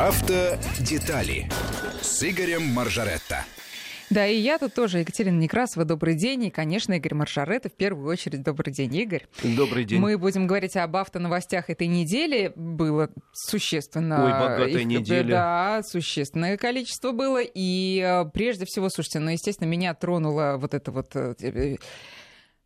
Автодетали 0.00 1.46
с 2.00 2.22
Игорем 2.22 2.64
Маржаретто. 2.68 3.44
Да, 4.08 4.26
и 4.26 4.34
я 4.34 4.56
тут 4.56 4.72
тоже, 4.72 5.00
Екатерина 5.00 5.38
Некрасова, 5.38 5.84
добрый 5.84 6.16
день. 6.16 6.44
И, 6.44 6.50
конечно, 6.50 6.94
Игорь 6.94 7.12
Маршарет, 7.12 7.66
в 7.66 7.76
первую 7.76 8.08
очередь, 8.08 8.42
добрый 8.42 8.72
день, 8.72 8.96
Игорь. 8.96 9.26
Добрый 9.42 9.84
день. 9.84 10.00
Мы 10.00 10.16
будем 10.16 10.46
говорить 10.46 10.74
об 10.78 10.96
автоновостях 10.96 11.68
этой 11.68 11.86
недели. 11.86 12.50
Было 12.56 13.10
существенно... 13.34 14.24
Ой, 14.24 14.32
богатая 14.32 14.80
их, 14.80 14.86
неделя. 14.86 15.28
Да, 15.28 15.80
существенное 15.84 16.56
количество 16.56 17.12
было. 17.12 17.42
И 17.42 18.00
э, 18.02 18.24
прежде 18.32 18.64
всего, 18.64 18.88
слушайте, 18.88 19.18
ну, 19.18 19.32
естественно, 19.32 19.68
меня 19.68 19.92
тронула 19.92 20.56
вот 20.58 20.72
это 20.72 20.92
вот 20.92 21.14
э, 21.14 21.76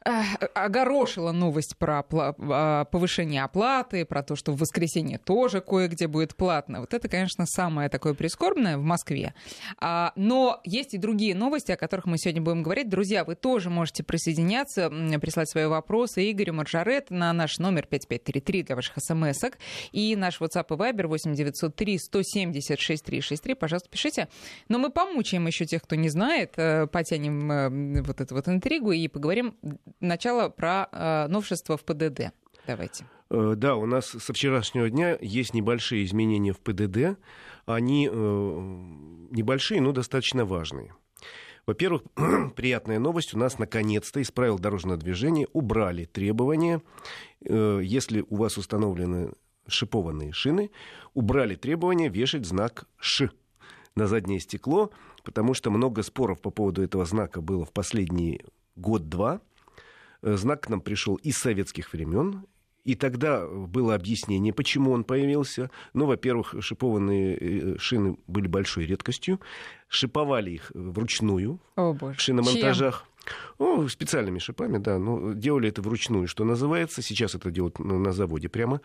огорошила 0.04 1.32
новость 1.32 1.76
про 1.78 2.04
а, 2.10 2.84
повышение 2.84 3.42
оплаты, 3.42 4.04
про 4.04 4.22
то, 4.22 4.36
что 4.36 4.52
в 4.52 4.58
воскресенье 4.58 5.18
тоже 5.18 5.62
кое-где 5.62 6.08
будет 6.08 6.36
платно. 6.36 6.80
Вот 6.80 6.92
это, 6.92 7.08
конечно, 7.08 7.46
самое 7.46 7.88
такое 7.88 8.12
прискорбное 8.12 8.76
в 8.76 8.82
Москве. 8.82 9.34
А, 9.78 10.12
но 10.14 10.60
есть 10.64 10.92
и 10.92 10.98
другие 10.98 11.34
новости, 11.34 11.72
о 11.72 11.76
которых 11.76 12.04
мы 12.04 12.18
сегодня 12.18 12.42
будем 12.42 12.62
говорить. 12.62 12.90
Друзья, 12.90 13.24
вы 13.24 13.34
тоже 13.34 13.70
можете 13.70 14.02
присоединяться, 14.02 14.90
прислать 15.20 15.48
свои 15.48 15.64
вопросы 15.66 16.30
Игорю 16.30 16.52
Маржарет 16.52 17.10
на 17.10 17.32
наш 17.32 17.58
номер 17.58 17.86
5533 17.86 18.62
для 18.62 18.76
ваших 18.76 18.96
смс 18.98 19.42
-ок, 19.42 19.54
и 19.92 20.16
наш 20.16 20.38
WhatsApp 20.40 20.66
и 20.68 20.74
Viber 20.74 21.06
8903 21.06 21.98
170 21.98 22.78
6363. 22.78 23.54
Пожалуйста, 23.54 23.88
пишите. 23.88 24.28
Но 24.68 24.78
мы 24.78 24.90
помучаем 24.90 25.46
еще 25.46 25.64
тех, 25.64 25.82
кто 25.82 25.96
не 25.96 26.10
знает, 26.10 26.52
э, 26.56 26.86
потянем 26.88 27.50
э, 27.50 28.02
вот 28.02 28.20
эту 28.20 28.34
вот 28.34 28.48
интригу 28.48 28.92
и 28.92 29.08
поговорим 29.08 29.56
начало 30.00 30.48
про 30.48 30.88
э, 30.90 31.26
новшества 31.28 31.76
в 31.76 31.84
ПДД. 31.84 32.32
Давайте. 32.66 33.06
Э, 33.30 33.54
да, 33.56 33.76
у 33.76 33.86
нас 33.86 34.06
со 34.06 34.32
вчерашнего 34.32 34.90
дня 34.90 35.18
есть 35.20 35.54
небольшие 35.54 36.04
изменения 36.04 36.52
в 36.52 36.60
ПДД. 36.60 37.18
Они 37.66 38.08
э, 38.10 38.12
небольшие, 38.12 39.80
но 39.80 39.92
достаточно 39.92 40.44
важные. 40.44 40.94
Во-первых, 41.66 42.02
приятная 42.56 42.98
новость. 42.98 43.34
У 43.34 43.38
нас 43.38 43.58
наконец-то 43.58 44.20
из 44.20 44.30
правил 44.30 44.58
дорожного 44.58 44.98
движения 44.98 45.48
убрали 45.52 46.04
требования, 46.04 46.82
если 47.40 48.24
у 48.28 48.36
вас 48.36 48.56
установлены 48.56 49.32
шипованные 49.66 50.32
шины, 50.32 50.70
убрали 51.14 51.54
требования 51.54 52.08
вешать 52.08 52.46
знак 52.46 52.86
«Ш» 52.98 53.30
на 53.96 54.06
заднее 54.06 54.40
стекло, 54.40 54.90
потому 55.22 55.54
что 55.54 55.70
много 55.70 56.02
споров 56.02 56.40
по 56.40 56.50
поводу 56.50 56.82
этого 56.82 57.04
знака 57.04 57.40
было 57.40 57.64
в 57.64 57.72
последний 57.72 58.44
год-два. 58.76 59.40
Э, 60.24 60.36
знак 60.36 60.62
к 60.62 60.68
нам 60.70 60.80
пришел 60.80 61.16
из 61.16 61.36
советских 61.36 61.92
времен, 61.92 62.46
и 62.84 62.94
тогда 62.94 63.46
было 63.46 63.94
объяснение, 63.94 64.52
почему 64.52 64.92
он 64.92 65.04
появился. 65.04 65.70
Ну, 65.92 66.06
во-первых, 66.06 66.54
шипованные 66.60 67.36
э, 67.36 67.78
шины 67.78 68.16
были 68.26 68.46
большой 68.46 68.86
редкостью. 68.86 69.40
Шиповали 69.88 70.52
их 70.52 70.70
вручную 70.74 71.60
О, 71.76 71.92
боже. 71.92 72.16
в 72.16 72.20
шиномонтажах. 72.20 73.04
Чем? 73.06 73.13
Ну, 73.58 73.88
специальными 73.88 74.38
шипами, 74.38 74.78
да. 74.78 74.98
Но 74.98 75.32
делали 75.32 75.68
это 75.68 75.82
вручную, 75.82 76.28
что 76.28 76.44
называется. 76.44 77.02
Сейчас 77.02 77.34
это 77.34 77.50
делают 77.50 77.78
на 77.78 78.12
заводе 78.12 78.48
прямо. 78.48 78.80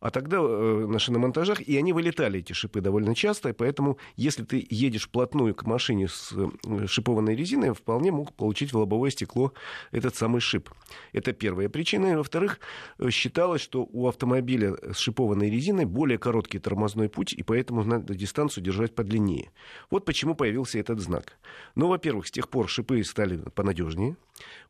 А 0.00 0.10
тогда 0.10 0.38
э, 0.40 0.86
на 0.88 0.98
шиномонтажах, 0.98 1.60
и 1.60 1.76
они 1.76 1.92
вылетали, 1.92 2.38
эти 2.38 2.52
шипы, 2.52 2.80
довольно 2.80 3.14
часто. 3.14 3.50
И 3.50 3.52
поэтому, 3.52 3.98
если 4.16 4.44
ты 4.44 4.66
едешь 4.70 5.06
вплотную 5.06 5.54
к 5.54 5.64
машине 5.66 6.08
с 6.08 6.32
э, 6.32 6.86
шипованной 6.86 7.36
резиной, 7.36 7.74
вполне 7.74 8.12
мог 8.12 8.32
получить 8.32 8.72
в 8.72 8.78
лобовое 8.78 9.10
стекло 9.10 9.52
этот 9.90 10.14
самый 10.14 10.40
шип. 10.40 10.70
Это 11.12 11.32
первая 11.32 11.68
причина. 11.68 12.12
И, 12.12 12.14
во-вторых, 12.14 12.60
э, 12.98 13.10
считалось, 13.10 13.60
что 13.60 13.86
у 13.92 14.08
автомобиля 14.08 14.76
с 14.92 14.98
шипованной 14.98 15.50
резиной 15.50 15.84
более 15.84 16.18
короткий 16.18 16.58
тормозной 16.58 17.08
путь, 17.08 17.32
и 17.32 17.42
поэтому 17.42 17.84
надо 17.84 18.14
дистанцию 18.14 18.64
держать 18.64 18.94
подлиннее. 18.94 19.50
Вот 19.90 20.04
почему 20.04 20.34
появился 20.34 20.78
этот 20.78 21.00
знак. 21.00 21.38
Ну, 21.74 21.88
во-первых, 21.88 22.26
с 22.26 22.30
тех 22.30 22.48
пор 22.48 22.68
шипы 22.68 23.02
стали 23.04 23.36
понадежнее 23.54 23.81
надежнее. 23.82 24.16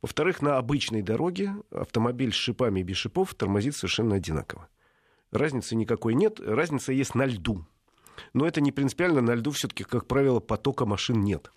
Во-вторых, 0.01 0.43
на 0.43 0.59
обычной 0.59 1.03
дороге 1.03 1.55
автомобиль 1.71 2.33
с 2.33 2.37
шипами 2.37 2.81
и 2.81 2.83
без 2.83 2.97
шипов 2.97 3.35
тормозит 3.35 3.77
совершенно 3.77 4.17
одинаково. 4.17 4.69
Разницы 5.31 5.77
никакой 5.77 6.15
нет. 6.15 6.41
Разница 6.41 6.93
есть 6.93 7.15
на 7.15 7.25
льду. 7.27 7.65
Но 8.35 8.47
это 8.47 8.61
не 8.61 8.73
принципиально. 8.73 9.23
На 9.23 9.35
льду 9.35 9.51
все-таки, 9.51 9.85
как 9.85 10.07
правило, 10.07 10.41
потока 10.41 10.85
машин 10.85 11.23
нет. 11.23 11.51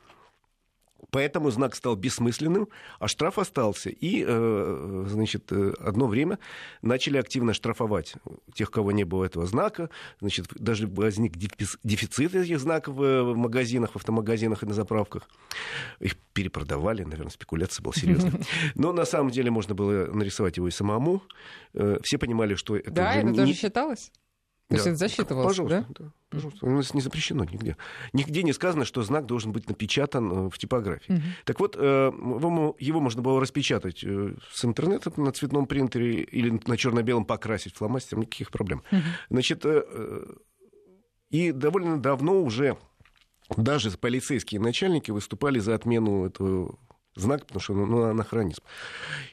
Поэтому 1.11 1.51
знак 1.51 1.75
стал 1.75 1.95
бессмысленным, 1.95 2.67
а 2.99 3.07
штраф 3.07 3.39
остался. 3.39 3.89
И, 3.89 4.23
э, 4.27 5.05
значит, 5.07 5.51
э, 5.51 5.73
одно 5.79 6.07
время 6.07 6.39
начали 6.81 7.17
активно 7.17 7.53
штрафовать 7.53 8.16
тех, 8.53 8.71
кого 8.71 8.91
не 8.91 9.03
было 9.03 9.25
этого 9.25 9.45
знака. 9.45 9.89
Значит, 10.19 10.47
даже 10.55 10.88
возник 10.88 11.35
дефицит 11.38 12.35
этих 12.35 12.59
знаков 12.59 12.95
в 12.95 13.35
магазинах, 13.35 13.91
в 13.91 13.95
автомагазинах 13.95 14.63
и 14.63 14.66
на 14.66 14.73
заправках. 14.73 15.29
Их 15.99 16.16
перепродавали, 16.33 17.03
наверное, 17.03 17.31
спекуляция 17.31 17.83
была 17.83 17.93
серьезная. 17.93 18.33
Но 18.75 18.91
на 18.91 19.05
самом 19.05 19.31
деле 19.31 19.51
можно 19.51 19.73
было 19.73 20.07
нарисовать 20.13 20.57
его 20.57 20.67
и 20.67 20.72
самому. 20.72 21.22
Э, 21.73 21.97
все 22.03 22.17
понимали, 22.17 22.55
что 22.55 22.75
это 22.75 22.91
Да, 22.91 23.13
это 23.16 23.27
не... 23.27 23.37
тоже 23.37 23.53
считалось? 23.53 24.11
То 24.67 24.75
есть 24.75 24.87
это 24.87 24.95
засчитывалось, 24.95 25.47
пожалуйста, 25.47 25.85
да? 25.89 26.05
да? 26.05 26.11
Пожалуйста. 26.29 26.65
У 26.65 26.69
нас 26.71 26.93
не 26.95 27.01
запрещено 27.01 27.43
нигде. 27.43 27.77
Нигде 28.13 28.41
не 28.41 28.51
сказано, 28.51 28.83
что 28.83 29.03
знак 29.03 29.27
должен 29.27 29.51
быть 29.51 29.69
напечатан 29.69 30.31
э, 30.31 30.49
в 30.49 30.57
типографии. 30.57 31.13
Угу. 31.13 31.21
Так 31.45 31.59
вот, 31.59 31.75
э, 31.77 32.11
его 32.79 32.99
можно 32.99 33.21
было 33.21 33.39
распечатать 33.39 34.03
э, 34.03 34.35
с 34.51 34.65
интернета 34.65 35.11
на 35.21 35.31
цветном 35.31 35.67
принтере 35.67 36.23
или 36.23 36.59
на 36.65 36.77
черно-белом 36.77 37.25
покрасить 37.25 37.75
фломастером, 37.75 38.23
никаких 38.23 38.49
проблем. 38.49 38.81
Угу. 38.91 39.01
Значит, 39.29 39.65
и 41.29 41.51
довольно 41.51 42.01
давно 42.01 42.41
уже 42.41 42.77
даже 43.55 43.91
полицейские 43.91 44.59
начальники 44.59 45.11
выступали 45.11 45.59
за 45.59 45.75
отмену 45.75 46.25
этого 46.25 46.79
знак, 47.15 47.45
потому 47.45 47.61
что 47.61 47.73
ну, 47.73 48.03
анахронизм. 48.03 48.61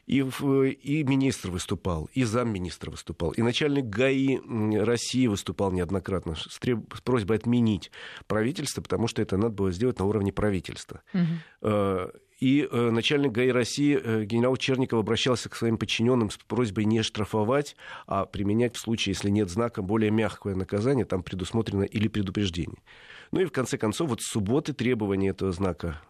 И, 0.07 0.19
и 0.21 1.05
министр 1.05 1.51
выступал, 1.51 2.09
и 2.13 2.25
замминистра 2.25 2.91
выступал, 2.91 3.31
и 3.31 3.43
начальник 3.43 3.87
ГАИ 3.87 4.39
России 4.79 5.27
выступал 5.27 5.73
неоднократно 5.73 6.35
с, 6.37 6.59
треб... 6.59 6.95
с 6.95 7.01
просьбой 7.01 7.37
отменить 7.37 7.91
правительство, 8.27 8.83
потому 8.83 9.09
что 9.09 9.23
это 9.23 9.37
надо 9.37 9.55
было 9.55 9.73
сделать 9.73 9.99
на 9.99 10.05
уровне 10.05 10.33
правительства. 10.33 11.03
Угу. 11.13 12.11
И 12.43 12.69
э, 12.69 12.91
начальник 12.91 13.31
ГАИ 13.31 13.51
России 13.51 13.97
э, 14.03 14.25
генерал 14.25 14.57
Черников 14.57 14.99
обращался 14.99 15.49
к 15.49 15.55
своим 15.55 15.79
подчиненным 15.79 16.29
с 16.29 16.37
просьбой 16.37 16.87
не 16.87 17.03
штрафовать, 17.03 17.77
а 18.09 18.27
применять 18.27 18.75
в 18.75 18.81
случае, 18.81 19.13
если 19.13 19.31
нет 19.31 19.49
знака, 19.49 19.81
более 19.81 20.11
мягкое 20.11 20.57
наказание, 20.57 21.05
там 21.05 21.23
предусмотрено 21.23 21.85
или 21.85 22.09
предупреждение. 22.09 22.83
Ну 23.31 23.43
и 23.43 23.45
в 23.45 23.53
конце 23.53 23.79
концов, 23.79 24.11
вот 24.11 24.23
с 24.23 24.29
субботы 24.29 24.73
требования 24.73 25.29
этого 25.29 25.53
знака 25.53 26.01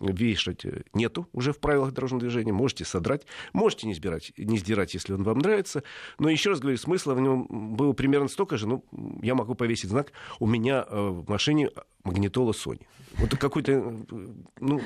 вешать 0.00 0.64
нету 0.94 1.28
уже 1.32 1.52
в 1.52 1.58
правилах 1.58 1.92
дорожного 1.92 2.20
движения. 2.20 2.52
Можете 2.52 2.84
содрать, 2.84 3.26
можете 3.52 3.86
не, 3.86 3.94
сбирать, 3.94 4.32
не 4.36 4.58
сдирать, 4.58 4.94
если 4.94 5.12
он 5.12 5.22
вам 5.22 5.38
нравится. 5.38 5.82
Но 6.18 6.28
еще 6.28 6.50
раз 6.50 6.60
говорю, 6.60 6.76
смысла 6.78 7.14
в 7.14 7.20
нем 7.20 7.46
было 7.76 7.92
примерно 7.92 8.28
столько 8.28 8.56
же. 8.56 8.66
Ну, 8.66 8.84
я 9.22 9.34
могу 9.34 9.54
повесить 9.54 9.90
знак. 9.90 10.12
У 10.38 10.46
меня 10.46 10.84
э, 10.88 11.08
в 11.08 11.28
машине 11.28 11.70
магнитола 12.04 12.52
Sony. 12.52 12.86
Вот 13.18 13.30
какой-то, 13.36 13.96
ну, 14.60 14.80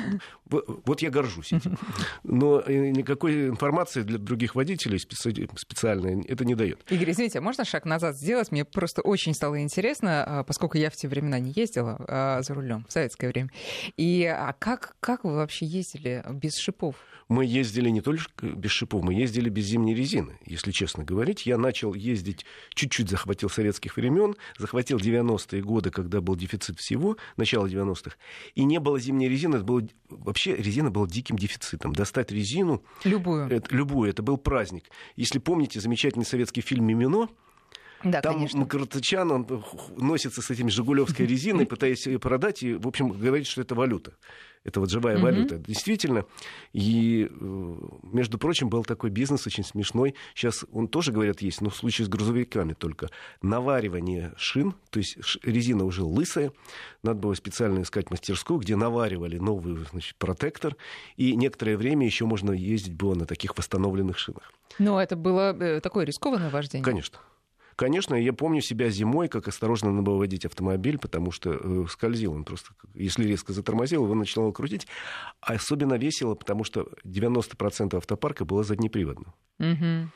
вот 0.47 1.03
я 1.03 1.11
горжусь 1.11 1.53
этим. 1.53 1.77
Но 2.23 2.61
э, 2.61 2.91
никакой 2.91 3.49
информации 3.49 4.03
для 4.03 4.19
других 4.19 4.55
водителей 4.55 4.99
специальной 4.99 6.25
это 6.25 6.45
не 6.45 6.55
дает. 6.55 6.81
Игорь, 6.91 7.11
извините, 7.11 7.39
а 7.39 7.43
можно 7.43 7.65
шаг 7.65 7.85
назад 7.85 8.17
сделать? 8.17 8.51
Мне 8.51 8.65
просто 8.65 9.03
очень 9.03 9.35
стало 9.35 9.61
интересно, 9.61 10.25
а, 10.25 10.45
поскольку 10.45 10.79
я 10.79 10.91
в 10.91 10.97
те 10.97 11.09
времена 11.09 11.39
не 11.39 11.53
ездила 11.55 11.97
а, 12.09 12.43
за 12.43 12.55
рулем, 12.55 12.87
в 12.89 12.93
советское 12.93 13.29
время. 13.29 13.51
И 13.97 14.25
а 14.25 14.55
как, 14.59 14.97
как 15.01 15.25
вы 15.25 15.35
вообще 15.35 15.67
ездили 15.67 16.25
без 16.31 16.57
шипов? 16.57 16.97
Мы 17.33 17.47
ездили 17.47 17.89
не 17.89 18.01
только 18.01 18.25
без 18.43 18.71
шипов, 18.71 19.03
мы 19.03 19.15
ездили 19.15 19.49
без 19.49 19.65
зимней 19.65 19.95
резины, 19.95 20.39
если 20.45 20.71
честно 20.71 21.03
говорить. 21.03 21.47
Я 21.47 21.57
начал 21.57 21.95
ездить, 21.95 22.45
чуть-чуть 22.75 23.09
захватил 23.09 23.49
советских 23.49 23.97
времен, 23.97 24.37
захватил 24.59 24.99
90-е 24.99 25.63
годы, 25.63 25.91
когда 25.91 26.21
был 26.21 26.37
дефицит 26.37 26.79
всего, 26.79 27.17
начало 27.37 27.67
90-х, 27.67 28.17
и 28.55 28.65
не 28.65 28.79
было 28.79 29.01
зимней 29.01 29.29
резины, 29.29 29.57
это 29.57 29.65
было, 29.65 29.83
вообще 30.09 30.55
резина 30.55 30.91
была 30.91 31.07
диким 31.07 31.37
дефицитом. 31.37 31.95
Достать 31.95 32.31
резину... 32.31 32.85
Любую. 33.05 33.49
Это, 33.49 33.75
любую, 33.75 34.11
это 34.11 34.23
был 34.23 34.37
праздник. 34.37 34.85
Если 35.17 35.39
помните 35.39 35.81
замечательный 35.81 36.27
советский 36.27 36.61
фильм 36.61 36.85
«Мимино», 36.87 37.29
да, 38.05 38.21
Там 38.21 38.35
конечно. 38.35 38.61
Макартычан, 38.61 39.31
он 39.31 39.65
носится 39.97 40.43
с 40.43 40.51
этими 40.51 40.71
жигулевской 40.71 41.27
резиной, 41.27 41.67
пытаясь 41.67 42.07
ее 42.07 42.19
продать, 42.19 42.63
и, 42.63 42.75
в 42.75 42.87
общем, 42.87 43.11
говорит, 43.11 43.47
что 43.47 43.61
это 43.61 43.75
валюта. 43.75 44.15
Это 44.65 44.79
вот 44.79 44.91
живая 44.91 45.17
mm-hmm. 45.17 45.23
валюта. 45.23 45.59
Действительно. 45.59 46.25
И, 46.73 47.29
э, 47.29 47.75
между 48.05 48.39
прочим, 48.39 48.69
был 48.69 48.85
такой 48.85 49.11
бизнес 49.11 49.47
очень 49.47 49.65
смешной. 49.65 50.15
Сейчас 50.35 50.65
он 50.71 50.87
тоже, 50.87 51.11
говорят, 51.11 51.43
есть, 51.43 51.61
но 51.61 51.71
в 51.71 51.77
случае 51.77 52.07
с 52.07 52.09
грузовиками 52.09 52.73
только. 52.73 53.11
Наваривание 53.41 54.33
шин, 54.37 54.75
то 54.91 54.99
есть 54.99 55.19
резина 55.43 55.85
уже 55.85 56.05
лысая. 56.05 56.53
Надо 57.03 57.19
было 57.19 57.35
специально 57.35 57.83
искать 57.83 58.11
мастерскую, 58.11 58.61
где 58.61 58.77
наваривали 58.77 59.39
новый 59.39 59.85
значит, 59.91 60.15
протектор. 60.17 60.77
И 61.17 61.35
некоторое 61.35 61.77
время 61.77 62.07
еще 62.07 62.25
можно 62.27 62.53
ездить 62.53 62.95
было 62.95 63.15
на 63.15 63.27
таких 63.27 63.57
восстановленных 63.57 64.17
шинах. 64.17 64.53
Но 64.79 65.03
это 65.03 65.17
было 65.17 65.57
э, 65.59 65.81
такое 65.81 66.05
рискованное 66.05 66.51
вождение. 66.51 66.85
Конечно. 66.85 67.19
Конечно, 67.77 68.15
я 68.15 68.33
помню 68.33 68.61
себя 68.61 68.91
зимой, 68.91 69.29
как 69.29 69.49
осторожно 69.49 69.91
надо 69.93 70.11
водить 70.13 70.45
автомобиль, 70.45 70.99
потому 70.99 71.33
что 71.33 71.53
э, 71.53 71.87
скользил 71.89 72.33
он 72.33 72.45
просто. 72.45 72.71
Если 72.95 73.25
резко 73.25 73.53
затормозил, 73.53 74.05
его 74.05 74.15
начинало 74.15 74.53
крутить. 74.53 74.87
Особенно 75.41 75.95
весело, 75.95 76.35
потому 76.35 76.65
что 76.65 76.89
90% 77.05 77.97
автопарка 77.97 78.45
было 78.45 78.63
заднеприводным. 78.63 79.33
Мгм. 79.59 80.11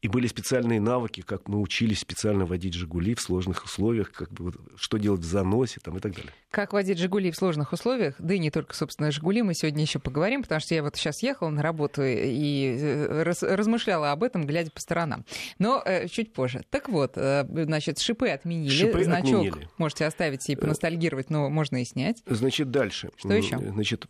И 0.00 0.06
были 0.06 0.28
специальные 0.28 0.80
навыки, 0.80 1.22
как 1.22 1.48
мы 1.48 1.60
учились 1.60 1.98
специально 1.98 2.46
водить 2.46 2.74
«Жигули» 2.74 3.16
в 3.16 3.20
сложных 3.20 3.64
условиях, 3.64 4.12
как 4.12 4.30
бы, 4.32 4.52
что 4.76 4.96
делать 4.96 5.22
в 5.22 5.24
заносе 5.24 5.80
там, 5.82 5.96
и 5.96 6.00
так 6.00 6.14
далее. 6.14 6.32
Как 6.52 6.72
водить 6.72 6.98
«Жигули» 6.98 7.32
в 7.32 7.36
сложных 7.36 7.72
условиях, 7.72 8.14
да 8.20 8.34
и 8.34 8.38
не 8.38 8.52
только, 8.52 8.76
собственно, 8.76 9.10
«Жигули», 9.10 9.42
мы 9.42 9.54
сегодня 9.54 9.82
еще 9.82 9.98
поговорим, 9.98 10.42
потому 10.42 10.60
что 10.60 10.74
я 10.76 10.84
вот 10.84 10.94
сейчас 10.94 11.20
ехала 11.24 11.48
на 11.48 11.62
работу 11.62 12.02
и 12.04 12.76
э, 12.78 13.22
раз- 13.24 13.42
размышляла 13.42 14.12
об 14.12 14.22
этом, 14.22 14.46
глядя 14.46 14.70
по 14.70 14.80
сторонам. 14.80 15.24
Но 15.58 15.82
э, 15.84 16.06
чуть 16.06 16.32
позже. 16.32 16.64
Так 16.70 16.88
вот, 16.88 17.14
э, 17.16 17.44
значит, 17.48 17.98
шипы 17.98 18.28
отменили, 18.28 18.70
Шипы 18.70 19.02
значок 19.02 19.46
отменили. 19.46 19.68
можете 19.78 20.06
оставить 20.06 20.48
и 20.48 20.54
поностальгировать, 20.54 21.28
но 21.28 21.50
можно 21.50 21.82
и 21.82 21.84
снять. 21.84 22.22
Значит, 22.24 22.70
дальше. 22.70 23.10
Что 23.16 23.32
еще? 23.32 23.58
Значит, 23.58 24.06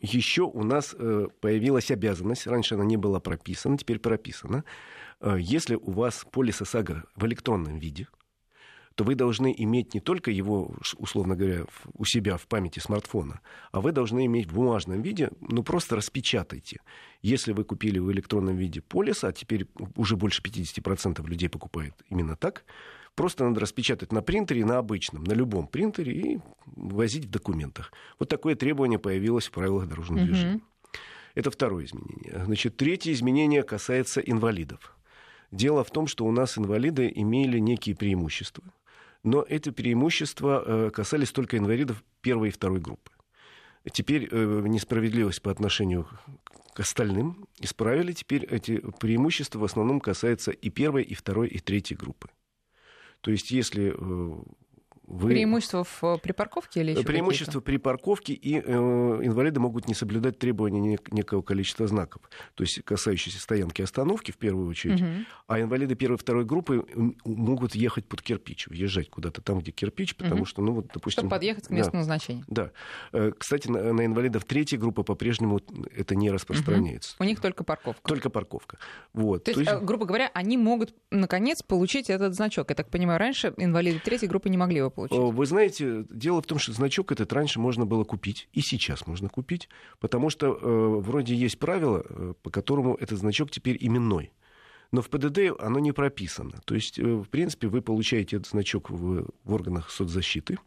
еще 0.00 0.42
у 0.42 0.64
нас 0.64 0.94
э, 0.98 1.28
появилась 1.40 1.92
обязанность, 1.92 2.48
раньше 2.48 2.74
она 2.74 2.84
не 2.84 2.96
была 2.96 3.20
прописана, 3.20 3.78
теперь 3.78 4.00
прописана. 4.00 4.64
Э, 5.20 5.36
Если 5.38 5.74
у 5.76 5.90
вас 5.90 6.26
полис 6.30 6.60
ОСАГО 6.62 7.04
в 7.16 7.26
электронном 7.26 7.78
виде, 7.78 8.08
то 8.96 9.04
вы 9.04 9.14
должны 9.14 9.54
иметь 9.56 9.94
не 9.94 10.00
только 10.00 10.30
его, 10.30 10.74
условно 10.98 11.34
говоря, 11.36 11.64
у 11.94 12.04
себя 12.04 12.36
в 12.36 12.46
памяти 12.46 12.80
смартфона, 12.80 13.40
а 13.72 13.80
вы 13.80 13.92
должны 13.92 14.26
иметь 14.26 14.48
в 14.48 14.54
бумажном 14.54 15.00
виде, 15.00 15.30
ну 15.40 15.62
просто 15.62 15.96
распечатайте. 15.96 16.80
Если 17.22 17.52
вы 17.52 17.64
купили 17.64 17.98
в 17.98 18.10
электронном 18.12 18.56
виде 18.56 18.80
полис, 18.82 19.24
а 19.24 19.32
теперь 19.32 19.66
уже 19.96 20.16
больше 20.16 20.42
50% 20.42 21.26
людей 21.26 21.48
покупает 21.48 21.94
именно 22.10 22.36
так, 22.36 22.64
просто 23.14 23.44
надо 23.44 23.60
распечатать 23.60 24.12
на 24.12 24.22
принтере, 24.22 24.64
на 24.66 24.78
обычном, 24.78 25.24
на 25.24 25.32
любом 25.32 25.66
принтере 25.66 26.12
и 26.12 26.40
возить 26.66 27.26
в 27.26 27.30
документах. 27.30 27.92
Вот 28.18 28.28
такое 28.28 28.54
требование 28.54 28.98
появилось 28.98 29.46
в 29.46 29.52
правилах 29.52 29.88
дорожного 29.88 30.18
Мгм. 30.20 30.26
движения. 30.26 30.60
Это 31.34 31.50
второе 31.50 31.84
изменение. 31.84 32.42
Значит, 32.44 32.76
третье 32.76 33.12
изменение 33.12 33.62
касается 33.62 34.20
инвалидов. 34.20 34.94
Дело 35.50 35.82
в 35.82 35.90
том, 35.90 36.06
что 36.06 36.24
у 36.26 36.32
нас 36.32 36.58
инвалиды 36.58 37.10
имели 37.14 37.58
некие 37.58 37.96
преимущества, 37.96 38.64
но 39.22 39.44
эти 39.48 39.70
преимущества 39.70 40.62
э, 40.64 40.90
касались 40.90 41.32
только 41.32 41.58
инвалидов 41.58 42.02
первой 42.20 42.48
и 42.48 42.52
второй 42.52 42.80
группы. 42.80 43.10
Теперь 43.92 44.28
э, 44.30 44.62
несправедливость 44.66 45.42
по 45.42 45.50
отношению 45.50 46.08
к 46.74 46.80
остальным 46.80 47.48
исправили. 47.58 48.12
Теперь 48.12 48.44
эти 48.44 48.78
преимущества 49.00 49.58
в 49.58 49.64
основном 49.64 50.00
касаются 50.00 50.50
и 50.50 50.70
первой, 50.70 51.02
и 51.02 51.14
второй, 51.14 51.48
и 51.48 51.58
третьей 51.58 51.96
группы. 51.96 52.28
То 53.20 53.30
есть, 53.30 53.50
если 53.50 53.94
э, 53.96 54.42
вы... 55.10 55.30
Преимущество 55.30 55.82
в 55.84 56.04
э, 56.04 56.18
припарковке 56.18 56.80
или 56.80 56.92
еще 56.92 57.02
Преимущество 57.02 57.60
при 57.60 57.76
парковке, 57.78 58.32
и 58.32 58.60
э, 58.64 58.72
инвалиды 58.72 59.58
могут 59.58 59.88
не 59.88 59.94
соблюдать 59.94 60.38
требования 60.38 60.94
нек- 60.94 61.08
некого 61.12 61.42
количества 61.42 61.86
знаков, 61.88 62.22
то 62.54 62.62
есть 62.62 62.82
касающиеся 62.84 63.40
стоянки 63.40 63.80
и 63.80 63.84
остановки 63.84 64.30
в 64.30 64.38
первую 64.38 64.68
очередь. 64.68 65.00
Мгм. 65.00 65.26
А 65.48 65.60
инвалиды 65.60 65.96
первой 65.96 66.14
и 66.14 66.18
второй 66.18 66.44
группы 66.44 66.86
могут 67.24 67.74
ехать 67.74 68.06
под 68.06 68.22
кирпич, 68.22 68.68
въезжать 68.68 69.10
куда-то 69.10 69.42
там, 69.42 69.58
где 69.58 69.72
кирпич, 69.72 70.14
потому 70.14 70.36
Мгм. 70.36 70.46
что, 70.46 70.62
ну 70.62 70.72
вот, 70.72 70.86
допустим... 70.94 71.22
Чтобы 71.22 71.30
подъехать 71.30 71.66
к 71.66 71.70
Да. 71.70 71.74
месту 71.74 71.96
назначения. 71.96 72.44
Да. 72.46 72.70
Э, 73.12 73.32
Кстати, 73.36 73.68
на, 73.68 73.92
на 73.92 74.06
инвалидов 74.06 74.44
третьей 74.44 74.78
группы 74.78 75.02
по-прежнему 75.02 75.60
это 75.92 76.14
не 76.14 76.30
распространяется. 76.30 77.16
У 77.18 77.24
них 77.24 77.40
только 77.40 77.64
парковка. 77.64 78.00
Только 78.08 78.30
парковка. 78.30 78.78
Вот. 79.12 79.42
То 79.44 79.50
есть, 79.50 79.68
э, 79.68 79.80
грубо 79.80 80.06
говоря, 80.06 80.30
они 80.34 80.56
могут, 80.56 80.94
наконец, 81.10 81.62
получить 81.64 82.10
этот 82.10 82.34
значок. 82.34 82.70
Я 82.70 82.76
так 82.76 82.88
понимаю, 82.90 83.18
раньше 83.18 83.52
инвалиды 83.56 83.98
третьей 83.98 84.28
группы 84.28 84.48
не 84.48 84.56
могли 84.56 84.76
его 84.78 84.90
получить. 84.90 84.99
Э, 85.10 85.30
Вы 85.30 85.46
знаете, 85.46 86.04
дело 86.10 86.42
в 86.42 86.46
том, 86.46 86.58
что 86.58 86.72
значок 86.72 87.12
этот 87.12 87.32
раньше 87.32 87.60
можно 87.60 87.86
было 87.86 88.04
купить, 88.04 88.48
и 88.52 88.60
сейчас 88.60 89.06
можно 89.06 89.28
купить, 89.28 89.68
потому 89.98 90.30
что 90.30 90.46
э, 90.48 91.00
вроде 91.00 91.34
есть 91.34 91.58
правило, 91.58 92.04
э, 92.08 92.34
по 92.42 92.50
которому 92.50 92.94
этот 92.94 93.18
значок 93.18 93.50
теперь 93.50 93.76
именной. 93.80 94.32
Но 94.92 95.02
в 95.02 95.08
ПДД 95.08 95.52
оно 95.60 95.78
не 95.78 95.92
прописано. 95.92 96.60
То 96.64 96.74
есть, 96.74 96.98
э, 96.98 97.02
в 97.02 97.28
принципе, 97.28 97.68
вы 97.68 97.80
получаете 97.82 98.36
этот 98.36 98.48
значок 98.48 98.90
в, 98.90 99.26
в 99.44 99.54
органах 99.54 99.90
соцзащиты. 99.90 100.58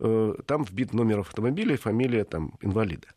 Э, 0.00 0.34
там 0.46 0.64
вбит 0.64 0.92
номер 0.92 1.20
автомобиля 1.20 1.74
и 1.74 1.78
фамилия 1.78 2.24
там, 2.24 2.54
инвалида. 2.60 3.08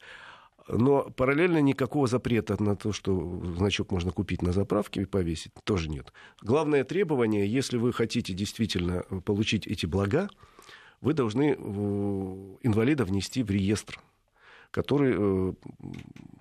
Но 0.67 1.03
параллельно 1.12 1.62
никакого 1.62 2.07
запрета 2.07 2.62
на 2.62 2.75
то, 2.75 2.91
что 2.91 3.44
значок 3.57 3.91
можно 3.91 4.12
купить 4.12 4.41
на 4.41 4.51
заправке 4.51 5.03
и 5.03 5.06
повесить, 5.06 5.51
тоже 5.63 5.89
нет. 5.89 6.12
Главное 6.41 6.83
требование, 6.83 7.47
если 7.47 7.77
вы 7.77 7.94
хотите 7.94 8.33
действительно 8.33 9.03
получить 9.25 9.67
эти 9.67 9.85
блага, 9.85 10.27
вы 11.01 11.13
должны 11.13 11.56
э, 11.56 11.56
инвалида 12.63 13.06
внести 13.06 13.44
в 13.44 13.51
реестр, 13.51 14.00
который, 14.75 15.13
э, 15.18 15.54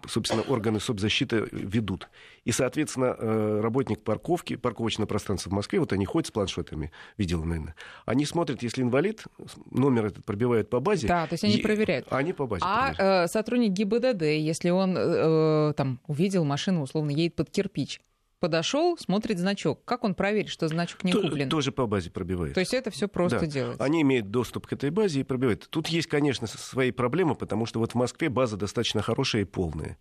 собственно, 0.08 0.42
органы 0.42 0.80
соцзащиты 0.80 1.46
ведут. 1.52 2.08
И, 2.44 2.50
соответственно, 2.50 3.14
э, 3.16 3.60
работник 3.62 4.02
парковки, 4.02 4.56
парковочное 4.56 5.06
пространство 5.06 5.50
в 5.50 5.52
Москве, 5.52 5.78
вот 5.78 5.92
они 5.92 6.04
ходят 6.04 6.26
с 6.26 6.30
планшетами, 6.32 6.90
видел, 7.16 7.44
наверное, 7.44 7.76
они 8.06 8.24
смотрят, 8.26 8.62
если 8.64 8.82
инвалид, 8.82 9.22
номер 9.70 10.06
этот 10.06 10.24
пробивают 10.24 10.68
по 10.68 10.80
базе. 10.80 11.06
Да, 11.06 11.26
то 11.28 11.34
есть 11.34 11.44
они 11.44 11.54
и- 11.58 11.62
проверяют. 11.62 12.06
Они 12.10 12.32
по 12.32 12.46
базе 12.46 12.64
А 12.66 12.88
проверяют. 12.92 13.30
э, 13.30 13.32
сотрудник 13.32 13.70
ГИБДД, 13.72 14.22
если 14.22 14.70
он 14.70 14.96
э, 14.98 15.72
там 15.76 16.00
увидел 16.08 16.44
машину, 16.44 16.82
условно, 16.82 17.10
едет 17.10 17.36
под 17.36 17.50
кирпич, 17.50 18.00
подошел, 18.44 18.98
смотрит 18.98 19.38
значок, 19.38 19.82
как 19.86 20.04
он 20.04 20.14
проверит, 20.14 20.50
что 20.50 20.68
значок 20.68 21.02
не 21.02 21.12
куплен? 21.12 21.48
Тоже 21.48 21.72
по 21.72 21.86
базе 21.86 22.10
пробивает. 22.10 22.52
То 22.52 22.60
есть 22.60 22.74
это 22.74 22.90
все 22.90 23.08
просто 23.08 23.40
Да. 23.40 23.46
делается. 23.46 23.82
Они 23.82 24.02
имеют 24.02 24.30
доступ 24.30 24.66
к 24.66 24.72
этой 24.74 24.90
базе 24.90 25.20
и 25.20 25.22
пробивают. 25.22 25.66
Тут 25.70 25.88
есть, 25.88 26.08
конечно, 26.08 26.46
свои 26.46 26.90
проблемы, 26.90 27.36
потому 27.36 27.64
что 27.64 27.78
вот 27.78 27.92
в 27.92 27.94
Москве 27.94 28.28
база 28.28 28.58
достаточно 28.58 29.00
хорошая 29.00 29.42
и 29.42 29.44
полная. 29.46 29.96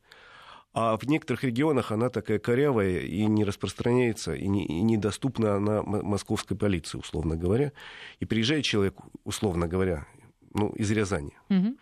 А 0.74 0.98
в 0.98 1.04
некоторых 1.08 1.46
регионах 1.46 1.92
она 1.94 2.10
такая 2.10 2.38
корявая 2.38 3.00
и 3.00 3.26
не 3.28 3.46
распространяется, 3.46 4.34
и, 4.34 4.48
не, 4.50 4.66
и 4.66 4.82
недоступна 4.82 5.56
она 5.56 5.82
московской 5.84 6.58
полиции, 6.58 6.98
условно 6.98 7.38
говоря. 7.38 7.72
И 8.20 8.26
приезжает 8.26 8.66
человек, 8.66 8.96
условно 9.24 9.68
говоря, 9.70 10.06
ну, 10.54 10.70
из 10.72 10.92
Рязани 10.92 11.38
Мгм. 11.48 11.78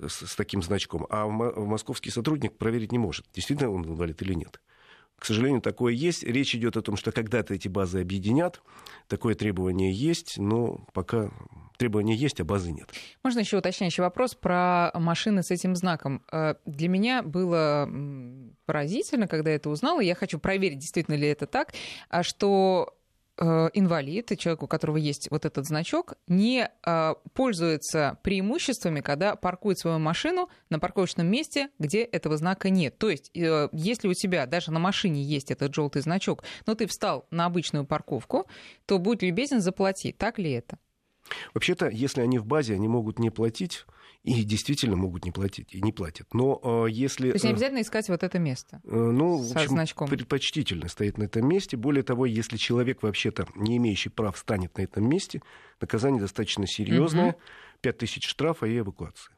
с, 0.00 0.26
с 0.26 0.36
таким 0.36 0.62
значком, 0.62 1.06
а 1.10 1.26
московский 1.26 2.10
сотрудник 2.10 2.56
проверить 2.56 2.92
не 2.92 2.98
может, 2.98 3.26
действительно 3.34 3.70
он 3.70 3.84
инвалид 3.84 4.22
или 4.22 4.32
нет. 4.32 4.60
К 5.18 5.24
сожалению, 5.24 5.60
такое 5.60 5.92
есть. 5.92 6.22
Речь 6.22 6.54
идет 6.54 6.76
о 6.76 6.82
том, 6.82 6.96
что 6.96 7.10
когда-то 7.10 7.54
эти 7.54 7.68
базы 7.68 8.00
объединят. 8.00 8.62
Такое 9.08 9.34
требование 9.34 9.92
есть, 9.92 10.38
но 10.38 10.86
пока 10.92 11.30
требование 11.76 12.16
есть, 12.16 12.40
а 12.40 12.44
базы 12.44 12.72
нет. 12.72 12.90
Можно 13.24 13.40
еще 13.40 13.58
уточняющий 13.58 14.02
вопрос 14.02 14.34
про 14.34 14.90
машины 14.94 15.42
с 15.42 15.50
этим 15.50 15.74
знаком. 15.76 16.22
Э, 16.30 16.54
Для 16.66 16.88
меня 16.88 17.22
было 17.22 17.88
поразительно, 18.66 19.26
когда 19.28 19.50
я 19.50 19.56
это 19.56 19.70
узнала, 19.70 20.00
я 20.00 20.14
хочу 20.14 20.38
проверить, 20.38 20.78
действительно 20.78 21.14
ли 21.14 21.26
это 21.28 21.46
так, 21.46 21.72
а 22.10 22.22
что 22.22 22.97
инвалид, 23.44 24.32
и 24.32 24.36
человек, 24.36 24.62
у 24.62 24.66
которого 24.66 24.96
есть 24.96 25.30
вот 25.30 25.44
этот 25.44 25.66
значок, 25.66 26.14
не 26.26 26.68
э, 26.84 27.14
пользуется 27.34 28.18
преимуществами, 28.22 29.00
когда 29.00 29.36
паркует 29.36 29.78
свою 29.78 29.98
машину 29.98 30.48
на 30.70 30.78
парковочном 30.78 31.26
месте, 31.26 31.68
где 31.78 32.02
этого 32.02 32.36
знака 32.36 32.70
нет. 32.70 32.98
То 32.98 33.10
есть, 33.10 33.30
э, 33.36 33.68
если 33.72 34.08
у 34.08 34.14
тебя 34.14 34.46
даже 34.46 34.72
на 34.72 34.80
машине 34.80 35.22
есть 35.22 35.50
этот 35.50 35.74
желтый 35.74 36.02
значок, 36.02 36.42
но 36.66 36.74
ты 36.74 36.86
встал 36.86 37.26
на 37.30 37.46
обычную 37.46 37.86
парковку, 37.86 38.46
то 38.86 38.98
будь 38.98 39.22
любезен, 39.22 39.60
заплати. 39.60 40.12
Так 40.12 40.38
ли 40.38 40.50
это? 40.52 40.78
Вообще-то, 41.54 41.88
если 41.88 42.22
они 42.22 42.38
в 42.38 42.46
базе, 42.46 42.74
они 42.74 42.88
могут 42.88 43.18
не 43.18 43.30
платить, 43.30 43.84
и 44.28 44.44
действительно 44.44 44.96
могут 44.96 45.24
не 45.24 45.32
платить, 45.32 45.74
и 45.74 45.80
не 45.80 45.92
платят. 45.92 46.34
Но 46.34 46.60
э, 46.86 46.90
если... 46.90 47.30
То 47.30 47.36
есть 47.36 47.44
не 47.44 47.50
э, 47.50 47.52
обязательно 47.54 47.80
искать 47.80 48.08
вот 48.08 48.22
это 48.22 48.38
место. 48.38 48.80
Э, 48.84 48.88
Ну, 48.90 49.38
в 49.38 49.52
общем, 49.52 49.70
значком. 49.70 50.08
предпочтительно 50.08 50.88
стоит 50.88 51.16
на 51.16 51.24
этом 51.24 51.48
месте. 51.48 51.76
Более 51.76 52.02
того, 52.02 52.26
если 52.26 52.58
человек 52.58 53.02
вообще-то 53.02 53.46
не 53.54 53.78
имеющий 53.78 54.10
прав 54.10 54.36
станет 54.36 54.76
на 54.76 54.82
этом 54.82 55.08
месте, 55.08 55.40
наказание 55.80 56.20
достаточно 56.20 56.66
серьезное. 56.66 57.36
5000 57.80 58.26
штрафа 58.26 58.66
и 58.66 58.78
эвакуация. 58.78 59.32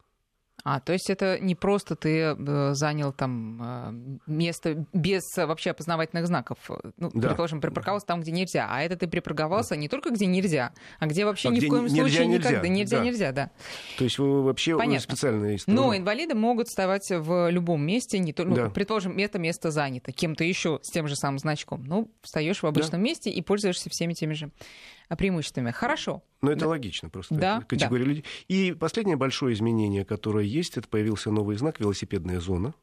А, 0.65 0.81
то 0.81 0.93
есть 0.93 1.09
это 1.11 1.39
не 1.39 1.55
просто 1.55 1.97
ты 1.97 2.19
э, 2.37 2.75
занял 2.75 3.13
там 3.13 3.61
э, 3.63 4.21
место 4.27 4.87
без 4.93 5.23
вообще 5.37 5.71
опознавательных 5.71 6.27
знаков. 6.27 6.59
Ну, 6.99 7.11
Да. 7.15 7.29
предположим, 7.29 7.61
припарковался 7.61 8.07
там, 8.07 8.21
где 8.21 8.31
нельзя. 8.31 8.67
А 8.71 8.83
это 8.83 8.97
ты 8.97 9.07
припарковался 9.09 9.77
не 9.77 9.89
только 9.89 10.11
где 10.11 10.27
нельзя, 10.27 10.73
а 10.99 11.07
где 11.07 11.25
вообще 11.25 11.49
А 11.49 11.53
ни 11.53 11.59
где 11.59 11.67
в 11.67 11.71
коем 11.71 11.85
нельзя, 11.85 11.97
случае 12.03 12.27
нельзя, 12.27 12.51
никогда. 12.51 12.69
Нельзя, 12.69 12.99
да. 12.99 13.05
нельзя, 13.05 13.33
да. 13.33 13.51
То 13.99 14.05
есть 14.05 14.19
вы 14.19 14.43
вообще 14.43 14.77
Понятно. 14.77 15.01
специально 15.01 15.47
есть 15.47 15.67
Но 15.67 15.97
инвалиды 15.97 16.35
могут 16.35 16.69
вставать 16.69 17.09
в 17.11 17.51
любом 17.51 17.83
месте, 17.85 18.19
не 18.19 18.33
только, 18.33 18.51
ну, 18.51 18.57
Да. 18.57 18.71
предположим, 18.71 19.17
это 19.19 19.39
место 19.39 19.71
занято 19.71 20.13
кем-то 20.13 20.45
еще 20.45 20.79
с 20.83 20.91
тем 20.91 21.09
же 21.09 21.17
самым 21.17 21.39
значком. 21.39 21.85
Ну, 21.85 22.11
встаешь 22.23 22.63
в 22.63 22.67
обычном 22.67 23.03
месте 23.03 23.31
и 23.31 23.41
пользуешься 23.43 23.89
всеми 23.91 24.13
теми 24.13 24.35
же 24.35 24.51
а, 24.51 25.00
преимуществами. 25.17 25.71
Хорошо. 25.71 26.23
Но 26.43 26.51
это 26.51 26.61
Да. 26.61 26.69
логично 26.69 27.11
просто. 27.11 27.35
Да, 27.35 27.61
Категория 27.63 28.05
людей. 28.05 28.25
И 28.49 28.73
последнее 28.73 29.17
большое 29.17 29.55
изменение, 29.55 30.05
которое 30.05 30.45
есть, 30.45 30.77
это 30.77 30.89
появился 30.89 31.31
новый 31.31 31.57
знак 31.57 31.81
велосипедная 31.81 32.41
зона. 32.41 32.75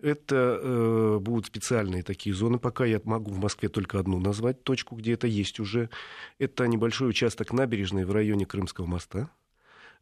Это 0.00 0.60
э, 0.62 1.18
будут 1.20 1.46
специальные 1.46 2.04
такие 2.04 2.32
зоны. 2.34 2.58
Пока 2.58 2.84
я 2.84 3.00
могу 3.02 3.32
в 3.32 3.38
Москве 3.38 3.68
только 3.68 3.98
одну 3.98 4.20
назвать 4.20 4.62
точку, 4.62 4.94
где 4.94 5.14
это 5.14 5.26
есть 5.26 5.58
уже. 5.58 5.90
Это 6.38 6.68
небольшой 6.68 7.08
участок 7.08 7.52
набережной 7.52 8.04
в 8.04 8.12
районе 8.12 8.46
Крымского 8.46 8.86
моста. 8.86 9.30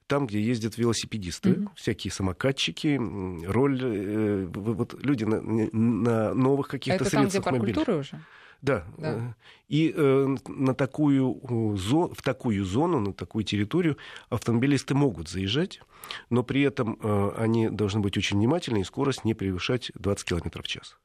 Там, 0.06 0.26
где 0.26 0.40
ездят 0.40 0.76
велосипедисты, 0.76 1.50
mm-hmm. 1.50 1.68
всякие 1.74 2.12
самокатчики, 2.12 3.00
роль, 3.46 3.80
э, 3.82 4.44
вот 4.44 5.02
люди 5.02 5.24
на, 5.24 5.40
на 5.40 6.34
новых 6.34 6.68
каких-то 6.68 7.04
это 7.04 7.10
средствах 7.10 7.44
там, 7.44 7.58
где 7.58 7.72
парк 7.74 7.88
уже? 7.88 8.20
Да. 8.62 8.84
да. 8.98 9.34
И 9.68 9.92
э, 9.94 10.36
на 10.46 10.74
такую, 10.74 11.76
зо, 11.76 12.08
в 12.08 12.22
такую 12.22 12.64
зону, 12.64 13.00
на 13.00 13.12
такую 13.12 13.44
территорию 13.44 13.96
автомобилисты 14.28 14.94
могут 14.94 15.28
заезжать, 15.28 15.80
но 16.30 16.42
при 16.42 16.62
этом 16.62 16.98
э, 17.02 17.30
они 17.36 17.68
должны 17.68 18.00
быть 18.00 18.16
очень 18.16 18.36
внимательны 18.38 18.80
и 18.80 18.84
скорость 18.84 19.24
не 19.24 19.34
превышать 19.34 19.90
20 19.94 20.24
км 20.24 20.62
в 20.62 20.66
час. 20.66 20.98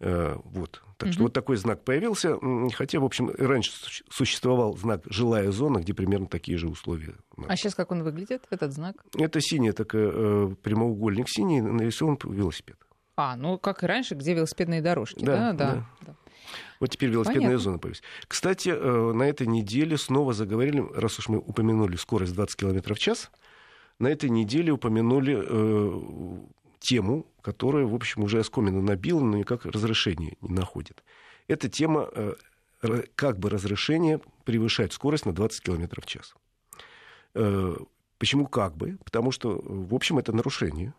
Э, 0.00 0.36
вот. 0.44 0.82
Так 0.98 1.08
угу. 1.08 1.12
что 1.12 1.22
вот 1.24 1.32
такой 1.32 1.56
знак 1.56 1.84
появился. 1.84 2.38
Хотя, 2.74 3.00
в 3.00 3.04
общем, 3.04 3.30
раньше 3.38 3.72
существовал 4.10 4.76
знак 4.76 5.02
«жилая 5.06 5.50
зона», 5.50 5.78
где 5.78 5.94
примерно 5.94 6.26
такие 6.26 6.58
же 6.58 6.68
условия. 6.68 7.14
А 7.48 7.56
сейчас 7.56 7.74
как 7.74 7.90
он 7.90 8.02
выглядит, 8.02 8.44
этот 8.50 8.72
знак? 8.72 8.96
Это 9.16 9.40
синий, 9.40 9.72
такой 9.72 10.10
э, 10.12 10.54
прямоугольник 10.62 11.28
синий, 11.28 11.60
нарисован 11.60 12.18
велосипед. 12.24 12.76
А, 13.16 13.36
ну 13.36 13.58
как 13.58 13.84
и 13.84 13.86
раньше, 13.86 14.14
где 14.14 14.34
велосипедные 14.34 14.82
дорожки, 14.82 15.24
да? 15.24 15.52
Да, 15.52 15.74
да. 15.74 15.86
да. 16.00 16.14
Вот 16.80 16.90
теперь 16.90 17.10
велосипедная 17.10 17.48
Понятно. 17.48 17.64
зона 17.64 17.78
появилась. 17.78 18.02
Кстати, 18.26 18.68
э, 18.68 19.12
на 19.12 19.22
этой 19.24 19.46
неделе 19.46 19.96
снова 19.96 20.32
заговорили, 20.32 20.84
раз 20.94 21.18
уж 21.18 21.28
мы 21.28 21.38
упомянули 21.38 21.96
скорость 21.96 22.34
20 22.34 22.56
км 22.56 22.94
в 22.94 22.98
час, 22.98 23.30
на 23.98 24.08
этой 24.08 24.28
неделе 24.30 24.72
упомянули 24.72 25.40
э, 25.40 26.00
тему, 26.80 27.26
которая, 27.42 27.86
в 27.86 27.94
общем, 27.94 28.24
уже 28.24 28.40
оскомину 28.40 28.82
набила, 28.82 29.20
но 29.20 29.36
никак 29.36 29.64
разрешения 29.66 30.36
не 30.40 30.54
находит. 30.54 31.04
Это 31.46 31.68
тема 31.68 32.08
э, 32.12 32.34
как 33.14 33.38
бы 33.38 33.50
разрешение 33.50 34.20
превышать 34.44 34.92
скорость 34.92 35.26
на 35.26 35.32
20 35.32 35.62
км 35.62 36.00
в 36.00 36.06
час. 36.06 36.34
Э, 37.34 37.76
почему 38.18 38.46
как 38.46 38.76
бы? 38.76 38.98
Потому 39.04 39.30
что, 39.30 39.60
в 39.64 39.94
общем, 39.94 40.18
это 40.18 40.32
нарушение, 40.32 40.92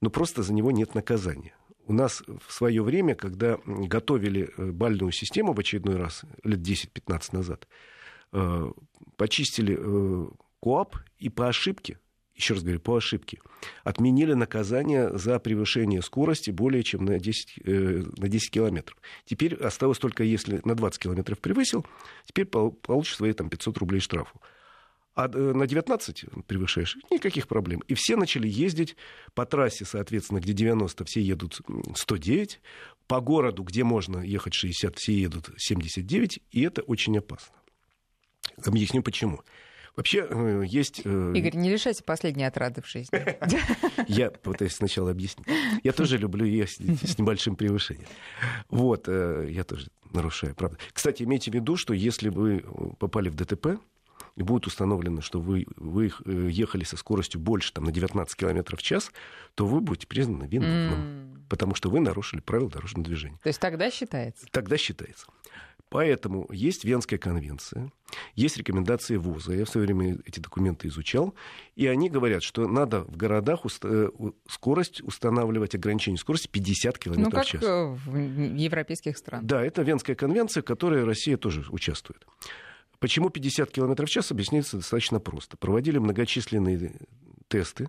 но 0.00 0.10
просто 0.10 0.42
за 0.42 0.52
него 0.52 0.70
нет 0.70 0.94
наказания 0.94 1.54
у 1.86 1.92
нас 1.92 2.22
в 2.44 2.52
свое 2.52 2.82
время, 2.82 3.14
когда 3.14 3.58
готовили 3.64 4.50
э, 4.56 4.70
бальную 4.72 5.12
систему 5.12 5.52
в 5.52 5.60
очередной 5.60 5.96
раз, 5.96 6.22
лет 6.42 6.60
10-15 6.60 7.28
назад, 7.32 7.68
э, 8.32 8.70
почистили 9.16 9.78
э, 9.78 10.26
КОАП 10.60 10.96
и 11.18 11.28
по 11.28 11.48
ошибке, 11.48 11.98
еще 12.34 12.54
раз 12.54 12.64
говорю, 12.64 12.80
по 12.80 12.96
ошибке, 12.96 13.38
отменили 13.84 14.34
наказание 14.34 15.16
за 15.16 15.38
превышение 15.38 16.02
скорости 16.02 16.50
более 16.50 16.82
чем 16.82 17.04
на 17.04 17.18
10, 17.18 17.62
на 17.64 18.28
10 18.28 18.50
километров. 18.50 18.98
Теперь 19.24 19.54
осталось 19.54 19.98
только, 19.98 20.22
если 20.22 20.60
на 20.64 20.74
20 20.74 21.00
километров 21.00 21.38
превысил, 21.38 21.86
теперь 22.26 22.44
получишь 22.44 23.16
свои 23.16 23.32
там, 23.32 23.48
500 23.48 23.78
рублей 23.78 24.00
штрафу 24.00 24.38
а 25.16 25.30
э, 25.32 25.52
на 25.54 25.66
19 25.66 26.26
превышаешь, 26.46 26.96
никаких 27.10 27.48
проблем. 27.48 27.82
И 27.88 27.94
все 27.94 28.16
начали 28.16 28.46
ездить 28.46 28.96
по 29.34 29.46
трассе, 29.46 29.86
соответственно, 29.86 30.40
где 30.40 30.52
90, 30.52 31.04
все 31.06 31.22
едут 31.22 31.60
109, 31.96 32.60
по 33.08 33.20
городу, 33.20 33.62
где 33.62 33.82
можно 33.82 34.18
ехать 34.18 34.52
60, 34.52 34.96
все 34.96 35.14
едут 35.14 35.50
79, 35.56 36.40
и 36.52 36.62
это 36.62 36.82
очень 36.82 37.16
опасно. 37.16 37.54
Объясню 38.64 39.02
почему. 39.02 39.40
Вообще 39.96 40.26
э, 40.28 40.64
есть... 40.66 41.00
Э, 41.06 41.32
Игорь, 41.34 41.56
не 41.56 41.70
лишайся 41.70 42.04
последней 42.04 42.44
отрады 42.44 42.82
в 42.82 42.86
жизни. 42.86 43.18
Я 44.08 44.30
пытаюсь 44.30 44.74
сначала 44.74 45.12
объяснить. 45.12 45.46
Я 45.82 45.92
тоже 45.92 46.18
люблю 46.18 46.44
ездить 46.44 47.08
с 47.08 47.18
небольшим 47.18 47.56
превышением. 47.56 48.06
Вот, 48.68 49.08
я 49.08 49.64
тоже 49.64 49.88
нарушаю, 50.12 50.54
правда. 50.54 50.76
Кстати, 50.92 51.22
имейте 51.22 51.50
в 51.50 51.54
виду, 51.54 51.78
что 51.78 51.94
если 51.94 52.28
вы 52.28 52.62
попали 52.98 53.30
в 53.30 53.34
ДТП, 53.34 53.78
и 54.36 54.42
будет 54.42 54.66
установлено, 54.66 55.22
что 55.22 55.40
вы, 55.40 55.66
вы 55.76 56.12
э, 56.24 56.48
ехали 56.50 56.84
со 56.84 56.96
скоростью 56.96 57.40
больше 57.40 57.72
там, 57.72 57.84
на 57.84 57.92
19 57.92 58.34
км 58.36 58.76
в 58.76 58.82
час, 58.82 59.10
то 59.54 59.66
вы 59.66 59.80
будете 59.80 60.06
признаны 60.06 60.46
виновным, 60.46 60.98
mm. 60.98 61.38
потому 61.48 61.74
что 61.74 61.90
вы 61.90 62.00
нарушили 62.00 62.40
правила 62.40 62.70
дорожного 62.70 63.04
движения. 63.04 63.38
То 63.42 63.48
есть 63.48 63.60
тогда 63.60 63.90
считается? 63.90 64.46
Тогда 64.50 64.76
считается. 64.76 65.26
Поэтому 65.88 66.48
есть 66.50 66.84
Венская 66.84 67.16
конвенция, 67.16 67.92
есть 68.34 68.56
рекомендации 68.56 69.16
ВУЗа. 69.16 69.52
Я 69.52 69.64
в 69.64 69.68
свое 69.68 69.86
время 69.86 70.18
эти 70.24 70.40
документы 70.40 70.88
изучал. 70.88 71.32
И 71.76 71.86
они 71.86 72.10
говорят, 72.10 72.42
что 72.42 72.66
надо 72.66 73.02
в 73.02 73.16
городах 73.16 73.64
уст... 73.64 73.84
Э, 73.84 74.08
скорость 74.48 75.00
устанавливать, 75.02 75.76
ограничение 75.76 76.18
скорости 76.18 76.48
50 76.48 76.98
км 76.98 77.20
ну, 77.20 77.30
в 77.30 77.44
час. 77.44 77.62
Ну, 77.62 77.98
как 78.04 78.14
в 78.14 78.56
европейских 78.56 79.16
странах. 79.16 79.46
Да, 79.46 79.64
это 79.64 79.82
Венская 79.82 80.16
конвенция, 80.16 80.62
в 80.62 80.66
которой 80.66 81.04
Россия 81.04 81.36
тоже 81.36 81.64
участвует. 81.70 82.26
Почему 83.06 83.30
50 83.30 83.70
км 83.70 84.04
в 84.04 84.10
час, 84.10 84.32
объясняется 84.32 84.78
достаточно 84.78 85.20
просто. 85.20 85.56
Проводили 85.56 85.98
многочисленные 85.98 86.92
тесты 87.46 87.88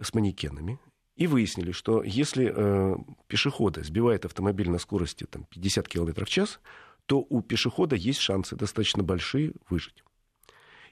с 0.00 0.14
манекенами 0.14 0.80
и 1.14 1.26
выяснили, 1.26 1.72
что 1.72 2.02
если 2.02 2.50
э, 2.50 2.96
пешехода 3.26 3.82
сбивает 3.82 4.24
автомобиль 4.24 4.70
на 4.70 4.78
скорости 4.78 5.24
там, 5.24 5.44
50 5.44 5.86
км 5.88 6.24
в 6.24 6.28
час, 6.30 6.58
то 7.04 7.18
у 7.28 7.42
пешехода 7.42 7.96
есть 7.96 8.20
шансы 8.20 8.56
достаточно 8.56 9.02
большие 9.02 9.52
выжить. 9.68 10.02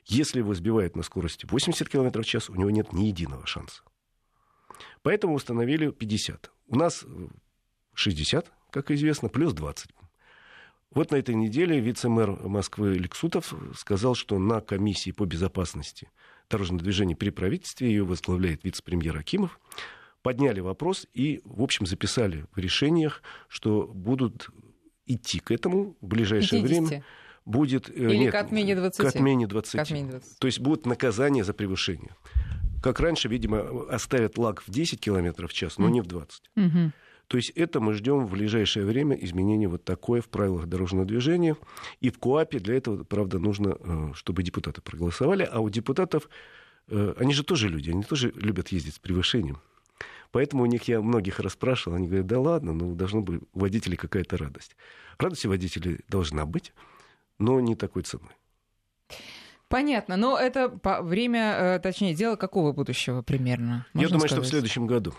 Если 0.05 0.41
его 0.41 0.53
сбивает 0.53 0.95
на 0.95 1.03
скорости 1.03 1.47
80 1.51 1.89
км 1.89 2.21
в 2.21 2.27
час, 2.27 2.51
у 2.51 2.55
него 2.55 2.69
нет 2.69 2.93
ни 2.93 3.07
единого 3.07 3.47
шанса. 3.47 3.83
Поэтому 5.01 5.33
установили 5.33 5.91
50. 5.91 6.51
У 6.67 6.77
нас 6.77 7.07
60, 7.95 8.53
как 8.71 8.91
известно, 8.91 9.31
плюс 9.31 9.55
20. 9.55 9.89
Вот 10.93 11.11
на 11.11 11.17
этой 11.17 11.35
неделе 11.35 11.81
вице-мэр 11.81 12.49
Москвы 12.49 12.95
Лексутов 12.95 13.55
сказал, 13.77 14.15
что 14.15 14.39
на 14.39 14.61
комиссии 14.61 15.11
по 15.11 15.27
безопасности 15.27 16.09
дорожного 16.49 16.83
движения 16.83 17.15
при 17.15 17.31
правительстве, 17.31 17.89
ее 17.89 18.05
возглавляет 18.05 18.65
вице-премьер 18.65 19.17
Акимов, 19.17 19.61
подняли 20.23 20.61
вопрос 20.61 21.07
и, 21.13 21.43
в 21.45 21.63
общем, 21.63 21.87
записали 21.87 22.47
в 22.53 22.59
решениях, 22.59 23.23
что 23.49 23.87
будут 23.87 24.49
идти 25.07 25.41
к 25.41 25.51
этому 25.51 25.97
в 26.01 26.07
ближайшее 26.07 26.63
50. 26.63 26.89
время. 26.89 27.05
Будет, 27.45 27.89
э, 27.89 27.93
Или 27.95 28.17
нет, 28.17 28.33
к 28.33 28.37
отмене 28.37 28.75
20. 28.77 29.01
К 29.01 29.09
отмене 29.09 29.47
20. 29.47 29.73
К 29.73 29.79
отмене 29.79 30.11
20. 30.11 30.39
То 30.39 30.47
есть 30.47 30.61
будет 30.61 30.85
наказание 30.85 31.45
за 31.45 31.55
превышение. 31.55 32.15
Как 32.83 33.01
раньше, 33.01 33.29
видимо, 33.29 33.87
оставят 33.91 34.37
лаг 34.37 34.63
в 34.67 34.71
10 34.71 35.01
км 35.01 35.47
в 35.47 35.53
час, 35.53 35.79
но 35.79 35.89
mm. 35.89 35.91
не 35.91 36.01
в 36.03 36.07
20. 36.07 36.43
Mm-hmm. 36.57 36.93
То 37.29 37.37
есть 37.37 37.51
это 37.51 37.81
мы 37.81 37.93
ждем 37.93 38.27
в 38.27 38.31
ближайшее 38.31 38.87
время 38.87 39.15
изменение 39.17 39.69
вот 39.69 39.85
такое 39.85 40.23
в 40.23 40.29
правилах 40.29 40.67
дорожного 40.67 41.05
движения. 41.05 41.57
И 42.01 42.11
в 42.11 42.19
КОАПе 42.19 42.59
для 42.59 42.77
этого, 42.77 43.05
правда, 43.05 43.39
нужно, 43.39 43.77
э, 43.79 44.11
чтобы 44.15 44.43
депутаты 44.43 44.81
проголосовали. 44.81 45.43
А 45.51 45.61
у 45.61 45.69
депутатов, 45.69 46.31
э, 46.89 47.15
они 47.19 47.35
же 47.35 47.45
тоже 47.45 47.69
люди, 47.69 47.91
они 47.91 48.03
тоже 48.03 48.33
любят 48.35 48.69
ездить 48.69 48.95
с 48.95 48.99
превышением. 48.99 49.61
Поэтому 50.31 50.63
у 50.63 50.67
них 50.67 50.85
я 50.85 51.03
многих 51.03 51.39
расспрашивал, 51.39 51.97
они 51.97 52.07
говорят, 52.07 52.27
да 52.27 52.41
ладно, 52.41 52.73
ну 52.73 52.95
должна 52.95 53.21
быть 53.21 53.43
у 53.53 53.61
водителей 53.61 53.97
какая-то 53.97 54.39
радость. 54.39 54.75
Радость 55.19 55.45
у 55.45 55.51
водителей 55.51 56.01
должна 56.09 56.47
быть, 56.47 56.73
но 57.39 57.61
не 57.61 57.77
такой 57.77 58.05
ценой. 58.05 58.33
Понятно, 59.69 60.17
но 60.17 60.39
это 60.39 60.73
время, 61.03 61.57
э, 61.59 61.79
точнее, 61.81 62.15
дело 62.15 62.37
какого 62.37 62.73
будущего 62.73 63.21
примерно? 63.21 63.87
Я 63.93 64.09
думаю, 64.09 64.21
сказать? 64.21 64.31
что 64.31 64.41
в 64.43 64.47
следующем 64.47 64.87
году. 64.87 65.13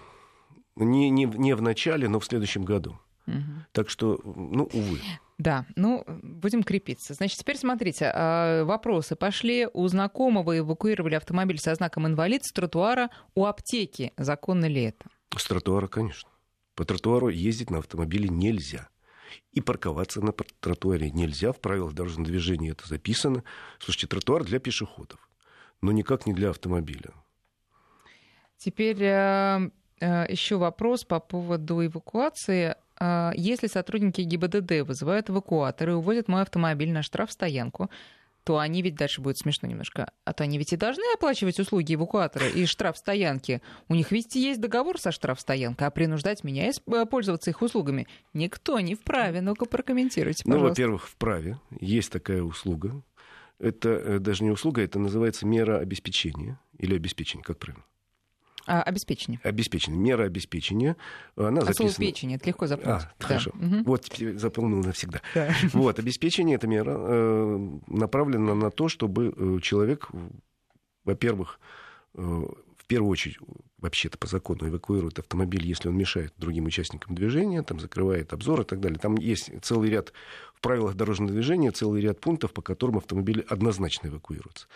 Не, 0.76 1.10
не, 1.10 1.26
не 1.26 1.56
в 1.56 1.62
начале, 1.62 2.08
но 2.08 2.20
в 2.20 2.26
следующем 2.26 2.64
году. 2.64 3.00
Угу. 3.28 3.66
Так 3.72 3.90
что, 3.90 4.20
ну, 4.24 4.70
увы. 4.74 5.00
Да, 5.38 5.66
ну, 5.76 6.04
будем 6.22 6.64
крепиться. 6.64 7.14
Значит, 7.14 7.40
теперь 7.40 7.58
смотрите, 7.58 8.12
а, 8.14 8.66
вопросы 8.66 9.16
пошли. 9.16 9.68
У 9.72 9.88
знакомого 9.88 10.58
эвакуировали 10.58 11.16
автомобиль 11.16 11.60
со 11.60 11.74
знаком 11.76 12.08
инвалид 12.08 12.44
с 12.44 12.52
тротуара 12.52 13.10
у 13.36 13.46
аптеки. 13.46 14.12
Законно 14.18 14.66
ли 14.66 14.84
это? 14.84 15.06
С 15.36 15.46
тротуара, 15.46 15.88
конечно. 15.88 16.30
По 16.76 16.86
тротуару 16.86 17.30
ездить 17.30 17.70
на 17.70 17.78
автомобиле 17.78 18.30
нельзя. 18.30 18.90
И 19.52 19.62
парковаться 19.62 20.22
на 20.22 20.34
тротуаре 20.60 21.12
нельзя. 21.12 21.54
В 21.54 21.60
правилах 21.60 21.94
дорожного 21.94 22.28
движения 22.28 22.72
это 22.72 22.88
записано. 22.88 23.44
Слушайте, 23.80 24.08
тротуар 24.08 24.44
для 24.44 24.60
пешеходов, 24.60 25.20
но 25.82 25.92
никак 25.92 26.26
не 26.26 26.34
для 26.34 26.50
автомобиля. 26.50 27.14
Теперь 28.58 29.02
э, 29.02 29.70
еще 30.06 30.58
вопрос 30.58 31.04
по 31.04 31.20
поводу 31.20 31.86
эвакуации. 31.86 32.76
Э, 33.00 33.32
если 33.36 33.68
сотрудники 33.68 34.22
ГИБДД 34.22 34.82
вызывают 34.88 35.30
эвакуаторы 35.30 35.94
и 35.94 35.96
увозят 35.96 36.28
мой 36.28 36.42
автомобиль 36.42 36.92
на 36.92 37.02
штрафстоянку, 37.02 37.90
то 38.44 38.58
они 38.58 38.82
ведь 38.82 38.96
дальше 38.96 39.22
будет 39.22 39.38
смешно 39.38 39.68
немножко. 39.68 40.12
А 40.26 40.34
то 40.34 40.44
они 40.44 40.58
ведь 40.58 40.74
и 40.74 40.78
должны 40.78 41.04
оплачивать 41.14 41.60
услуги 41.60 41.94
эвакуатора 41.94 42.48
и 42.48 42.66
штрафстоянки. 42.66 43.62
У 43.90 43.96
них 43.96 44.12
ведь 44.12 44.36
есть 44.36 44.60
договор 44.60 45.00
со 45.00 45.12
штрафстоянкой, 45.12 45.88
а 45.88 45.92
принуждать 45.92 46.44
меня 46.44 46.70
э, 46.70 47.06
пользоваться 47.06 47.52
их 47.52 47.62
услугами 47.62 48.08
никто 48.34 48.80
не 48.80 48.96
вправе. 48.96 49.42
Ну-ка 49.42 49.66
прокомментируйте, 49.66 50.44
ну, 50.46 50.54
пожалуйста. 50.54 50.82
Ну, 50.82 50.88
во-первых, 50.88 51.08
вправе. 51.08 51.60
Есть 51.80 52.12
такая 52.12 52.42
услуга. 52.42 53.02
Это 53.60 54.20
даже 54.20 54.46
не 54.46 54.52
услуга, 54.52 54.82
это 54.82 55.00
называется 55.00 55.46
мера 55.46 55.80
обеспечения. 55.80 56.60
Или 56.78 56.96
обеспечения, 56.96 57.44
как 57.44 57.60
правильно? 57.60 57.84
А, 58.70 58.84
обеспечение. 58.84 59.40
Обеспечение. 59.44 60.00
Мера 60.00 60.26
обеспечения. 60.26 60.96
Она 61.36 61.62
а 61.62 61.66
записана... 61.66 61.90
слово 61.90 62.12
печень, 62.12 62.36
это 62.36 62.46
легко 62.46 62.68
запомнить. 62.68 63.04
А, 63.04 63.12
да. 63.20 63.26
хорошо. 63.26 63.50
Угу. 63.56 63.84
Вот 63.84 64.04
теперь 64.04 64.38
запомнил 64.38 64.84
навсегда. 64.84 65.22
Да. 65.34 65.52
Вот, 65.74 65.98
обеспечение, 65.98 66.58
эта 66.58 66.68
мера 66.68 66.96
э, 66.96 67.70
направлена 67.88 68.54
на 68.54 68.70
то, 68.70 68.88
чтобы 68.88 69.34
э, 69.36 69.60
человек, 69.62 70.10
во-первых, 71.04 71.60
э, 72.14 72.22
в 72.22 72.86
первую 72.86 73.10
очередь, 73.10 73.40
вообще-то 73.80 74.20
по 74.20 74.28
закону 74.28 74.68
эвакуирует 74.68 75.18
автомобиль, 75.18 75.66
если 75.66 75.90
он 75.90 75.98
мешает 75.98 76.34
другим 76.38 76.66
участникам 76.66 77.16
движения, 77.16 77.64
там 77.64 77.80
закрывает 77.80 78.34
обзор 78.34 78.62
и 78.62 78.66
так 78.66 78.82
далее. 78.82 79.00
Там 79.00 79.16
есть 79.16 79.50
целый 79.64 79.90
ряд 79.90 80.14
в 80.54 80.62
правилах 80.62 80.94
дорожного 80.94 81.32
движения, 81.32 81.72
целый 81.72 82.02
ряд 82.02 82.20
пунктов, 82.20 82.54
по 82.54 82.62
которым 82.62 82.98
автомобили 82.98 83.44
однозначно 83.50 84.10
эвакуируются. 84.10 84.68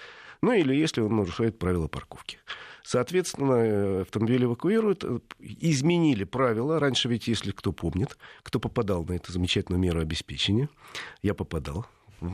Ну 0.43 0.51
или 0.51 0.75
если 0.75 0.99
он 0.99 1.15
нарушает 1.15 1.57
правила 1.57 1.87
парковки. 1.87 2.37
Соответственно, 2.83 3.53
э, 3.53 4.01
автомобиль 4.01 4.43
эвакуируют. 4.43 5.05
Э, 5.05 5.19
изменили 5.39 6.25
правила. 6.25 6.81
Раньше 6.81 7.07
ведь, 7.07 7.29
если 7.29 7.51
кто 7.51 7.71
помнит, 7.71 8.17
кто 8.43 8.59
попадал 8.59 9.05
на 9.05 9.13
эту 9.13 9.31
замечательную 9.31 9.79
меру 9.79 10.01
обеспечения, 10.01 10.67
я 11.21 11.33
попадал 11.33 11.85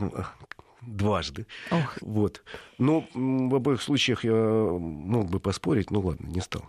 дважды. 0.82 1.46
Ох. 1.70 1.98
Вот. 2.00 2.42
Но 2.78 3.06
в 3.14 3.54
обоих 3.54 3.80
случаях 3.80 4.24
я 4.24 4.34
мог 4.34 5.30
бы 5.30 5.38
поспорить, 5.38 5.92
ну 5.92 6.00
ладно, 6.00 6.26
не 6.26 6.40
стал. 6.40 6.68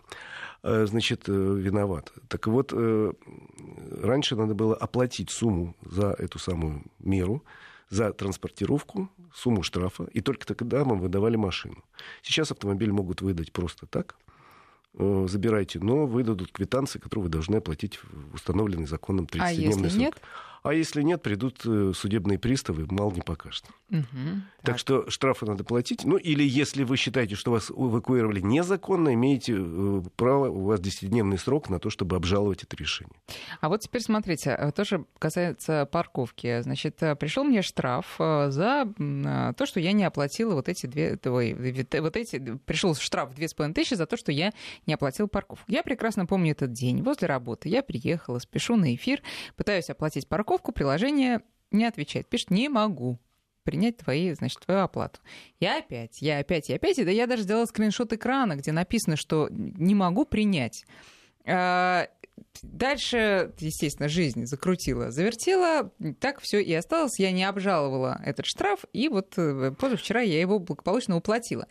Э, 0.61 0.85
значит, 0.85 1.27
виноват. 1.27 2.13
Так 2.27 2.45
вот, 2.45 2.71
раньше 2.71 4.35
надо 4.35 4.53
было 4.53 4.75
оплатить 4.75 5.31
сумму 5.31 5.75
за 5.81 6.15
эту 6.19 6.37
самую 6.37 6.83
меру 6.99 7.43
за 7.89 8.13
транспортировку, 8.13 9.09
сумму 9.33 9.63
штрафа, 9.63 10.05
и 10.11 10.21
только 10.21 10.45
тогда 10.45 10.83
мы 10.85 10.95
выдавали 10.95 11.35
машину. 11.35 11.83
Сейчас 12.21 12.51
автомобиль 12.51 12.91
могут 12.91 13.21
выдать 13.21 13.51
просто 13.51 13.85
так, 13.85 14.15
э, 14.95 15.25
забирайте, 15.29 15.79
но 15.79 16.05
выдадут 16.05 16.51
квитанции, 16.51 16.99
которые 16.99 17.23
вы 17.23 17.29
должны 17.29 17.57
оплатить 17.57 17.99
в 18.03 18.35
установленный 18.35 18.87
законом 18.87 19.25
30-дневный 19.25 19.87
а 19.87 19.91
срок. 19.91 20.01
Нет? 20.01 20.21
А 20.63 20.75
если 20.75 21.01
нет, 21.01 21.23
придут 21.23 21.61
э, 21.65 21.91
судебные 21.95 22.37
приставы, 22.37 22.85
мало 22.91 23.11
не 23.11 23.21
покажет. 23.21 23.65
Угу, 23.89 24.05
так. 24.57 24.63
так 24.63 24.79
что 24.79 25.09
штрафы 25.09 25.47
надо 25.47 25.63
платить. 25.63 26.05
Ну, 26.05 26.17
или 26.17 26.43
если 26.43 26.83
вы 26.83 26.97
считаете, 26.97 27.35
что 27.35 27.51
вас 27.51 27.71
эвакуировали 27.71 28.41
незаконно, 28.41 29.15
имеете 29.15 29.55
э, 29.57 30.01
право, 30.15 30.49
у 30.49 30.65
вас 30.65 30.79
10-дневный 30.79 31.39
срок 31.39 31.69
на 31.69 31.79
то, 31.79 31.89
чтобы 31.89 32.15
обжаловать 32.15 32.63
это 32.63 32.75
решение. 32.75 33.15
А 33.59 33.69
вот 33.69 33.81
теперь 33.81 34.03
смотрите, 34.03 34.51
э, 34.51 34.71
тоже 34.71 35.05
касается 35.17 35.87
парковки. 35.91 36.61
Значит, 36.61 36.97
пришел 37.19 37.43
мне 37.43 37.63
штраф 37.63 38.15
за 38.19 38.85
то, 39.57 39.65
что 39.65 39.79
я 39.79 39.93
не 39.93 40.03
оплатила 40.03 40.53
вот 40.53 40.69
эти 40.69 40.85
две... 40.85 41.19
Ой, 41.25 41.53
вот 41.99 42.17
эти... 42.17 42.59
Пришел 42.65 42.93
штраф 42.93 43.31
в 43.31 43.33
2500 43.33 43.97
за 43.97 44.05
то, 44.05 44.15
что 44.15 44.31
я 44.31 44.51
не 44.85 44.93
оплатила 44.93 45.25
парковку. 45.25 45.65
Я 45.67 45.81
прекрасно 45.81 46.27
помню 46.27 46.51
этот 46.51 46.71
день. 46.71 47.01
Возле 47.01 47.27
работы 47.27 47.67
я 47.67 47.81
приехала, 47.81 48.37
спешу 48.37 48.75
на 48.75 48.93
эфир, 48.93 49.23
пытаюсь 49.55 49.89
оплатить 49.89 50.27
парковку, 50.27 50.50
парковку, 50.51 50.73
приложение 50.73 51.41
не 51.71 51.85
отвечает. 51.85 52.27
Пишет, 52.27 52.51
не 52.51 52.67
могу 52.67 53.19
принять 53.63 53.97
твои, 53.97 54.33
значит, 54.33 54.59
твою 54.59 54.81
оплату. 54.81 55.19
Я 55.59 55.77
опять, 55.77 56.21
я 56.21 56.39
опять, 56.39 56.67
я 56.67 56.75
опять. 56.75 56.97
Да 56.97 57.09
я 57.09 57.25
даже 57.25 57.43
сделала 57.43 57.65
скриншот 57.65 58.11
экрана, 58.11 58.57
где 58.57 58.73
написано, 58.73 59.15
что 59.15 59.47
не 59.49 59.95
могу 59.95 60.25
принять. 60.25 60.83
А, 61.45 62.07
дальше, 62.63 63.53
естественно, 63.59 64.09
жизнь 64.09 64.45
закрутила, 64.45 65.11
завертела, 65.11 65.91
так 66.19 66.41
все 66.41 66.59
и 66.61 66.73
осталось. 66.73 67.17
Я 67.17 67.31
не 67.31 67.45
обжаловала 67.45 68.19
этот 68.25 68.45
штраф, 68.45 68.83
и 68.91 69.07
вот 69.07 69.37
э, 69.37 69.71
позавчера 69.79 70.19
я 70.19 70.41
его 70.41 70.59
благополучно 70.59 71.15
уплатила. 71.15 71.65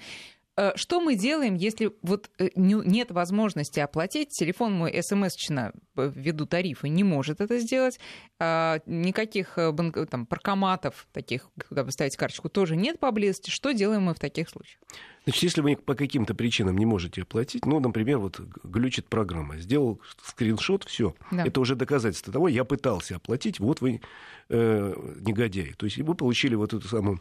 Э, 0.57 0.73
что 0.77 1.01
мы 1.01 1.15
делаем, 1.15 1.55
если 1.55 1.93
вот 2.03 2.31
э, 2.39 2.49
нет 2.55 3.11
возможности 3.11 3.81
оплатить? 3.81 4.31
Телефон 4.31 4.73
мой 4.73 4.93
смс-чно 5.03 5.73
э, 5.97 6.13
ввиду 6.15 6.47
тарифа 6.47 6.89
не 6.89 7.05
может 7.05 7.41
это 7.41 7.59
сделать. 7.59 7.99
А, 8.39 8.81
никаких 8.87 9.55
там, 9.55 10.27
паркоматов 10.27 11.07
таких, 11.13 11.49
куда 11.69 11.85
вы 11.85 11.93
ставите 11.93 12.19
карточку, 12.19 12.49
тоже 12.49 12.77
нет 12.77 12.99
поблизости. 12.99 13.51
Что 13.51 13.73
делаем 13.73 14.03
мы 14.03 14.15
в 14.15 14.19
таких 14.19 14.49
случаях? 14.49 14.81
Значит, 15.25 15.43
если 15.43 15.61
вы 15.61 15.77
по 15.77 15.95
каким-то 15.95 16.35
причинам 16.35 16.77
не 16.79 16.87
можете 16.87 17.23
оплатить, 17.23 17.67
ну, 17.67 17.79
например, 17.79 18.19
вот 18.19 18.41
глючит 18.65 19.07
программа, 19.07 19.59
сделал 19.59 20.01
скриншот, 20.25 20.85
все, 20.85 21.15
да. 21.31 21.45
это 21.45 21.61
уже 21.61 21.77
доказательство 21.77 22.33
того, 22.33 22.49
я 22.49 22.65
пытался 22.65 23.17
оплатить, 23.17 23.61
вот 23.61 23.83
вы 23.83 24.01
э, 24.49 24.95
негодяй. 25.21 25.75
То 25.75 25.87
есть 25.87 25.99
вы 25.99 26.15
получили 26.15 26.55
вот 26.55 26.73
эту 26.73 26.89
самую 26.89 27.21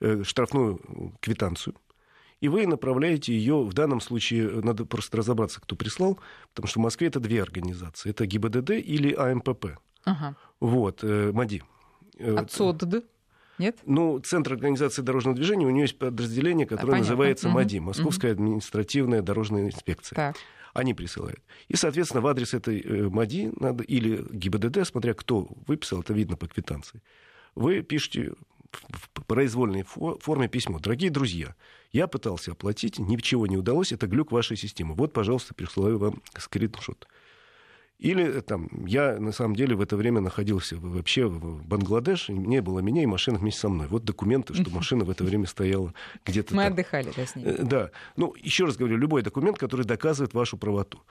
э, 0.00 0.22
штрафную 0.22 0.80
квитанцию, 1.20 1.74
и 2.40 2.48
вы 2.48 2.66
направляете 2.66 3.32
ее, 3.34 3.62
в 3.62 3.72
данном 3.74 4.00
случае 4.00 4.48
э, 4.48 4.60
надо 4.62 4.84
просто 4.86 5.18
разобраться, 5.18 5.60
кто 5.60 5.76
прислал, 5.76 6.18
потому 6.54 6.68
что 6.68 6.80
в 6.80 6.82
Москве 6.82 7.08
это 7.08 7.20
две 7.20 7.42
организации, 7.42 8.10
это 8.10 8.26
ГИБДД 8.26 8.70
или 8.70 9.12
АМПП. 9.14 9.78
Ага. 10.04 10.36
Вот, 10.58 11.00
э, 11.02 11.32
МАДИ. 11.32 11.62
Э, 12.18 12.36
От 12.36 12.50
СОДД? 12.50 13.04
Нет? 13.58 13.78
Ну, 13.84 14.18
Центр 14.20 14.54
организации 14.54 15.02
дорожного 15.02 15.36
движения, 15.36 15.66
у 15.66 15.70
него 15.70 15.82
есть 15.82 15.98
подразделение, 15.98 16.66
которое 16.66 16.92
Понятно. 16.92 17.10
называется 17.10 17.48
угу. 17.48 17.56
МАДИ, 17.56 17.78
Московская 17.78 18.32
угу. 18.32 18.42
административная 18.42 19.20
дорожная 19.20 19.66
инспекция. 19.66 20.16
Так. 20.16 20.36
Они 20.72 20.94
присылают. 20.94 21.40
И, 21.68 21.76
соответственно, 21.76 22.20
в 22.22 22.26
адрес 22.28 22.54
этой 22.54 23.10
МАДИ 23.10 23.52
надо, 23.58 23.82
или 23.82 24.24
ГИБДД, 24.30 24.86
смотря 24.86 25.14
кто 25.14 25.48
выписал, 25.66 26.00
это 26.00 26.14
видно 26.14 26.36
по 26.36 26.46
квитанции, 26.46 27.02
вы 27.54 27.82
пишете 27.82 28.34
в 28.72 29.24
произвольной 29.24 29.82
форме 29.84 30.48
письмо. 30.48 30.78
Дорогие 30.78 31.10
друзья, 31.10 31.54
я 31.92 32.06
пытался 32.06 32.52
оплатить, 32.52 32.98
ничего 32.98 33.46
не 33.46 33.56
удалось, 33.56 33.92
это 33.92 34.06
глюк 34.06 34.32
вашей 34.32 34.56
системы. 34.56 34.94
Вот, 34.94 35.12
пожалуйста, 35.12 35.54
присылаю 35.54 35.98
вам 35.98 36.22
скриншот. 36.38 37.06
Или 37.98 38.40
там, 38.40 38.86
я 38.86 39.18
на 39.20 39.30
самом 39.30 39.54
деле 39.54 39.76
в 39.76 39.80
это 39.82 39.94
время 39.94 40.22
находился 40.22 40.78
вообще 40.78 41.26
в 41.26 41.66
Бангладеш, 41.66 42.30
не 42.30 42.62
было 42.62 42.80
меня 42.80 43.02
и 43.02 43.06
машина 43.06 43.38
вместе 43.38 43.60
со 43.60 43.68
мной. 43.68 43.88
Вот 43.88 44.04
документы, 44.04 44.54
что 44.54 44.70
машина 44.70 45.04
в 45.04 45.10
это 45.10 45.22
время 45.22 45.46
стояла 45.46 45.92
где-то 46.24 46.54
Мы 46.54 46.62
там. 46.62 46.72
отдыхали, 46.72 47.12
да, 47.14 47.26
с 47.26 47.36
ней. 47.36 47.44
Э, 47.44 47.62
да. 47.62 47.90
Ну, 48.16 48.34
еще 48.40 48.64
раз 48.64 48.78
говорю, 48.78 48.96
любой 48.96 49.20
документ, 49.20 49.58
который 49.58 49.84
доказывает 49.84 50.32
вашу 50.32 50.56
правоту. 50.56 51.02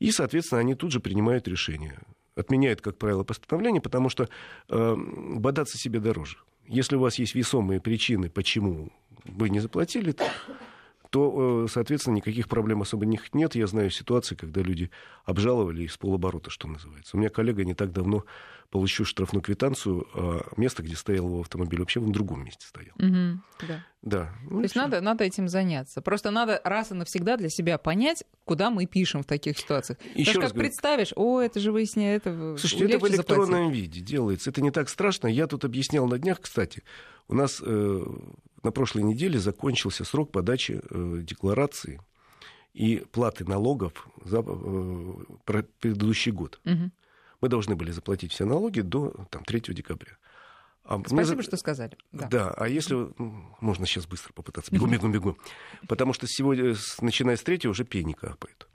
И, 0.00 0.10
соответственно, 0.10 0.60
они 0.60 0.74
тут 0.74 0.92
же 0.92 1.00
принимают 1.00 1.48
решение. 1.48 1.98
Отменяют, 2.36 2.82
как 2.82 2.98
правило, 2.98 3.24
постановление, 3.24 3.80
потому 3.80 4.10
что 4.10 4.28
э, 4.68 4.96
бодаться 4.96 5.78
себе 5.78 5.98
дороже. 5.98 6.36
Если 6.66 6.96
у 6.96 7.00
вас 7.00 7.18
есть 7.18 7.34
весомые 7.34 7.80
причины, 7.80 8.30
почему 8.30 8.90
вы 9.24 9.50
не 9.50 9.60
заплатили, 9.60 10.14
то, 11.10 11.64
э, 11.64 11.68
соответственно, 11.70 12.16
никаких 12.16 12.48
проблем 12.48 12.82
особо 12.82 13.06
них 13.06 13.32
нет. 13.34 13.54
Я 13.54 13.66
знаю 13.66 13.90
ситуации, 13.90 14.34
когда 14.34 14.62
люди 14.62 14.90
обжаловали 15.24 15.84
из 15.84 15.96
полоборота, 15.96 16.50
что 16.50 16.66
называется. 16.66 17.16
У 17.16 17.20
меня 17.20 17.28
коллега 17.28 17.64
не 17.64 17.74
так 17.74 17.92
давно 17.92 18.24
получил 18.74 19.06
штрафную 19.06 19.40
квитанцию, 19.40 20.04
а 20.14 20.48
место, 20.56 20.82
где 20.82 20.96
стоял 20.96 21.26
его 21.26 21.42
автомобиль, 21.42 21.78
вообще 21.78 22.00
в 22.00 22.10
другом 22.10 22.44
месте 22.44 22.66
стоял. 22.66 22.96
Угу, 22.96 23.40
да. 23.68 23.84
Да. 24.02 24.34
Ну, 24.50 24.56
То 24.56 24.62
есть 24.64 24.74
надо, 24.74 25.00
надо 25.00 25.22
этим 25.22 25.46
заняться. 25.46 26.02
Просто 26.02 26.32
надо 26.32 26.60
раз 26.64 26.90
и 26.90 26.94
навсегда 26.94 27.36
для 27.36 27.50
себя 27.50 27.78
понять, 27.78 28.24
куда 28.44 28.70
мы 28.70 28.86
пишем 28.86 29.22
в 29.22 29.26
таких 29.26 29.60
ситуациях. 29.60 30.00
Еще 30.16 30.32
Даже 30.32 30.40
как 30.40 30.52
говорю, 30.54 30.68
представишь, 30.68 31.12
о, 31.14 31.40
это 31.40 31.60
же 31.60 31.70
выясняет, 31.70 32.26
это 32.26 32.56
Слушайте, 32.58 32.86
это 32.86 32.98
в 32.98 33.08
электронном 33.08 33.46
заплатить. 33.46 33.74
виде 33.76 34.00
делается. 34.00 34.50
Это 34.50 34.60
не 34.60 34.72
так 34.72 34.88
страшно. 34.88 35.28
Я 35.28 35.46
тут 35.46 35.64
объяснял 35.64 36.08
на 36.08 36.18
днях, 36.18 36.40
кстати, 36.40 36.82
у 37.28 37.34
нас 37.36 37.62
э, 37.64 38.04
на 38.64 38.72
прошлой 38.72 39.04
неделе 39.04 39.38
закончился 39.38 40.04
срок 40.04 40.32
подачи 40.32 40.82
э, 40.90 41.18
декларации 41.22 42.00
и 42.72 43.04
платы 43.12 43.44
налогов 43.44 44.08
за 44.24 44.42
э, 44.44 45.12
предыдущий 45.78 46.32
год. 46.32 46.58
Угу. 46.64 46.90
Мы 47.44 47.50
должны 47.50 47.76
были 47.76 47.90
заплатить 47.90 48.32
все 48.32 48.46
налоги 48.46 48.80
до 48.80 49.10
там, 49.28 49.44
3 49.44 49.60
декабря. 49.74 50.16
А 50.82 50.98
Спасибо, 51.06 51.36
мы... 51.36 51.42
что 51.42 51.58
сказали. 51.58 51.94
Да. 52.10 52.26
да, 52.28 52.54
а 52.56 52.66
если... 52.66 53.10
Можно 53.60 53.84
сейчас 53.84 54.06
быстро 54.06 54.32
попытаться. 54.32 54.72
Бегу, 54.72 54.86
бегу, 54.86 55.08
бегу. 55.08 55.36
Потому 55.86 56.14
что 56.14 56.26
сегодня, 56.26 56.74
начиная 57.02 57.36
с 57.36 57.42
третьего, 57.42 57.72
уже 57.72 57.84
пени 57.84 58.14
капает. 58.14 58.66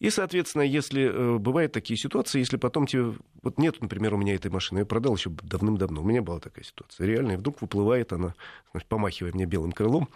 И, 0.00 0.10
соответственно, 0.10 0.60
если 0.60 1.04
э, 1.04 1.38
бывают 1.38 1.72
такие 1.72 1.96
ситуации, 1.96 2.40
если 2.40 2.58
потом 2.58 2.86
тебе... 2.86 3.14
Вот 3.42 3.56
нет, 3.56 3.80
например, 3.80 4.12
у 4.12 4.18
меня 4.18 4.34
этой 4.34 4.50
машины, 4.50 4.80
я 4.80 4.84
продал 4.84 5.16
еще 5.16 5.30
давным-давно. 5.30 6.02
У 6.02 6.04
меня 6.04 6.20
была 6.20 6.40
такая 6.40 6.62
ситуация. 6.62 7.06
Реально, 7.06 7.32
и 7.32 7.36
вдруг 7.36 7.62
выплывает 7.62 8.12
она, 8.12 8.34
значит, 8.72 8.86
помахивая 8.86 9.32
мне 9.32 9.46
белым 9.46 9.72
крылом, 9.72 10.10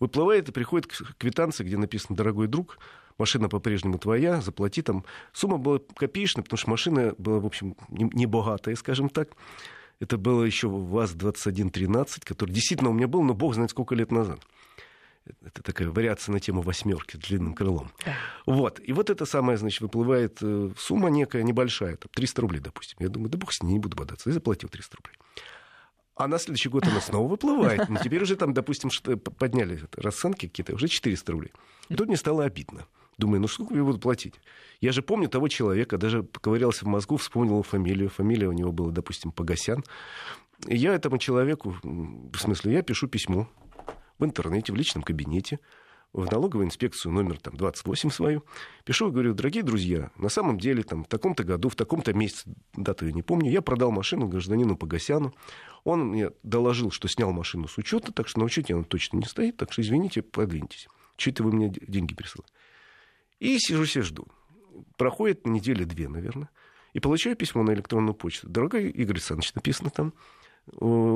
выплывает 0.00 0.48
и 0.48 0.52
приходит 0.52 0.88
к 0.88 1.14
квитанции, 1.18 1.62
где 1.62 1.76
написано 1.76 2.16
«Дорогой 2.16 2.48
друг», 2.48 2.78
машина 3.18 3.48
по-прежнему 3.48 3.98
твоя, 3.98 4.40
заплати 4.40 4.82
там. 4.82 5.04
Сумма 5.32 5.58
была 5.58 5.80
копеечная, 5.96 6.42
потому 6.44 6.58
что 6.58 6.70
машина 6.70 7.14
была, 7.18 7.40
в 7.40 7.46
общем, 7.46 7.76
не 7.88 8.26
богатая, 8.26 8.76
скажем 8.76 9.08
так. 9.08 9.30
Это 10.00 10.16
было 10.16 10.44
еще 10.44 10.68
ВАЗ-2113, 10.68 12.20
который 12.24 12.52
действительно 12.52 12.90
у 12.90 12.92
меня 12.92 13.08
был, 13.08 13.22
но 13.22 13.34
бог 13.34 13.54
знает 13.54 13.70
сколько 13.70 13.94
лет 13.94 14.12
назад. 14.12 14.40
Это 15.44 15.62
такая 15.62 15.88
вариация 15.90 16.32
на 16.32 16.40
тему 16.40 16.62
восьмерки 16.62 17.16
с 17.16 17.18
длинным 17.18 17.54
крылом. 17.54 17.90
Да. 18.04 18.14
Вот. 18.46 18.80
И 18.82 18.92
вот 18.92 19.10
это 19.10 19.26
самое, 19.26 19.58
значит, 19.58 19.80
выплывает 19.82 20.38
э, 20.40 20.70
сумма 20.78 21.10
некая 21.10 21.42
небольшая, 21.42 21.96
там, 21.96 22.08
300 22.14 22.40
рублей, 22.40 22.60
допустим. 22.60 22.96
Я 23.00 23.08
думаю, 23.08 23.28
да 23.28 23.36
бог 23.36 23.52
с 23.52 23.62
ней, 23.62 23.72
не 23.72 23.78
буду 23.78 23.96
бодаться. 23.96 24.30
И 24.30 24.32
заплатил 24.32 24.68
300 24.70 24.96
рублей. 24.96 25.16
А 26.16 26.26
на 26.28 26.38
следующий 26.38 26.68
год 26.68 26.86
она 26.86 27.00
снова 27.00 27.28
выплывает. 27.28 27.88
Но 27.88 28.00
теперь 28.02 28.22
уже 28.22 28.36
там, 28.36 28.54
допустим, 28.54 28.90
подняли 29.18 29.80
расценки 29.96 30.48
какие-то, 30.48 30.74
уже 30.74 30.88
400 30.88 31.32
рублей. 31.32 31.52
И 31.88 31.94
тут 31.94 32.08
мне 32.08 32.16
стало 32.16 32.44
обидно. 32.44 32.86
Думаю, 33.18 33.40
ну 33.40 33.48
сколько 33.48 33.74
я 33.74 33.82
буду 33.82 33.98
платить? 33.98 34.40
Я 34.80 34.92
же 34.92 35.02
помню 35.02 35.28
того 35.28 35.48
человека, 35.48 35.98
даже 35.98 36.22
поковырялся 36.22 36.84
в 36.84 36.88
мозгу, 36.88 37.16
вспомнил 37.16 37.62
фамилию. 37.62 38.08
Фамилия 38.08 38.48
у 38.48 38.52
него 38.52 38.70
была, 38.70 38.92
допустим, 38.92 39.32
Погосян. 39.32 39.84
И 40.68 40.76
я 40.76 40.94
этому 40.94 41.18
человеку, 41.18 41.76
в 41.82 42.38
смысле, 42.38 42.74
я 42.74 42.82
пишу 42.82 43.08
письмо 43.08 43.48
в 44.18 44.24
интернете, 44.24 44.72
в 44.72 44.76
личном 44.76 45.02
кабинете, 45.02 45.58
в 46.12 46.30
налоговую 46.30 46.66
инспекцию 46.66 47.12
номер 47.12 47.38
там, 47.38 47.56
28 47.56 48.10
свою, 48.10 48.44
пишу 48.84 49.08
и 49.08 49.10
говорю, 49.10 49.34
дорогие 49.34 49.62
друзья, 49.62 50.10
на 50.16 50.28
самом 50.28 50.58
деле 50.58 50.82
там, 50.82 51.04
в 51.04 51.08
таком-то 51.08 51.44
году, 51.44 51.68
в 51.68 51.76
таком-то 51.76 52.12
месяце, 52.12 52.48
дату 52.74 53.06
я 53.06 53.12
не 53.12 53.22
помню, 53.22 53.50
я 53.50 53.62
продал 53.62 53.90
машину 53.90 54.28
гражданину 54.28 54.76
Погосяну. 54.76 55.34
Он 55.84 56.08
мне 56.08 56.30
доложил, 56.42 56.90
что 56.90 57.08
снял 57.08 57.32
машину 57.32 57.68
с 57.68 57.78
учета, 57.78 58.12
так 58.12 58.28
что 58.28 58.38
на 58.40 58.46
учете 58.46 58.74
она 58.74 58.84
точно 58.84 59.18
не 59.18 59.24
стоит, 59.24 59.56
так 59.56 59.72
что 59.72 59.82
извините, 59.82 60.22
подвиньтесь. 60.22 60.88
Что 61.16 61.30
это 61.30 61.42
вы 61.42 61.52
мне 61.52 61.68
деньги 61.68 62.14
присылаете? 62.14 62.52
И 63.38 63.58
сижу 63.58 63.86
себе 63.86 64.02
жду. 64.02 64.26
Проходит 64.96 65.46
недели 65.46 65.84
две, 65.84 66.08
наверное. 66.08 66.48
И 66.92 67.00
получаю 67.00 67.36
письмо 67.36 67.62
на 67.62 67.72
электронную 67.72 68.14
почту. 68.14 68.48
Дорогой 68.48 68.88
Игорь 68.88 69.16
Александрович, 69.16 69.54
написано 69.54 69.90
там, 69.90 70.12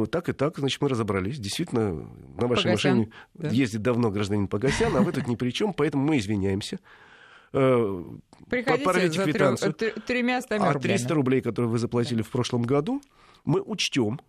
так 0.06 0.28
и 0.28 0.32
так, 0.32 0.58
значит, 0.58 0.80
мы 0.80 0.88
разобрались. 0.88 1.38
Действительно, 1.38 1.92
на 1.92 2.46
вашей 2.46 2.70
Погосян, 2.70 2.72
машине 2.98 3.12
да? 3.34 3.48
ездит 3.50 3.82
давно 3.82 4.10
гражданин 4.10 4.48
Погосян, 4.48 4.96
а 4.96 5.00
вы 5.00 5.12
тут 5.12 5.26
ни 5.26 5.36
при 5.36 5.50
чем, 5.50 5.72
поэтому 5.72 6.04
мы 6.04 6.18
извиняемся. 6.18 6.78
Э, 7.52 8.04
Приходите 8.48 9.12
за 9.12 9.24
квитанцию. 9.24 9.74
тремя 10.06 10.40
А 10.48 10.78
300 10.78 11.14
рублей, 11.14 11.42
которые 11.42 11.70
вы 11.70 11.78
заплатили 11.78 12.22
в 12.22 12.30
прошлом 12.30 12.62
году, 12.62 13.02
мы 13.44 13.60
учтем, 13.60 14.20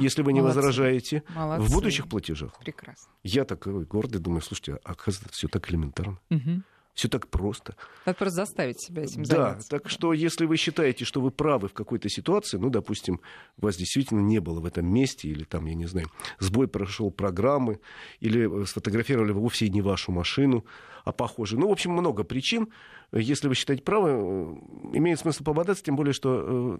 если 0.00 0.22
вы 0.22 0.32
не 0.32 0.40
Молодцы. 0.40 0.56
возражаете, 0.56 1.22
Молодцы. 1.34 1.66
в 1.66 1.72
будущих 1.72 2.08
платежах. 2.08 2.58
Прекрасно. 2.58 3.10
Я 3.22 3.44
такой 3.44 3.84
гордый 3.84 4.20
думаю, 4.20 4.42
слушайте, 4.42 4.78
а 4.84 4.92
оказывается, 4.92 5.32
все 5.32 5.48
так 5.48 5.70
элементарно. 5.70 6.18
Угу. 6.30 6.62
Все 6.98 7.06
так 7.06 7.28
просто. 7.28 7.76
Надо 8.06 8.18
просто 8.18 8.36
заставить 8.38 8.80
себя 8.80 9.04
этим 9.04 9.22
да, 9.22 9.36
заняться. 9.36 9.68
Так 9.68 9.88
что, 9.88 10.12
если 10.12 10.46
вы 10.46 10.56
считаете, 10.56 11.04
что 11.04 11.20
вы 11.20 11.30
правы 11.30 11.68
в 11.68 11.72
какой-то 11.72 12.08
ситуации, 12.08 12.56
ну, 12.56 12.70
допустим, 12.70 13.20
вас 13.56 13.76
действительно 13.76 14.18
не 14.18 14.40
было 14.40 14.58
в 14.58 14.66
этом 14.66 14.92
месте, 14.92 15.28
или 15.28 15.44
там, 15.44 15.66
я 15.66 15.74
не 15.74 15.86
знаю, 15.86 16.10
сбой 16.40 16.66
прошел 16.66 17.12
программы, 17.12 17.78
или 18.18 18.64
сфотографировали 18.64 19.30
вовсе 19.30 19.68
не 19.68 19.80
вашу 19.80 20.10
машину, 20.10 20.64
а 21.08 21.12
похоже. 21.12 21.58
Ну, 21.58 21.68
в 21.68 21.72
общем, 21.72 21.92
много 21.92 22.22
причин. 22.22 22.68
Если 23.12 23.48
вы 23.48 23.54
считаете 23.54 23.82
правы, 23.82 24.10
э, 24.10 24.96
имеет 24.98 25.18
смысл 25.18 25.42
пободаться, 25.42 25.82
тем 25.82 25.96
более, 25.96 26.12
что 26.12 26.78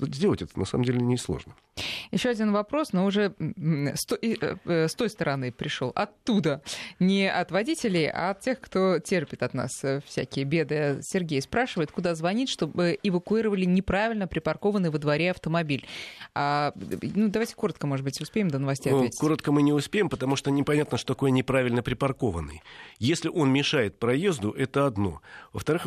э, 0.00 0.06
сделать 0.06 0.40
это 0.40 0.58
на 0.58 0.64
самом 0.64 0.84
деле 0.84 1.02
несложно. 1.02 1.54
Еще 2.10 2.30
один 2.30 2.52
вопрос, 2.52 2.94
но 2.94 3.04
уже 3.04 3.34
с 3.36 4.06
той, 4.06 4.38
э, 4.40 4.88
с 4.88 4.94
той 4.94 5.10
стороны 5.10 5.52
пришел, 5.52 5.92
оттуда. 5.94 6.62
Не 6.98 7.30
от 7.30 7.50
водителей, 7.50 8.08
а 8.08 8.30
от 8.30 8.40
тех, 8.40 8.58
кто 8.58 9.00
терпит 9.00 9.42
от 9.42 9.52
нас 9.52 9.84
всякие 10.06 10.46
беды. 10.46 11.00
Сергей 11.02 11.42
спрашивает, 11.42 11.92
куда 11.92 12.14
звонить, 12.14 12.48
чтобы 12.48 12.98
эвакуировали 13.02 13.66
неправильно 13.66 14.26
припаркованный 14.26 14.88
во 14.88 14.98
дворе 14.98 15.32
автомобиль. 15.32 15.86
А, 16.34 16.72
ну, 16.74 17.28
давайте 17.28 17.54
коротко, 17.54 17.86
может 17.86 18.04
быть, 18.04 18.18
успеем 18.22 18.48
до 18.48 18.58
новостей 18.58 18.90
ну, 18.90 19.00
ответить. 19.00 19.18
Коротко 19.18 19.52
мы 19.52 19.60
не 19.60 19.74
успеем, 19.74 20.08
потому 20.08 20.36
что 20.36 20.50
непонятно, 20.50 20.96
что 20.96 21.12
такое 21.12 21.30
неправильно 21.30 21.82
припаркованный. 21.82 22.62
Если 22.98 23.28
он 23.28 23.50
мешает 23.58 23.98
проезду, 23.98 24.52
это 24.52 24.86
одно. 24.86 25.20
Во-вторых, 25.52 25.82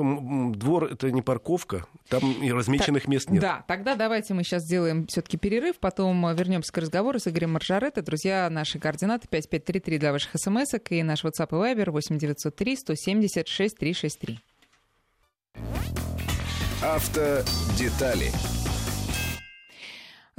двор 0.58 0.86
это 0.86 1.12
не 1.12 1.22
парковка, 1.22 1.86
там 2.10 2.32
и 2.44 2.52
размеченных 2.52 3.04
так, 3.04 3.10
мест 3.10 3.30
нет. 3.30 3.42
Да, 3.42 3.64
тогда 3.68 3.96
давайте 3.96 4.34
мы 4.34 4.44
сейчас 4.44 4.64
сделаем 4.64 5.08
все-таки 5.08 5.38
перерыв, 5.38 5.80
потом 5.80 6.36
вернемся 6.36 6.72
к 6.72 6.78
разговору 6.78 7.20
с 7.20 7.28
Игорем 7.28 7.54
Маржаретто. 7.54 8.02
Друзья, 8.02 8.50
наши 8.50 8.80
координаты 8.80 9.28
5533 9.30 9.98
для 9.98 10.12
ваших 10.12 10.32
смс 10.36 10.74
и 10.90 11.04
наш 11.04 11.24
WhatsApp 11.24 11.50
и 11.52 11.76
Viber 11.76 11.92
8903 11.92 12.76
176 12.76 13.78
363. 13.78 14.40
Автодетали 16.84 18.32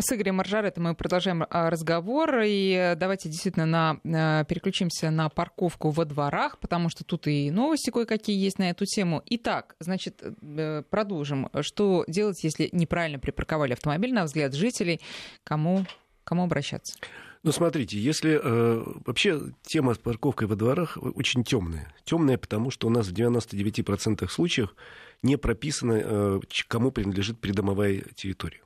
с 0.02 0.12
Игорем 0.12 0.36
Маржаретом 0.36 0.84
мы 0.84 0.94
продолжаем 0.94 1.44
а, 1.48 1.70
разговор. 1.70 2.40
И 2.44 2.94
давайте 2.96 3.28
действительно 3.28 3.66
на, 3.66 4.00
а, 4.04 4.44
переключимся 4.44 5.10
на 5.10 5.28
парковку 5.28 5.90
во 5.90 6.04
дворах, 6.04 6.58
потому 6.58 6.88
что 6.88 7.04
тут 7.04 7.26
и 7.28 7.50
новости 7.50 7.90
кое-какие 7.90 8.36
есть 8.36 8.58
на 8.58 8.70
эту 8.70 8.84
тему. 8.84 9.22
Итак, 9.26 9.76
значит, 9.80 10.22
э, 10.22 10.82
продолжим. 10.90 11.48
Что 11.60 12.04
делать, 12.08 12.42
если 12.42 12.68
неправильно 12.72 13.18
припарковали 13.18 13.72
автомобиль, 13.72 14.12
на 14.12 14.24
взгляд 14.24 14.54
жителей? 14.54 15.00
Кому, 15.44 15.86
кому 16.24 16.44
обращаться? 16.44 16.96
Ну, 17.44 17.52
смотрите, 17.52 17.98
если 17.98 18.40
э, 18.42 18.84
вообще 19.04 19.40
тема 19.62 19.94
с 19.94 19.98
парковкой 19.98 20.46
во 20.48 20.56
дворах 20.56 20.98
очень 21.00 21.44
темная. 21.44 21.92
Темная, 22.04 22.38
потому 22.38 22.70
что 22.70 22.86
у 22.86 22.90
нас 22.90 23.08
в 23.08 23.12
99% 23.12 24.28
случаев 24.28 24.74
не 25.22 25.36
прописано, 25.36 26.00
э, 26.02 26.40
кому 26.68 26.90
принадлежит 26.90 27.40
придомовая 27.40 28.02
территория. 28.14 28.62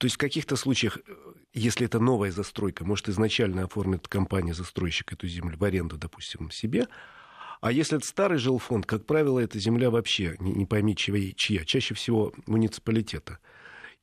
То 0.00 0.06
есть 0.06 0.14
в 0.14 0.18
каких-то 0.18 0.56
случаях, 0.56 0.96
э, 0.96 1.12
если 1.52 1.84
это 1.84 2.00
новая 2.00 2.32
застройка, 2.32 2.86
может 2.86 3.10
изначально 3.10 3.64
оформит 3.64 4.08
компания-застройщик 4.08 5.12
эту 5.12 5.28
землю 5.28 5.58
в 5.58 5.62
аренду, 5.64 5.98
допустим, 5.98 6.50
себе, 6.50 6.88
а 7.60 7.70
если 7.70 7.98
это 7.98 8.06
старый 8.06 8.38
жилфонд, 8.38 8.86
как 8.86 9.04
правило, 9.04 9.38
эта 9.38 9.58
земля 9.58 9.90
вообще, 9.90 10.36
не, 10.38 10.52
не 10.52 10.64
пойми 10.64 10.96
чья, 10.96 11.32
чья, 11.36 11.66
чаще 11.66 11.94
всего 11.94 12.32
муниципалитета. 12.46 13.40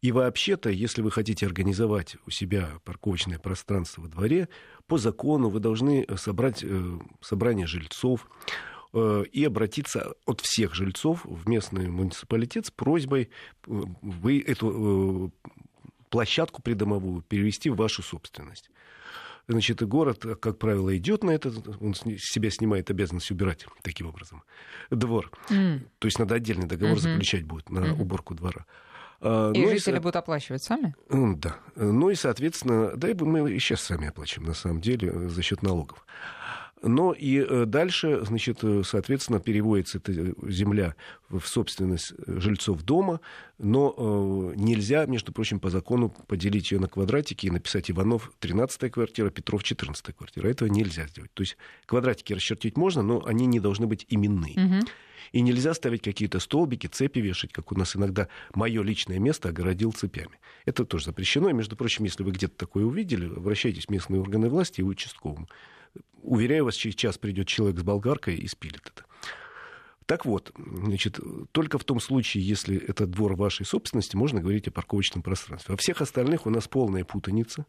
И 0.04 0.12
вообще-то, 0.12 0.70
если 0.70 1.02
вы 1.02 1.10
хотите 1.10 1.48
организовать 1.48 2.18
у 2.28 2.30
себя 2.30 2.80
парковочное 2.86 3.40
пространство 3.40 4.04
во 4.04 4.08
дворе, 4.08 4.50
по 4.86 5.00
закону 5.00 5.50
вы 5.50 5.60
должны 5.60 6.06
собрать 6.16 6.64
э, 6.64 7.00
собрание 7.22 7.66
жильцов 7.66 8.30
э, 8.94 9.24
и 9.32 9.44
обратиться 9.44 10.14
от 10.28 10.42
всех 10.42 10.76
жильцов 10.76 11.26
в 11.26 11.50
местный 11.50 11.90
муниципалитет 11.90 12.68
с 12.68 12.72
просьбой 12.72 13.24
э, 13.24 13.82
вы 14.04 14.40
эту 14.40 15.32
э, 15.44 15.50
площадку 16.10 16.62
придомовую 16.62 17.22
перевести 17.22 17.70
в 17.70 17.76
вашу 17.76 18.04
собственность. 18.04 18.70
Значит, 19.48 19.82
город, 19.82 20.26
как 20.42 20.58
правило, 20.58 20.96
идет 20.98 21.24
на 21.24 21.32
это, 21.32 21.54
он 21.80 21.96
с 21.96 22.02
себя 22.02 22.50
снимает 22.52 22.90
обязанность 22.90 23.32
убирать 23.32 23.66
таким 23.82 24.08
образом 24.08 24.44
двор. 24.92 25.32
Mm. 25.50 25.88
То 26.00 26.08
есть 26.08 26.20
надо 26.20 26.36
отдельный 26.36 26.68
договор 26.68 26.98
mm-hmm. 26.98 27.02
заключать 27.02 27.44
будет 27.46 27.70
на 27.70 27.80
mm-hmm. 27.80 28.02
уборку 28.02 28.36
двора. 28.36 28.66
А, 29.22 29.52
и 29.54 29.62
ну, 29.62 29.70
жители 29.70 29.96
и, 29.96 30.00
будут 30.00 30.18
оплачивать 30.18 30.64
сами? 30.64 30.96
Да. 31.10 31.58
Ну 31.76 32.10
и, 32.10 32.16
соответственно, 32.16 32.96
да, 32.98 33.10
и 33.10 33.14
мы 33.14 33.52
и 33.52 33.60
сейчас 33.60 33.82
сами 33.82 34.10
оплачиваем, 34.10 34.50
на 34.50 34.54
самом 34.54 34.82
деле, 34.82 35.30
за 35.30 35.42
счет 35.42 35.64
налогов. 35.64 36.06
Но 36.84 37.14
и 37.14 37.38
э, 37.40 37.66
дальше, 37.66 38.24
значит, 38.24 38.60
э, 38.64 38.84
соответственно, 38.86 39.40
переводится 39.40 39.98
эта 39.98 40.14
земля 40.48 40.96
в 41.30 41.42
собственность 41.42 42.14
жильцов 42.28 42.84
дома, 42.84 43.20
но 43.58 43.96
э, 43.98 44.54
нельзя, 44.56 45.06
между 45.08 45.32
прочим, 45.32 45.60
по 45.60 45.70
закону 45.70 46.10
поделить 46.28 46.72
ее 46.72 46.80
на 46.80 46.88
квадратики 46.88 47.48
и 47.48 47.50
написать 47.50 47.90
Иванов 47.90 48.32
13 48.40 48.92
квартира, 48.92 49.32
Петров 49.32 49.64
14 49.64 50.16
квартира. 50.16 50.48
Этого 50.48 50.70
нельзя 50.70 51.08
сделать. 51.08 51.34
То 51.34 51.42
есть 51.42 51.58
квадратики 51.88 52.34
расчертить 52.34 52.78
можно, 52.78 53.02
но 53.02 53.26
они 53.26 53.48
не 53.48 53.60
должны 53.60 53.88
быть 53.88 54.06
именные. 54.10 54.54
Угу. 54.54 54.88
И 55.32 55.42
нельзя 55.42 55.74
ставить 55.74 56.04
какие-то 56.04 56.40
столбики, 56.40 56.88
цепи 56.88 57.20
вешать, 57.20 57.52
как 57.52 57.72
у 57.72 57.76
нас 57.76 57.96
иногда 57.96 58.28
мое 58.54 58.84
личное 58.84 59.20
место 59.20 59.50
огородил 59.50 59.92
цепями. 59.92 60.40
Это 60.66 60.86
тоже 60.86 61.06
запрещено. 61.06 61.50
И, 61.50 61.54
между 61.54 61.76
прочим, 61.76 62.06
если 62.06 62.24
вы 62.24 62.32
где-то 62.32 62.56
такое 62.56 62.86
увидели, 62.86 63.26
обращайтесь 63.26 63.88
в 63.88 63.90
местные 63.90 64.22
органы 64.22 64.48
власти 64.48 64.82
и 64.82 64.84
в 64.84 64.88
участковому. 64.88 65.48
Уверяю 66.22 66.66
вас, 66.66 66.76
через 66.76 66.96
час 66.96 67.18
придет 67.18 67.48
человек 67.48 67.80
с 67.80 67.84
болгаркой 67.84 68.36
и 68.36 68.48
спилит 68.48 68.82
это. 68.86 69.06
Так 70.06 70.26
вот, 70.26 70.54
значит, 70.58 71.20
только 71.52 71.78
в 71.78 71.84
том 71.84 72.00
случае, 72.00 72.48
если 72.48 72.78
это 72.78 73.06
двор 73.06 73.36
вашей 73.36 73.66
собственности, 73.66 74.16
можно 74.16 74.40
говорить 74.40 74.68
о 74.68 74.72
парковочном 74.72 75.22
пространстве. 75.22 75.74
Во 75.74 75.78
всех 75.78 76.02
остальных 76.02 76.46
у 76.46 76.50
нас 76.50 76.68
полная 76.68 77.04
путаница 77.04 77.66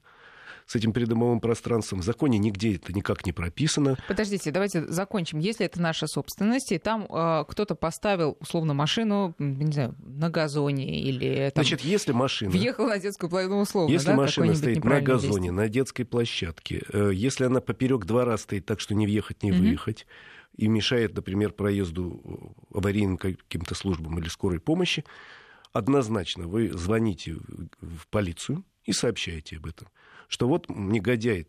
с 0.68 0.76
этим 0.76 0.92
придомовым 0.92 1.40
пространством. 1.40 2.00
В 2.00 2.04
законе 2.04 2.38
нигде 2.38 2.76
это 2.76 2.92
никак 2.92 3.24
не 3.24 3.32
прописано. 3.32 3.96
Подождите, 4.06 4.50
давайте 4.50 4.86
закончим. 4.86 5.38
Если 5.38 5.64
это 5.64 5.80
наша 5.80 6.06
собственность, 6.06 6.72
и 6.72 6.78
там 6.78 7.06
э, 7.08 7.44
кто-то 7.48 7.74
поставил, 7.74 8.36
условно, 8.38 8.74
машину, 8.74 9.34
не 9.38 9.72
знаю, 9.72 9.96
на 9.98 10.28
газоне 10.28 11.00
или... 11.00 11.50
Там, 11.54 11.64
Значит, 11.64 11.80
если 11.80 12.12
машина... 12.12 12.50
Въехал 12.50 12.86
на 12.86 12.98
детскую 12.98 13.30
площадку, 13.30 13.54
ну, 13.54 13.60
условно, 13.62 13.90
Если 13.90 14.08
да, 14.08 14.14
машина 14.14 14.54
стоит 14.54 14.84
на 14.84 15.00
газоне, 15.00 15.32
действие. 15.32 15.52
на 15.52 15.68
детской 15.70 16.04
площадке, 16.04 16.82
э, 16.92 17.12
если 17.14 17.44
она 17.44 17.62
поперек 17.62 18.04
двора 18.04 18.36
стоит 18.36 18.66
так, 18.66 18.80
что 18.80 18.94
не 18.94 19.06
въехать, 19.06 19.42
не 19.42 19.52
выехать, 19.52 20.02
mm-hmm. 20.02 20.64
и 20.64 20.68
мешает, 20.68 21.16
например, 21.16 21.52
проезду 21.52 22.54
аварийным 22.74 23.16
каким-то 23.16 23.74
службам 23.74 24.18
или 24.18 24.28
скорой 24.28 24.60
помощи, 24.60 25.02
однозначно 25.72 26.46
вы 26.46 26.68
звоните 26.72 27.38
в 27.80 28.06
полицию 28.10 28.64
и 28.84 28.92
сообщаете 28.92 29.56
об 29.56 29.66
этом 29.66 29.88
что 30.28 30.46
вот 30.46 30.68
негодяй 30.68 31.46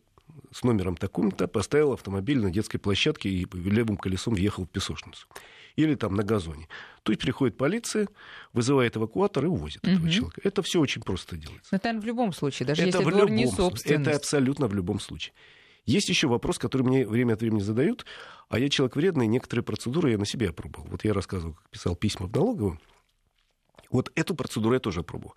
с 0.52 0.64
номером 0.64 0.96
таким-то 0.96 1.48
поставил 1.48 1.94
автомобиль 1.94 2.40
на 2.40 2.50
детской 2.50 2.78
площадке 2.78 3.30
и 3.30 3.48
левым 3.54 3.98
колесом 3.98 4.34
въехал 4.34 4.66
в 4.66 4.70
песочницу. 4.70 5.28
Или 5.76 5.96
там 5.96 6.16
на 6.16 6.24
газоне. 6.24 6.68
То 7.04 7.12
есть 7.12 7.22
приходит 7.22 7.56
полиция, 7.56 8.10
вызывает 8.52 8.98
эвакуатор 8.98 9.46
и 9.46 9.48
увозит 9.48 9.86
угу. 9.86 9.94
этого 9.94 10.10
человека. 10.10 10.42
Это 10.44 10.62
все 10.62 10.80
очень 10.80 11.02
просто 11.02 11.38
делается. 11.38 11.70
Но 11.72 11.78
это 11.78 12.00
в 12.00 12.06
любом 12.06 12.34
случае, 12.34 12.68
даже 12.68 12.82
это 12.82 12.98
если 12.98 13.04
в 13.04 13.10
любом, 13.10 13.36
не 13.36 13.48
собственность. 13.48 14.08
Это 14.08 14.18
абсолютно 14.18 14.68
в 14.68 14.74
любом 14.74 15.00
случае. 15.00 15.34
Есть 15.86 16.10
еще 16.10 16.28
вопрос, 16.28 16.58
который 16.58 16.84
мне 16.84 17.08
время 17.08 17.34
от 17.34 17.42
времени 17.42 17.62
задают, 17.62 18.06
а 18.50 18.60
я 18.60 18.70
человек 18.70 18.96
вредный, 18.96 19.28
некоторые 19.28 19.64
процедуры 19.64 20.12
я 20.12 20.18
на 20.18 20.26
себе 20.26 20.50
опробовал. 20.50 20.88
Вот 20.90 21.04
я 21.04 21.14
рассказывал, 21.14 21.54
как 21.54 21.70
писал 21.70 21.96
письма 21.96 22.28
в 22.28 22.34
налоговую. 22.34 22.80
Вот 23.90 24.12
эту 24.16 24.36
процедуру 24.36 24.74
я 24.74 24.80
тоже 24.80 25.00
опробовал. 25.00 25.36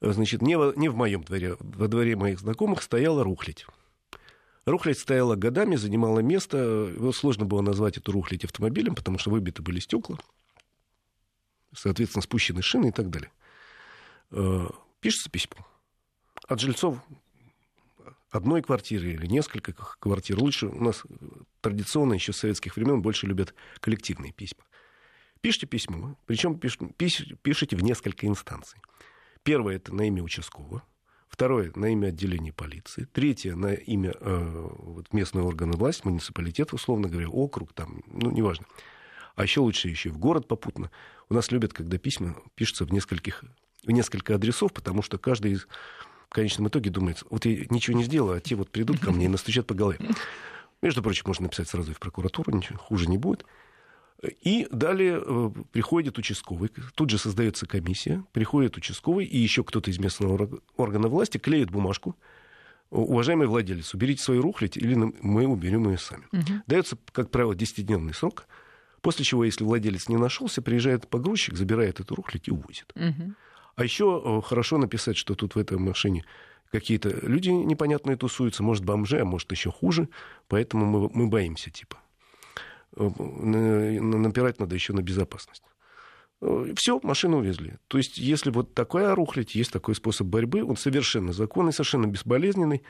Значит, 0.00 0.40
не, 0.40 0.56
в, 0.56 0.76
не 0.78 0.88
в 0.88 0.96
моем 0.96 1.22
дворе, 1.22 1.56
во 1.60 1.88
дворе 1.88 2.16
моих 2.16 2.40
знакомых 2.40 2.82
стояла 2.82 3.22
рухлядь. 3.22 3.66
Рухлядь 4.64 4.98
стояла 4.98 5.36
годами, 5.36 5.76
занимала 5.76 6.20
место. 6.20 6.56
Его 6.56 7.12
сложно 7.12 7.44
было 7.44 7.60
назвать 7.60 7.98
эту 7.98 8.12
рухлядь 8.12 8.44
автомобилем, 8.44 8.94
потому 8.94 9.18
что 9.18 9.30
выбиты 9.30 9.62
были 9.62 9.78
стекла, 9.80 10.18
соответственно, 11.74 12.22
спущены 12.22 12.62
шины 12.62 12.88
и 12.88 12.92
так 12.92 13.10
далее. 13.10 13.30
Э, 14.30 14.68
пишется 15.00 15.30
письмо 15.30 15.66
от 16.46 16.60
жильцов 16.60 16.98
одной 18.30 18.62
квартиры 18.62 19.12
или 19.12 19.26
несколько 19.26 19.72
квартир. 19.72 20.38
Лучше 20.38 20.66
у 20.66 20.82
нас 20.82 21.02
традиционно 21.60 22.14
еще 22.14 22.32
с 22.32 22.38
советских 22.38 22.76
времен 22.76 23.02
больше 23.02 23.26
любят 23.26 23.54
коллективные 23.80 24.32
письма. 24.32 24.64
Пишите 25.40 25.66
письмо, 25.66 26.16
причем 26.26 26.58
пишите 26.58 27.76
в 27.76 27.82
несколько 27.82 28.26
инстанций. 28.26 28.80
Первое 29.42 29.76
это 29.76 29.94
на 29.94 30.02
имя 30.02 30.22
участкового, 30.22 30.82
второе 31.28 31.72
на 31.74 31.86
имя 31.86 32.08
отделения 32.08 32.52
полиции, 32.52 33.08
третье 33.12 33.54
на 33.54 33.72
имя 33.72 34.14
э, 34.20 34.68
вот, 34.78 35.12
местного 35.12 35.48
органа 35.48 35.76
власти, 35.76 36.02
муниципалитет, 36.04 36.72
условно 36.72 37.08
говоря, 37.08 37.28
округ, 37.28 37.72
там, 37.72 38.02
ну, 38.06 38.30
неважно. 38.30 38.66
А 39.36 39.42
еще 39.42 39.60
лучше 39.60 39.88
еще 39.88 40.10
в 40.10 40.18
город 40.18 40.46
попутно. 40.46 40.90
У 41.28 41.34
нас 41.34 41.50
любят, 41.50 41.72
когда 41.72 41.96
письма 41.96 42.36
пишутся 42.54 42.84
в 42.84 42.92
нескольких 42.92 43.44
в 43.82 43.90
несколько 43.90 44.34
адресов, 44.34 44.72
потому 44.74 45.02
что 45.02 45.16
каждый 45.16 45.52
из 45.52 45.66
в 46.30 46.32
конечном 46.32 46.68
итоге 46.68 46.90
думает, 46.90 47.24
вот 47.28 47.44
я 47.44 47.66
ничего 47.70 47.96
не 47.96 48.04
сделаю, 48.04 48.36
а 48.36 48.40
те 48.40 48.54
вот 48.54 48.70
придут 48.70 49.00
ко 49.00 49.10
мне 49.10 49.24
и 49.24 49.28
настучат 49.28 49.66
по 49.66 49.74
голове. 49.74 49.98
Между 50.82 51.02
прочим, 51.02 51.24
можно 51.26 51.44
написать 51.44 51.68
сразу 51.68 51.90
и 51.90 51.94
в 51.94 51.98
прокуратуру, 51.98 52.54
ничего 52.54 52.78
хуже 52.78 53.08
не 53.08 53.18
будет. 53.18 53.44
И 54.42 54.66
далее 54.70 55.22
э, 55.24 55.50
приходит 55.72 56.18
участковый, 56.18 56.70
тут 56.94 57.08
же 57.08 57.16
создается 57.16 57.66
комиссия, 57.66 58.22
приходит 58.32 58.76
участковый, 58.76 59.24
и 59.24 59.38
еще 59.38 59.64
кто-то 59.64 59.90
из 59.90 59.98
местного 59.98 60.60
органа 60.76 61.08
власти 61.08 61.38
клеит 61.38 61.70
бумажку, 61.70 62.16
уважаемый 62.90 63.46
владелец, 63.46 63.94
уберите 63.94 64.22
свою 64.22 64.42
рухлядь, 64.42 64.76
или 64.76 64.94
мы 64.94 65.46
уберем 65.46 65.88
ее 65.88 65.96
сами. 65.96 66.26
Угу. 66.32 66.62
Дается, 66.66 66.98
как 67.12 67.30
правило, 67.30 67.54
10-дневный 67.54 68.12
срок, 68.12 68.46
после 69.00 69.24
чего, 69.24 69.44
если 69.44 69.64
владелец 69.64 70.08
не 70.08 70.16
нашелся, 70.16 70.60
приезжает 70.60 71.08
погрузчик, 71.08 71.56
забирает 71.56 72.00
эту 72.00 72.14
рухлядь 72.14 72.48
и 72.48 72.50
увозит. 72.50 72.92
Угу. 72.94 73.34
А 73.76 73.84
еще 73.84 74.22
э, 74.22 74.46
хорошо 74.46 74.76
написать, 74.76 75.16
что 75.16 75.34
тут 75.34 75.54
в 75.54 75.58
этой 75.58 75.78
машине 75.78 76.26
какие-то 76.70 77.08
люди 77.22 77.48
непонятные 77.48 78.16
тусуются, 78.16 78.62
может, 78.62 78.84
бомжи, 78.84 79.18
а 79.18 79.24
может, 79.24 79.50
еще 79.50 79.70
хуже, 79.70 80.08
поэтому 80.48 80.84
мы, 80.84 81.10
мы 81.12 81.26
боимся, 81.28 81.70
типа. 81.70 81.98
Э, 82.96 83.08
напирать 84.00 84.58
надо 84.58 84.74
еще 84.74 84.92
на 84.92 85.00
безопасность. 85.00 85.62
Э, 86.40 86.72
Все, 86.76 87.00
машину 87.02 87.38
увезли. 87.38 87.74
То 87.88 87.98
есть, 87.98 88.18
если 88.18 88.50
вот 88.50 88.74
такая 88.74 89.14
рухлядь, 89.14 89.54
есть 89.54 89.72
такой 89.72 89.94
способ 89.94 90.26
борьбы, 90.26 90.64
он 90.64 90.76
совершенно 90.76 91.32
законный, 91.32 91.72
совершенно 91.72 92.06
безболезненный. 92.06 92.82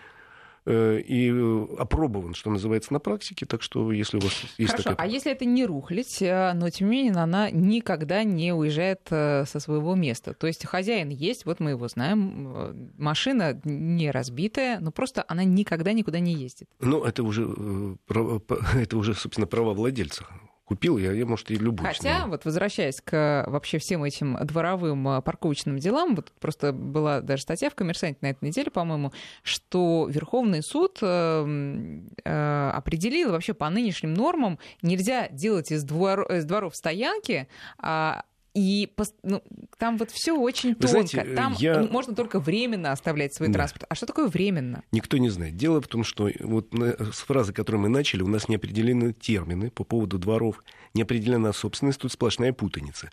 Э, 0.67 1.01
и 1.01 1.31
э, 1.33 1.67
опробован, 1.79 2.35
что 2.35 2.51
называется, 2.51 2.93
на 2.93 3.01
практике. 3.01 3.47
Так 3.47 3.63
что, 3.63 3.93
если 3.93 4.19
у 4.19 4.21
вас 4.21 4.33
есть 4.59 4.73
Хорошо, 4.73 4.91
такая... 4.91 5.07
а 5.07 5.11
если 5.11 5.33
это 5.33 5.45
не 5.47 5.65
рухлить, 5.65 6.21
э, 6.21 6.53
но 6.55 6.69
тем 6.69 6.91
не 6.91 6.97
менее 6.97 7.15
она 7.15 7.51
никогда 7.51 8.25
не 8.25 8.53
уезжает 8.53 9.01
со 9.09 9.47
своего 9.47 9.95
места. 9.95 10.35
То 10.35 10.47
есть 10.47 10.67
хозяин 10.67 11.09
есть, 11.09 11.47
вот 11.47 11.61
мы 11.61 11.71
его 11.71 11.89
знаем, 11.89 12.77
машина 12.99 13.61
не 13.65 14.11
разбитая, 14.11 14.81
но 14.81 14.91
просто 14.93 15.25
она 15.29 15.45
никогда 15.45 15.93
никуда 15.93 16.21
не 16.21 16.35
ездит. 16.35 16.69
Ну, 16.81 17.05
это 17.05 17.23
уже, 17.23 17.43
это 18.75 18.97
уже 18.97 19.15
собственно, 19.15 19.47
права 19.47 19.73
владельца 19.73 20.27
купил, 20.71 20.99
я, 20.99 21.11
я 21.11 21.27
может, 21.27 21.51
и 21.51 21.57
любую. 21.57 21.85
Хотя, 21.85 22.29
вот 22.29 22.45
возвращаясь 22.45 23.01
к 23.01 23.45
вообще 23.49 23.79
всем 23.79 24.05
этим 24.05 24.39
дворовым 24.45 25.09
а, 25.09 25.21
парковочным 25.21 25.81
делам, 25.81 26.15
вот 26.15 26.31
просто 26.39 26.73
была 26.73 27.23
даже 27.23 27.43
статья 27.43 27.71
в 27.71 27.75
«Коммерсанте» 27.75 28.19
на 28.21 28.31
этой 28.31 28.45
неделе, 28.45 28.71
по-моему, 28.71 29.13
что 29.43 30.07
Верховный 30.09 30.63
суд 30.63 30.99
э, 31.03 32.01
э, 32.25 32.71
определил 32.73 33.33
вообще 33.33 33.53
по 33.53 33.69
нынешним 33.69 34.15
нормам 34.15 34.61
нельзя 34.81 35.29
делать 35.31 35.73
из, 35.73 35.83
двор, 35.83 36.23
из 36.33 36.45
дворов 36.45 36.77
стоянки, 36.77 37.49
а 37.79 38.23
и 38.55 38.93
ну, 39.23 39.43
там 39.79 39.97
вот 39.97 40.11
все 40.11 40.37
очень 40.37 40.75
тонко. 40.75 40.89
Знаете, 40.89 41.35
там 41.35 41.55
я... 41.59 41.83
можно 41.83 42.15
только 42.15 42.41
временно 42.41 42.93
оставлять 42.93 43.35
свой 43.35 43.49
да. 43.49 43.55
транспорт. 43.55 43.85
А 43.89 43.95
что 43.95 44.07
такое 44.07 44.27
временно? 44.29 44.83
Никто 44.91 45.19
не 45.19 45.29
знает. 45.29 45.57
Дело 45.57 45.81
в 45.81 45.87
том, 45.87 46.03
что 46.03 46.29
вот 46.41 46.73
с 46.73 47.21
фразы, 47.21 47.53
которую 47.53 47.83
мы 47.83 47.89
начали, 47.89 48.23
у 48.23 48.29
нас 48.29 48.49
не 48.49 48.57
определены 48.57 49.13
термины 49.13 49.71
по 49.71 49.85
поводу 49.85 50.19
дворов, 50.19 50.65
не 50.95 51.03
определена 51.03 51.53
собственность, 51.53 52.01
тут 52.01 52.13
сплошная 52.13 52.53
путаница. 52.53 53.11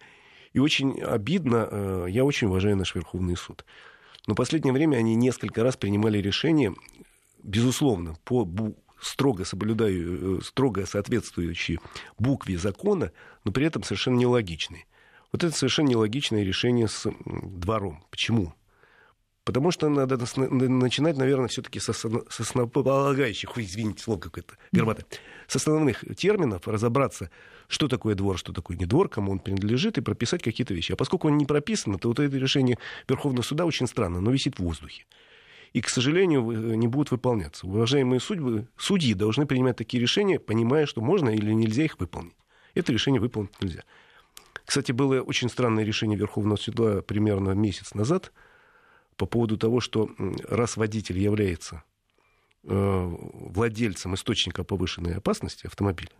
И 0.54 0.60
очень 0.60 1.00
обидно, 1.02 1.68
э, 1.70 2.06
я 2.10 2.26
очень 2.26 2.48
уважаю 2.48 2.76
наш 2.76 2.96
Верховный 2.96 3.38
суд. 3.38 3.64
Но 4.26 4.34
в 4.34 4.38
последнее 4.38 4.74
время 4.74 4.98
они 4.98 5.14
несколько 5.14 5.64
раз 5.64 5.78
принимали 5.78 6.18
решения, 6.18 6.74
безусловно, 7.44 8.16
по 8.24 8.48
строго 9.00 9.46
соблюдаю, 9.46 10.40
э, 10.40 10.42
строго 10.44 10.88
соответствующие 10.88 11.78
букве 12.18 12.58
закона, 12.58 13.12
но 13.44 13.52
при 13.52 13.68
этом 13.68 13.84
совершенно 13.84 14.18
нелогичные. 14.18 14.87
Вот 15.32 15.44
это 15.44 15.56
совершенно 15.56 15.90
нелогичное 15.90 16.44
решение 16.44 16.88
с 16.88 17.10
двором. 17.26 18.04
Почему? 18.10 18.54
Потому 19.48 19.72
что 19.72 19.88
надо 19.88 20.18
начинать, 20.18 21.16
наверное, 21.16 21.48
все-таки 21.48 21.80
с 21.80 21.90
основополагающих, 21.90 23.58
извините, 23.58 24.04
слово 24.04 24.20
какое-то 24.20 24.56
горбатое, 24.74 25.06
с 25.48 25.56
основных 25.56 26.04
терминов, 26.18 26.68
разобраться, 26.68 27.32
что 27.70 27.88
такое 27.88 28.16
двор, 28.16 28.38
что 28.38 28.52
такое 28.52 28.76
не 28.76 28.86
двор, 28.86 29.08
кому 29.08 29.32
он 29.32 29.40
принадлежит, 29.40 29.98
и 29.98 30.02
прописать 30.02 30.44
какие-то 30.44 30.74
вещи. 30.74 30.92
А 30.92 30.96
поскольку 30.98 31.30
он 31.30 31.38
не 31.38 31.46
прописан, 31.46 31.98
то 31.98 32.10
вот 32.10 32.20
это 32.20 32.36
решение 32.38 32.78
Верховного 33.08 33.42
суда 33.42 33.64
очень 33.64 33.88
странно, 33.88 34.20
но 34.20 34.32
висит 34.32 34.58
в 34.60 34.64
воздухе. 34.64 35.06
И, 35.72 35.80
к 35.80 35.88
сожалению, 35.88 36.52
э, 36.52 36.76
не 36.76 36.88
будут 36.88 37.12
выполняться. 37.12 37.68
Уважаемые 37.68 38.20
судьбы, 38.20 38.68
судьи 38.78 39.14
должны 39.14 39.46
принимать 39.46 39.78
такие 39.78 40.02
решения, 40.02 40.40
понимая, 40.40 40.86
что 40.86 41.00
можно 41.00 41.30
или 41.30 41.54
нельзя 41.54 41.84
их 41.84 42.00
выполнить. 42.00 42.36
Это 42.74 42.92
решение 42.92 43.22
выполнить 43.22 43.62
нельзя. 43.62 43.84
Кстати, 44.68 44.92
было 44.92 45.22
очень 45.22 45.48
странное 45.48 45.86
решение 45.86 46.20
Верховного 46.20 46.58
суда 46.58 47.02
примерно 47.02 47.52
месяц 47.52 47.94
назад 47.94 48.34
по 49.16 49.26
поводу 49.26 49.58
того, 49.58 49.80
что 49.80 50.10
раз 50.44 50.76
водитель 50.76 51.18
является 51.18 51.86
э, 52.64 52.68
владельцем 52.68 54.14
источника 54.16 54.66
повышенной 54.66 55.16
опасности 55.16 55.68
автомобиля, 55.68 56.12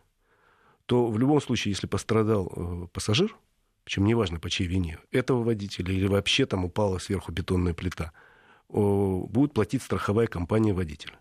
то 0.86 1.08
в 1.08 1.20
любом 1.20 1.42
случае, 1.42 1.74
если 1.74 1.88
пострадал 1.88 2.50
э, 2.56 2.88
пассажир, 2.94 3.36
причем 3.84 4.06
неважно 4.06 4.40
по 4.40 4.50
чьей 4.50 4.68
вине, 4.68 4.98
этого 5.12 5.44
водителя 5.44 5.94
или 5.94 6.08
вообще 6.08 6.46
там 6.46 6.64
упала 6.64 7.00
сверху 7.00 7.34
бетонная 7.34 7.74
плита, 7.74 8.14
будет 8.70 9.54
платить 9.54 9.84
страховая 9.84 10.28
компания 10.28 10.74
водителя. 10.74 11.20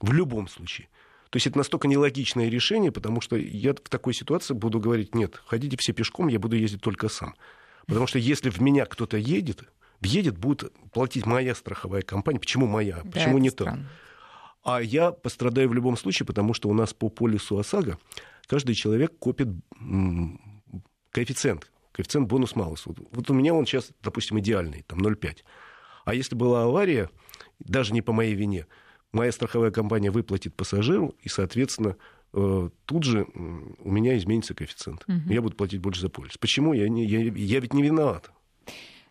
В 0.00 0.14
любом 0.14 0.48
случае. 0.48 0.88
То 1.30 1.36
есть 1.36 1.46
это 1.46 1.58
настолько 1.58 1.88
нелогичное 1.88 2.48
решение, 2.48 2.92
потому 2.92 3.20
что 3.20 3.36
я 3.36 3.72
в 3.72 3.88
такой 3.88 4.14
ситуации 4.14 4.54
буду 4.54 4.78
говорить, 4.78 5.14
нет, 5.14 5.40
ходите 5.46 5.76
все 5.78 5.92
пешком, 5.92 6.28
я 6.28 6.38
буду 6.38 6.56
ездить 6.56 6.80
только 6.80 7.08
сам. 7.08 7.34
Потому 7.86 8.06
что 8.06 8.18
если 8.18 8.50
в 8.50 8.60
меня 8.60 8.86
кто-то 8.86 9.16
едет, 9.16 9.64
едет, 10.00 10.38
будет 10.38 10.72
платить 10.92 11.26
моя 11.26 11.54
страховая 11.54 12.02
компания. 12.02 12.38
Почему 12.38 12.66
моя? 12.66 13.02
Почему 13.12 13.34
да, 13.34 13.40
не 13.40 13.50
то? 13.50 13.78
А 14.62 14.80
я 14.80 15.12
пострадаю 15.12 15.68
в 15.68 15.74
любом 15.74 15.96
случае, 15.96 16.26
потому 16.26 16.54
что 16.54 16.68
у 16.68 16.72
нас 16.72 16.94
по 16.94 17.10
полису 17.10 17.58
ОСАГО 17.58 17.98
каждый 18.46 18.74
человек 18.74 19.18
копит 19.18 19.48
коэффициент, 21.10 21.70
коэффициент 21.92 22.28
бонус-малус. 22.28 22.86
Вот, 22.86 22.98
вот 23.10 23.30
у 23.30 23.34
меня 23.34 23.54
он 23.54 23.66
сейчас, 23.66 23.90
допустим, 24.02 24.38
идеальный, 24.40 24.82
там 24.86 25.00
0,5. 25.00 25.38
А 26.04 26.14
если 26.14 26.34
была 26.34 26.64
авария, 26.64 27.10
даже 27.58 27.92
не 27.92 28.02
по 28.02 28.12
моей 28.12 28.34
вине, 28.34 28.66
моя 29.14 29.32
страховая 29.32 29.70
компания 29.70 30.10
выплатит 30.10 30.54
пассажиру, 30.54 31.14
и, 31.22 31.28
соответственно, 31.28 31.96
э, 32.32 32.68
тут 32.86 33.04
же 33.04 33.26
у 33.78 33.90
меня 33.90 34.16
изменится 34.16 34.54
коэффициент. 34.54 35.04
Угу. 35.08 35.32
Я 35.32 35.42
буду 35.42 35.56
платить 35.56 35.80
больше 35.80 36.00
за 36.00 36.08
полис. 36.08 36.36
Почему? 36.38 36.72
Я, 36.72 36.88
не, 36.88 37.06
я, 37.06 37.20
я 37.20 37.60
ведь 37.60 37.72
не 37.72 37.82
виноват. 37.82 38.30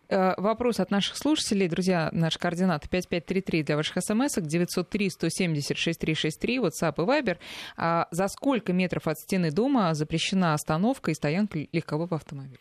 Э, 0.08 0.34
вопрос 0.36 0.80
от 0.80 0.90
наших 0.90 1.16
слушателей. 1.16 1.68
Друзья, 1.68 2.10
наш 2.12 2.38
координат 2.38 2.88
5533 2.88 3.62
для 3.62 3.76
ваших 3.76 3.96
смс 4.00 4.34
903 4.36 5.10
170 5.10 5.76
6363, 5.76 6.58
WhatsApp 6.58 6.94
и 6.96 7.00
Viber. 7.00 7.38
А 7.76 8.06
за 8.10 8.28
сколько 8.28 8.72
метров 8.72 9.06
от 9.06 9.18
стены 9.18 9.50
дома 9.50 9.94
запрещена 9.94 10.54
остановка 10.54 11.10
и 11.10 11.14
стоянка 11.14 11.66
легкового 11.72 12.16
автомобиля? 12.16 12.58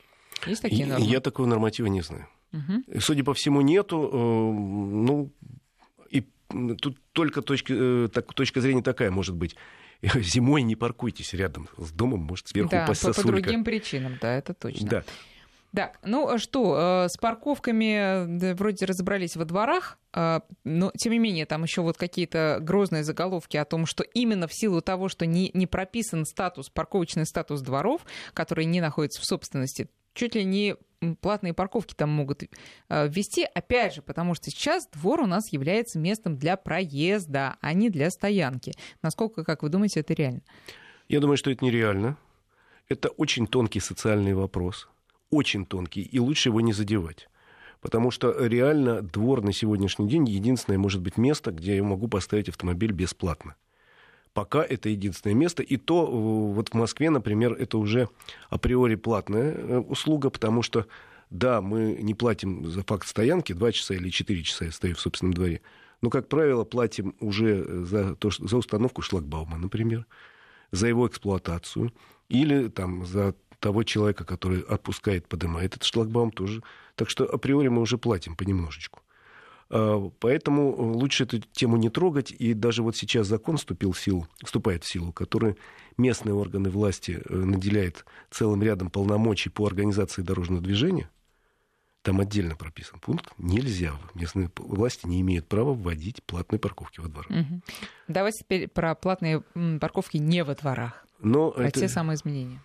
Есть 0.48 0.62
такие 0.62 0.86
нормы? 0.86 1.06
Я 1.06 1.20
такого 1.20 1.46
норматива 1.46 1.88
не 1.88 2.02
знаю. 2.02 2.28
Угу. 2.54 3.00
Судя 3.00 3.24
по 3.24 3.34
всему, 3.34 3.62
нету. 3.62 4.10
Э, 4.12 4.16
ну, 4.16 5.32
тут 6.80 6.98
только 7.12 7.42
точка, 7.42 7.74
э, 7.76 8.10
так, 8.14 8.34
точка 8.34 8.62
зрения 8.62 8.82
такая 8.82 9.12
может 9.12 9.36
быть. 9.36 9.56
Зимой 10.02 10.64
не 10.64 10.76
паркуйтесь 10.76 11.34
рядом 11.34 11.70
с 11.78 11.92
домом, 11.92 12.22
может 12.22 12.48
сверху 12.48 12.72
да, 12.72 12.84
упасть 12.84 13.02
по, 13.02 13.14
по 13.14 13.24
другим 13.24 13.64
причинам, 13.64 14.18
да, 14.22 14.34
это 14.36 14.54
точно. 14.54 14.90
Да. 14.90 15.04
Так, 15.76 15.98
ну 16.04 16.30
а 16.30 16.38
что, 16.38 17.06
э, 17.06 17.10
с 17.10 17.18
парковками 17.18 18.54
вроде 18.54 18.86
разобрались 18.86 19.36
во 19.36 19.44
дворах, 19.44 19.98
э, 20.14 20.42
но 20.64 20.92
тем 20.96 21.14
не 21.14 21.20
менее 21.20 21.48
там 21.48 21.64
еще 21.64 21.82
вот 21.82 21.98
какие-то 21.98 22.60
грозные 22.62 23.04
заголовки 23.04 23.58
о 23.58 23.66
том, 23.66 23.88
что 23.88 24.04
именно 24.04 24.48
в 24.48 24.54
силу 24.54 24.82
того, 24.82 25.10
что 25.10 25.26
не, 25.26 25.50
не 25.56 25.66
прописан 25.66 26.26
статус, 26.26 26.70
парковочный 26.70 27.26
статус 27.26 27.62
дворов, 27.62 28.06
которые 28.36 28.66
не 28.66 28.82
находятся 28.82 29.20
в 29.22 29.26
собственности, 29.26 29.90
чуть 30.14 30.36
ли 30.36 30.44
не 30.44 30.76
платные 31.20 31.54
парковки 31.54 31.94
там 31.94 32.10
могут 32.10 32.44
э, 32.44 33.08
ввести, 33.08 33.44
опять 33.44 33.96
же, 33.96 34.02
потому 34.02 34.36
что 34.36 34.50
сейчас 34.50 34.88
двор 34.88 35.22
у 35.22 35.26
нас 35.26 35.50
является 35.50 36.00
местом 36.00 36.38
для 36.38 36.56
проезда, 36.56 37.58
а 37.60 37.74
не 37.74 37.90
для 37.90 38.10
стоянки. 38.10 38.74
Насколько, 39.02 39.44
как 39.44 39.64
вы 39.64 39.70
думаете, 39.70 40.00
это 40.00 40.14
реально? 40.14 40.42
Я 41.10 41.20
думаю, 41.20 41.38
что 41.38 41.52
это 41.52 41.66
нереально. 41.66 42.18
Это 42.88 43.10
очень 43.10 43.48
тонкий 43.48 43.80
социальный 43.80 44.34
вопрос 44.34 44.88
очень 45.34 45.66
тонкий, 45.66 46.02
и 46.02 46.20
лучше 46.20 46.50
его 46.50 46.62
не 46.62 46.74
задевать. 46.74 47.28
Потому 47.82 48.12
что 48.12 48.34
реально 48.46 49.02
двор 49.02 49.44
на 49.44 49.52
сегодняшний 49.52 50.08
день 50.08 50.30
единственное 50.30 50.78
может 50.78 51.02
быть 51.02 51.18
место, 51.18 51.52
где 51.52 51.76
я 51.76 51.84
могу 51.84 52.08
поставить 52.08 52.48
автомобиль 52.48 52.94
бесплатно. 52.94 53.56
Пока 54.34 54.64
это 54.64 54.90
единственное 54.90 55.36
место. 55.36 55.62
И 55.62 55.78
то 55.78 56.06
э, 56.06 56.56
вот 56.56 56.70
в 56.70 56.74
Москве, 56.74 57.10
например, 57.10 57.54
это 57.54 57.78
уже 57.78 58.10
априори 58.50 58.96
платная 58.96 59.54
э, 59.54 59.78
услуга, 59.80 60.30
потому 60.30 60.64
что 60.64 60.88
да, 61.30 61.62
мы 61.62 61.98
не 62.00 62.14
платим 62.14 62.70
за 62.70 62.84
факт 62.84 63.08
стоянки 63.08 63.54
2 63.54 63.72
часа 63.72 63.94
или 63.94 64.10
4 64.10 64.44
часа 64.44 64.66
я 64.66 64.72
стою 64.72 64.96
в 64.96 65.00
собственном 65.00 65.34
дворе. 65.34 65.62
Но, 66.02 66.10
как 66.10 66.28
правило, 66.28 66.64
платим 66.64 67.16
уже 67.20 67.86
за, 67.86 68.16
то, 68.16 68.30
за 68.30 68.58
установку 68.58 69.02
шлагбаума, 69.02 69.58
например, 69.58 70.06
за 70.72 70.88
его 70.88 71.08
эксплуатацию 71.08 71.94
или 72.28 72.68
там, 72.68 73.06
за 73.06 73.36
того 73.60 73.84
человека, 73.84 74.26
который 74.26 74.60
отпускает, 74.62 75.28
поднимает 75.28 75.76
этот 75.76 75.86
шлагбаум 75.86 76.32
тоже. 76.32 76.62
Так 76.96 77.10
что 77.10 77.24
априори 77.24 77.70
мы 77.70 77.82
уже 77.82 77.98
платим 77.98 78.36
понемножечку. 78.36 79.03
А, 79.76 80.12
поэтому 80.20 80.94
лучше 80.94 81.24
эту 81.24 81.40
тему 81.40 81.78
не 81.78 81.90
трогать. 81.90 82.32
И 82.32 82.54
даже 82.54 82.84
вот 82.84 82.96
сейчас 82.96 83.26
закон 83.26 83.58
вступил 83.58 83.92
в 83.92 84.00
силу, 84.00 84.28
вступает 84.44 84.84
в 84.84 84.88
силу, 84.88 85.12
который 85.12 85.58
местные 85.98 86.36
органы 86.36 86.70
власти 86.70 87.22
э, 87.28 87.36
наделяет 87.36 88.06
целым 88.30 88.62
рядом 88.62 88.92
полномочий 88.92 89.50
по 89.50 89.66
организации 89.66 90.22
дорожного 90.22 90.62
движения. 90.62 91.10
Там 92.04 92.20
отдельно 92.20 92.56
прописан 92.56 93.00
пункт. 93.00 93.32
Нельзя. 93.40 93.94
Местные 94.14 94.52
власти 94.58 95.08
не 95.08 95.22
имеют 95.22 95.48
права 95.48 95.74
вводить 95.74 96.22
платные 96.24 96.60
парковки 96.60 97.00
во 97.00 97.08
дворах. 97.08 97.32
Угу. 97.32 97.62
Давайте 98.10 98.40
теперь 98.44 98.68
про 98.68 98.94
платные 98.94 99.42
парковки 99.80 100.18
не 100.18 100.44
во 100.44 100.54
дворах. 100.54 101.08
Но 101.20 101.50
про 101.50 101.70
это... 101.70 101.80
те 101.80 101.88
самые 101.88 102.16
изменения. 102.18 102.62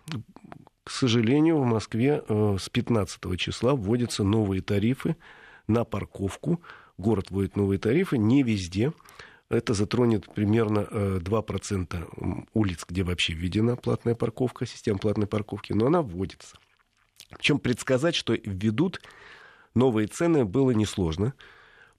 К 0.85 0.91
сожалению, 0.91 1.59
в 1.59 1.65
Москве 1.65 2.23
э, 2.29 2.57
с 2.61 2.69
15 2.69 3.39
числа 3.39 3.75
вводятся 3.75 4.25
новые 4.25 4.61
тарифы 4.61 5.17
на 5.69 5.85
парковку. 5.85 6.61
Город 6.99 7.31
вводит 7.31 7.57
новые 7.57 7.79
тарифы 7.79 8.19
не 8.19 8.43
везде. 8.43 8.93
Это 9.49 9.73
затронет 9.73 10.33
примерно 10.35 10.81
2% 10.81 11.97
э, 11.97 12.45
улиц, 12.53 12.85
где 12.87 13.03
вообще 13.03 13.33
введена 13.33 13.77
платная 13.77 14.15
парковка, 14.15 14.67
система 14.67 14.99
платной 14.99 15.27
парковки, 15.27 15.73
но 15.73 15.87
она 15.87 16.03
вводится. 16.03 16.59
Причем 17.31 17.59
предсказать, 17.59 18.15
что 18.15 18.35
введут 18.35 19.01
новые 19.75 20.07
цены, 20.09 20.45
было 20.45 20.73
несложно. 20.73 21.35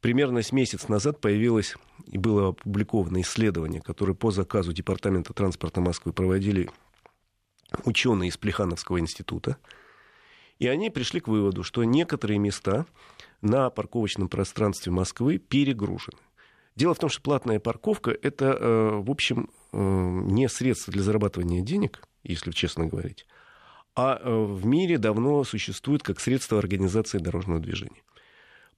Примерно 0.01 0.43
с 0.43 0.51
месяц 0.51 0.88
назад 0.88 1.19
появилось 1.19 1.75
и 2.05 2.17
было 2.17 2.49
опубликовано 2.49 3.21
исследование, 3.21 3.81
которое 3.81 4.13
по 4.13 4.31
заказу 4.31 4.73
Департамента 4.73 5.33
транспорта 5.33 5.81
Москвы 5.81 6.13
проводили 6.13 6.69
ученые 7.83 8.29
из 8.29 8.38
Плехановского 8.38 8.99
института, 8.99 9.57
и 10.60 10.67
они 10.67 10.89
пришли 10.89 11.19
к 11.19 11.28
выводу, 11.28 11.63
что 11.63 11.84
некоторые 11.84 12.38
места 12.38 12.86
на 13.41 13.69
парковочном 13.69 14.28
пространстве 14.28 14.91
Москвы 14.91 15.38
перегружены. 15.38 16.19
Дело 16.76 16.93
в 16.93 17.00
том, 17.00 17.10
что 17.10 17.22
платная 17.22 17.60
парковка– 17.60 18.12
это, 18.22 18.58
э, 18.60 18.89
в 19.02 19.10
общем, 19.10 19.50
э, 19.72 19.78
не 19.78 20.48
средство 20.48 20.93
для 20.93 21.04
зарабатывания 21.04 21.62
денег, 21.62 22.04
если 22.24 22.52
честно 22.52 22.86
говорить, 22.86 23.26
а 23.95 24.19
э, 24.22 24.30
в 24.30 24.65
мире 24.65 24.98
давно 24.98 25.43
существует 25.43 26.04
как 26.04 26.19
средство 26.19 26.58
организации 26.58 27.17
дорожного 27.17 27.60
движения. 27.60 28.02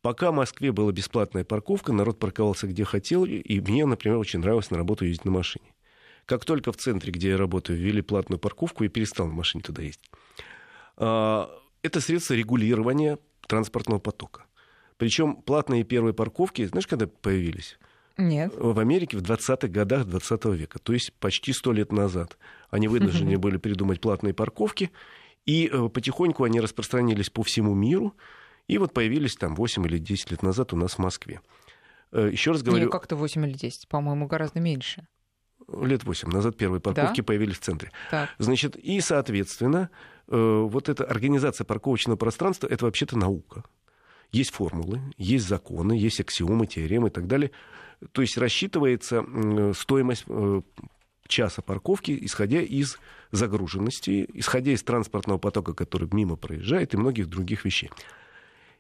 Пока 0.02 0.32
в 0.32 0.36
Москве 0.36 0.72
была 0.72 0.92
бесплатная 0.92 1.44
парковка, 1.44 1.94
народ 1.94 2.18
парковался 2.18 2.68
где 2.68 2.84
хотел, 2.86 3.24
и 3.26 3.60
мне, 3.60 3.86
например, 3.86 4.18
очень 4.18 4.40
нравилось 4.40 4.72
на 4.72 4.78
работу 4.78 5.06
ездить 5.06 5.26
на 5.26 5.32
машине. 5.32 5.66
Как 6.26 6.44
только 6.44 6.72
в 6.72 6.78
центре, 6.78 7.12
где 7.12 7.30
я 7.30 7.38
работаю, 7.38 7.78
ввели 7.78 8.02
платную 8.02 8.40
парковку, 8.40 8.84
я 8.84 8.90
перестал 8.90 9.28
на 9.28 9.34
машине 9.34 9.64
туда 9.64 9.84
ездить. 9.84 10.10
Это 11.84 12.00
средство 12.02 12.34
регулирования 12.34 13.18
транспортного 13.48 14.00
потока. 14.00 14.46
Причем 14.98 15.36
платные 15.36 15.84
первые 15.84 16.14
парковки, 16.14 16.66
знаешь, 16.66 16.88
когда 16.88 17.08
появились? 17.08 17.80
Нет. 18.18 18.54
В 18.56 18.80
Америке 18.80 19.18
в 19.18 19.22
20-х 19.24 19.68
годах 19.68 20.06
20 20.06 20.46
века, 20.46 20.80
то 20.80 20.94
есть 20.94 21.14
почти 21.14 21.54
сто 21.54 21.72
лет 21.72 21.92
назад. 21.92 22.38
Они 22.70 22.88
вынуждены 22.88 23.38
были 23.38 23.58
придумать 23.58 24.00
платные 24.00 24.34
парковки, 24.34 24.92
и 25.46 25.68
э, 25.72 25.90
потихоньку 25.90 26.44
они 26.44 26.60
распространились 26.60 27.32
по 27.32 27.42
всему 27.42 27.74
миру, 27.74 28.16
и 28.68 28.78
вот 28.78 28.94
появились 28.94 29.36
там 29.36 29.56
8 29.56 29.86
или 29.88 29.98
10 29.98 30.32
лет 30.32 30.44
назад 30.44 30.74
у 30.74 30.76
нас 30.76 30.94
в 30.94 31.00
Москве. 31.00 31.42
Э, 32.12 32.30
Еще 32.32 32.52
раз 32.52 32.62
говорю... 32.62 32.86
Не, 32.86 32.92
как-то 32.92 33.16
8 33.16 33.44
или 33.48 33.54
10, 33.54 33.88
по-моему, 33.88 34.28
гораздо 34.28 34.60
меньше 34.60 35.08
лет 35.68 36.04
8 36.04 36.30
назад 36.30 36.58
первые 36.58 36.82
парковки 36.82 37.22
да? 37.22 37.24
появились 37.24 37.58
в 37.58 37.62
центре. 37.62 37.92
Так. 38.10 38.30
Значит, 38.38 38.76
и, 38.76 39.00
соответственно, 39.02 39.90
э, 40.28 40.66
вот 40.70 40.90
эта 40.90 41.04
организация 41.04 41.66
парковочного 41.66 42.18
пространства, 42.18 42.68
это 42.68 42.86
вообще-то 42.86 43.18
наука. 43.18 43.64
Есть 44.32 44.52
формулы, 44.52 45.02
есть 45.18 45.48
законы, 45.48 45.94
есть 45.94 46.20
аксиомы, 46.20 46.66
теоремы 46.66 47.10
и 47.10 47.12
так 47.12 47.28
далее. 47.28 47.52
То 48.14 48.22
есть 48.22 48.38
рассчитывается 48.38 49.24
стоимость 49.74 50.24
э, 50.28 50.62
часа 51.28 51.62
парковки, 51.62 52.18
исходя 52.22 52.62
из 52.62 53.00
загруженности, 53.32 54.28
исходя 54.34 54.72
из 54.72 54.84
транспортного 54.84 55.38
потока, 55.38 55.74
который 55.74 56.10
мимо 56.12 56.36
проезжает, 56.36 56.94
и 56.94 56.98
многих 56.98 57.28
других 57.28 57.66
вещей. 57.66 57.90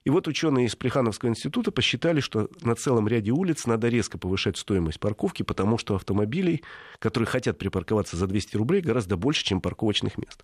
И 0.03 0.09
вот 0.09 0.27
ученые 0.27 0.65
из 0.65 0.75
Плехановского 0.75 1.29
института 1.29 1.71
посчитали, 1.71 2.21
что 2.21 2.49
на 2.61 2.75
целом 2.75 3.07
ряде 3.07 3.31
улиц 3.31 3.67
надо 3.67 3.87
резко 3.87 4.17
повышать 4.17 4.57
стоимость 4.57 4.99
парковки, 4.99 5.43
потому 5.43 5.77
что 5.77 5.95
автомобилей, 5.95 6.63
которые 6.97 7.27
хотят 7.27 7.59
припарковаться 7.59 8.17
за 8.17 8.25
200 8.25 8.57
рублей, 8.57 8.81
гораздо 8.81 9.15
больше, 9.15 9.43
чем 9.45 9.61
парковочных 9.61 10.17
мест. 10.17 10.43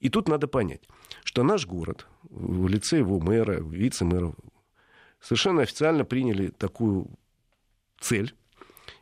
И 0.00 0.08
тут 0.08 0.28
надо 0.28 0.48
понять, 0.48 0.82
что 1.24 1.42
наш 1.42 1.66
город 1.66 2.06
в 2.22 2.68
лице 2.68 2.98
его 2.98 3.20
мэра, 3.20 3.60
вице-мэра 3.60 4.34
совершенно 5.20 5.62
официально 5.62 6.04
приняли 6.04 6.48
такую 6.48 7.10
цель 8.00 8.34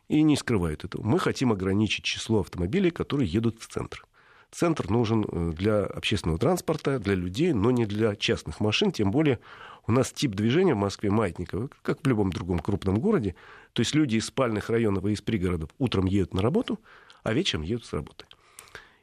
и 0.07 0.21
не 0.21 0.35
скрывают 0.35 0.83
этого. 0.85 1.03
Мы 1.03 1.19
хотим 1.19 1.51
ограничить 1.51 2.05
число 2.05 2.39
автомобилей, 2.39 2.91
которые 2.91 3.29
едут 3.29 3.59
в 3.59 3.67
центр. 3.67 4.06
Центр 4.51 4.89
нужен 4.89 5.25
э, 5.25 5.51
для 5.51 5.83
общественного 5.85 6.39
транспорта, 6.39 6.99
для 6.99 7.15
людей, 7.15 7.53
но 7.53 7.71
не 7.71 7.85
для 7.85 8.15
частных 8.15 8.59
машин. 8.59 8.91
Тем 8.91 9.11
более 9.11 9.39
у 9.87 9.91
нас 9.91 10.11
тип 10.11 10.31
движения 10.31 10.73
в 10.73 10.77
Москве 10.77 11.11
маятниковый, 11.11 11.69
как 11.81 12.01
в 12.01 12.07
любом 12.07 12.31
другом 12.31 12.59
крупном 12.59 12.99
городе. 12.99 13.35
То 13.73 13.81
есть 13.81 13.93
люди 13.93 14.15
из 14.15 14.25
спальных 14.25 14.69
районов 14.69 15.05
и 15.05 15.11
из 15.11 15.21
пригородов 15.21 15.69
утром 15.77 16.05
едут 16.05 16.33
на 16.33 16.41
работу, 16.41 16.79
а 17.23 17.33
вечером 17.33 17.63
едут 17.63 17.85
с 17.85 17.93
работы. 17.93 18.25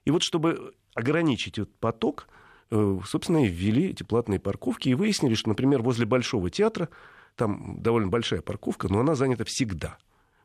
И 0.04 0.10
вот 0.10 0.22
чтобы 0.22 0.74
ограничить 0.94 1.58
этот 1.58 1.74
поток, 1.78 2.26
э, 2.70 2.98
собственно, 3.06 3.44
и 3.44 3.48
ввели 3.48 3.90
эти 3.90 4.02
платные 4.02 4.40
парковки 4.40 4.88
и 4.88 4.94
выяснили, 4.94 5.34
что, 5.34 5.50
например, 5.50 5.82
возле 5.82 6.06
Большого 6.06 6.50
театра, 6.50 6.88
там 7.36 7.82
довольно 7.82 8.08
большая 8.08 8.42
парковка, 8.42 8.88
но 8.88 9.00
она 9.00 9.14
занята 9.14 9.44
всегда, 9.44 9.98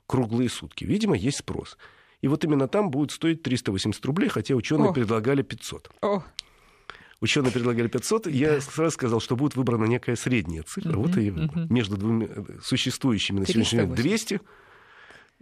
круглые 0.07 0.49
сутки. 0.49 0.85
Видимо, 0.85 1.15
есть 1.15 1.37
спрос. 1.37 1.77
И 2.21 2.27
вот 2.27 2.43
именно 2.43 2.67
там 2.67 2.89
будет 2.91 3.11
стоить 3.11 3.43
380 3.43 4.05
рублей, 4.05 4.29
хотя 4.29 4.55
ученые 4.55 4.89
О. 4.89 4.93
предлагали 4.93 5.41
500. 5.41 5.91
О. 6.01 6.23
Ученые 7.21 7.51
предлагали 7.51 7.87
500, 7.87 8.27
я 8.27 8.61
сразу 8.61 8.91
сказал, 8.91 9.19
что 9.19 9.35
будет 9.35 9.55
выбрана 9.55 9.85
некая 9.85 10.15
средняя 10.15 10.63
цифра. 10.63 10.91
Uh-huh, 10.91 11.07
вот 11.07 11.17
и 11.17 11.29
uh-huh. 11.29 11.67
между 11.69 11.97
двумя 11.97 12.27
существующими 12.61 13.41
на 13.41 13.45
сегодняшний 13.45 13.79
день 13.79 13.95
200. 13.95 14.41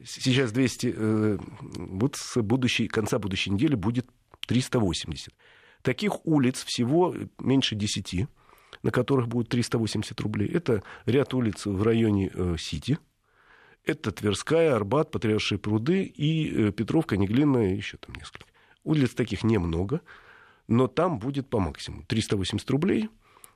Сейчас 0.03 0.51
200, 0.51 0.93
э, 0.95 1.37
вот 1.75 2.15
с 2.15 2.41
будущей, 2.41 2.87
конца 2.87 3.19
будущей 3.19 3.51
недели 3.51 3.75
будет 3.75 4.07
380. 4.47 5.33
Таких 5.81 6.25
улиц 6.25 6.63
всего 6.63 7.15
меньше 7.39 7.75
10, 7.75 8.27
на 8.83 8.91
которых 8.91 9.27
будет 9.27 9.49
380 9.49 10.19
рублей. 10.21 10.49
Это 10.49 10.83
ряд 11.05 11.33
улиц 11.33 11.65
в 11.65 11.81
районе 11.83 12.31
э, 12.33 12.55
Сити, 12.59 12.97
это 13.87 14.11
Тверская, 14.11 14.75
Арбат, 14.75 15.11
Патриаршие 15.11 15.57
пруды 15.57 16.03
и 16.03 16.67
э, 16.67 16.71
Петровка, 16.71 17.17
Неглинная, 17.17 17.73
еще 17.73 17.97
там 17.97 18.15
несколько. 18.15 18.45
Улиц 18.83 19.13
таких 19.13 19.43
немного, 19.43 20.01
но 20.67 20.87
там 20.87 21.19
будет 21.19 21.49
по 21.49 21.59
максимуму 21.59 22.03
380 22.07 22.69
рублей, 22.69 23.09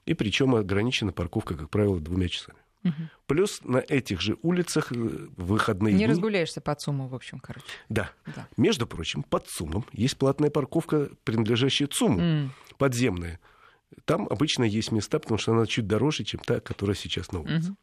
и 0.05 0.13
причем 0.13 0.55
ограничена 0.55 1.11
парковка, 1.11 1.55
как 1.55 1.69
правило, 1.69 1.99
двумя 1.99 2.27
часами. 2.27 2.57
Угу. 2.83 2.93
Плюс 3.27 3.61
на 3.63 3.77
этих 3.77 4.21
же 4.21 4.37
улицах 4.41 4.91
э, 4.91 4.95
выходные 4.95 5.93
Не 5.93 5.99
дни... 5.99 6.07
разгуляешься 6.07 6.61
под 6.61 6.81
ЦУМом, 6.81 7.09
в 7.09 7.15
общем, 7.15 7.39
короче. 7.39 7.65
Да. 7.89 8.09
да. 8.25 8.47
Между 8.57 8.87
прочим, 8.87 9.23
под 9.23 9.47
ЦУМом 9.47 9.85
есть 9.91 10.17
платная 10.17 10.49
парковка, 10.49 11.09
принадлежащая 11.23 11.87
ЦУМу, 11.87 12.19
mm. 12.19 12.49
подземная. 12.77 13.39
Там 14.05 14.27
обычно 14.29 14.63
есть 14.63 14.91
места, 14.91 15.19
потому 15.19 15.37
что 15.37 15.51
она 15.51 15.65
чуть 15.67 15.85
дороже, 15.85 16.23
чем 16.23 16.39
та, 16.39 16.59
которая 16.59 16.95
сейчас 16.95 17.31
на 17.31 17.41
улице. 17.41 17.69
Мгм. 17.69 17.77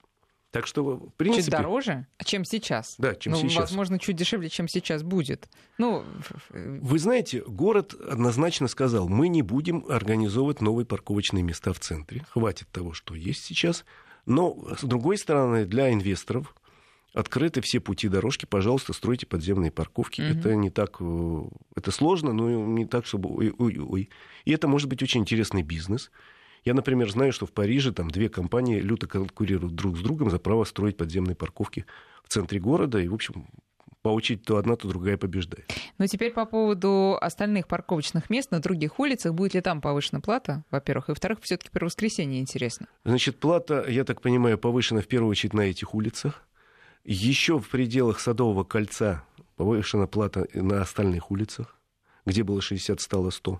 Так 0.51 0.66
что, 0.66 0.82
в 0.82 1.11
принципе... 1.16 1.42
Чуть 1.42 1.51
дороже, 1.51 2.07
чем 2.24 2.44
сейчас. 2.44 2.94
Да, 2.96 3.14
чем 3.14 3.34
ну, 3.34 3.38
сейчас. 3.38 3.57
возможно, 3.70 3.99
чуть 3.99 4.16
дешевле, 4.16 4.49
чем 4.49 4.66
сейчас 4.66 5.03
будет. 5.03 5.46
Ну, 5.76 6.05
ф- 6.20 6.51
Вы 6.51 6.99
знаете, 6.99 7.42
город 7.46 7.92
однозначно 7.94 8.66
сказал, 8.66 9.09
мы 9.11 9.28
не 9.28 9.42
будем 9.42 9.84
организовывать 9.90 10.62
новые 10.62 10.86
парковочные 10.86 11.42
места 11.42 11.74
в 11.74 11.80
центре. 11.80 12.24
Хватит 12.30 12.66
того, 12.72 12.94
что 12.94 13.14
есть 13.14 13.44
сейчас. 13.44 13.84
Но, 14.24 14.57
с 14.78 14.82
другой 14.84 15.18
стороны, 15.18 15.66
для 15.66 15.92
инвесторов 15.92 16.55
открыты 17.12 17.61
все 17.61 17.80
пути 17.80 18.09
дорожки. 18.09 18.46
Пожалуйста, 18.46 18.94
стройте 18.94 19.26
подземные 19.26 19.70
парковки. 19.70 20.22
Мгм. 20.22 20.38
Это 20.38 20.55
не 20.55 20.70
так... 20.70 20.96
э, 21.01 21.42
Это 21.76 21.90
сложно, 21.90 22.32
но 22.32 22.49
не 22.49 22.86
так, 22.86 23.05
чтобы... 23.05 23.28
Ой-ой-ой. 23.36 24.09
И 24.46 24.51
это 24.53 24.66
может 24.66 24.88
быть 24.88 25.03
очень 25.03 25.20
интересный 25.20 25.62
бизнес. 25.62 26.11
Я, 26.68 26.74
например, 26.74 27.10
знаю, 27.10 27.32
что 27.32 27.46
в 27.46 27.52
Париже 27.52 27.92
там 27.92 28.10
две 28.10 28.28
компании 28.28 28.78
люто 28.78 29.06
конкурируют 29.06 29.74
друг 29.74 29.96
с 29.96 30.00
другом 30.02 30.28
за 30.28 30.38
право 30.38 30.64
строить 30.64 30.98
подземные 30.98 31.34
парковки 31.34 31.86
в 32.22 32.28
центре 32.28 32.60
города. 32.60 32.98
И, 32.98 33.08
в 33.08 33.14
общем, 33.14 33.46
по 34.02 34.10
очереди 34.10 34.42
то 34.42 34.58
одна, 34.58 34.76
то 34.76 34.86
другая 34.86 35.16
побеждает. 35.16 35.72
Но 35.96 36.06
теперь 36.06 36.30
по 36.30 36.44
поводу 36.44 37.16
остальных 37.22 37.68
парковочных 37.68 38.28
мест 38.28 38.50
на 38.50 38.60
других 38.60 39.00
улицах. 39.00 39.32
Будет 39.32 39.54
ли 39.54 39.62
там 39.62 39.80
повышена 39.80 40.20
плата, 40.20 40.62
во-первых? 40.70 41.08
И, 41.08 41.12
во-вторых, 41.12 41.38
все 41.40 41.56
таки 41.56 41.70
про 41.70 41.86
воскресенье 41.86 42.38
интересно. 42.38 42.86
Значит, 43.02 43.38
плата, 43.38 43.86
я 43.88 44.04
так 44.04 44.20
понимаю, 44.20 44.58
повышена 44.58 45.00
в 45.00 45.06
первую 45.06 45.30
очередь 45.30 45.54
на 45.54 45.62
этих 45.62 45.94
улицах. 45.94 46.46
Еще 47.02 47.58
в 47.58 47.66
пределах 47.70 48.20
Садового 48.20 48.64
кольца 48.64 49.24
повышена 49.56 50.06
плата 50.06 50.46
на 50.52 50.82
остальных 50.82 51.30
улицах, 51.30 51.78
где 52.26 52.42
было 52.42 52.60
60, 52.60 53.00
стало 53.00 53.30
100. 53.30 53.58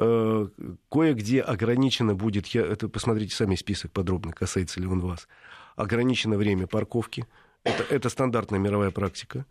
Э, 0.00 0.48
Кое-где 0.90 1.42
ограничено 1.42 2.14
будет, 2.14 2.46
я, 2.48 2.62
это 2.62 2.88
посмотрите 2.88 3.34
сами 3.36 3.54
список 3.54 3.92
подробно, 3.92 4.32
касается 4.32 4.80
ли 4.80 4.86
он 4.86 5.00
вас, 5.00 5.28
ограничено 5.76 6.36
время 6.38 6.66
парковки. 6.66 7.26
Это, 7.64 7.82
это 7.82 8.08
стандартная 8.08 8.58
мировая 8.58 8.90
практика. 8.90 9.44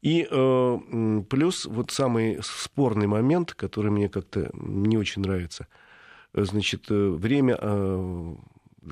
И 0.00 0.26
э, 0.28 1.22
плюс 1.30 1.66
вот 1.66 1.92
самый 1.92 2.40
спорный 2.42 3.06
момент, 3.06 3.54
который 3.54 3.92
мне 3.92 4.08
как-то 4.08 4.50
не 4.54 4.98
очень 4.98 5.22
нравится, 5.22 5.68
значит, 6.34 6.90
э, 6.90 7.10
время, 7.10 7.56
э, 7.60 8.34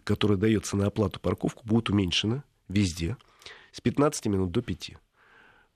которое 0.05 0.37
дается 0.37 0.77
на 0.77 0.87
оплату 0.87 1.19
парковку, 1.19 1.67
будет 1.67 1.91
уменьшено 1.91 2.45
везде 2.69 3.17
с 3.73 3.81
15 3.81 4.27
минут 4.27 4.53
до 4.53 4.63
5. 4.63 4.93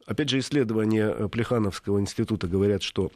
Опять 0.06 0.28
же, 0.28 0.38
исследования 0.38 1.08
э, 1.08 1.28
Плехановского 1.28 1.98
института 1.98 2.46
говорят, 2.46 2.82
что, 2.82 3.10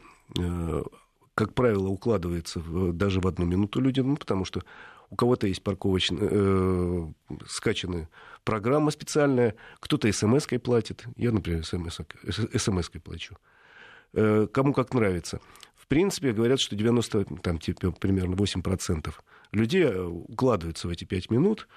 как 1.39 1.53
правило, 1.53 1.87
укладывается 1.87 2.59
в- 2.59 2.91
даже 2.91 3.21
в 3.21 3.27
одну 3.27 3.45
минуту 3.45 3.79
люди, 3.79 4.01
ну, 4.01 4.17
потому 4.17 4.43
что 4.43 4.61
у 5.09 5.15
кого-то 5.15 5.47
есть 5.47 5.63
парковочная, 5.63 6.27
э, 6.29 7.07
скачанная 7.47 8.09
программа 8.43 8.91
специальная, 8.91 9.55
кто-то 9.79 10.11
смс-кой 10.11 10.59
платит. 10.59 11.05
Я, 11.15 11.31
например, 11.31 11.63
смс-кой 11.63 12.99
плачу. 13.01 13.37
Э, 14.13 14.47
Кому 14.51 14.73
как 14.73 14.93
нравится. 14.93 15.39
В 15.77 15.87
принципе, 15.87 16.33
говорят, 16.33 16.59
что 16.59 16.75
90, 16.75 17.23
там, 17.41 17.57
типа, 17.57 17.91
примерно 17.91 18.35
8% 18.35 19.13
людей 19.53 19.83
э, 19.85 20.03
укладываются 20.03 20.87
в 20.89 20.91
эти 20.91 21.05
5 21.05 21.31
минут, 21.31 21.69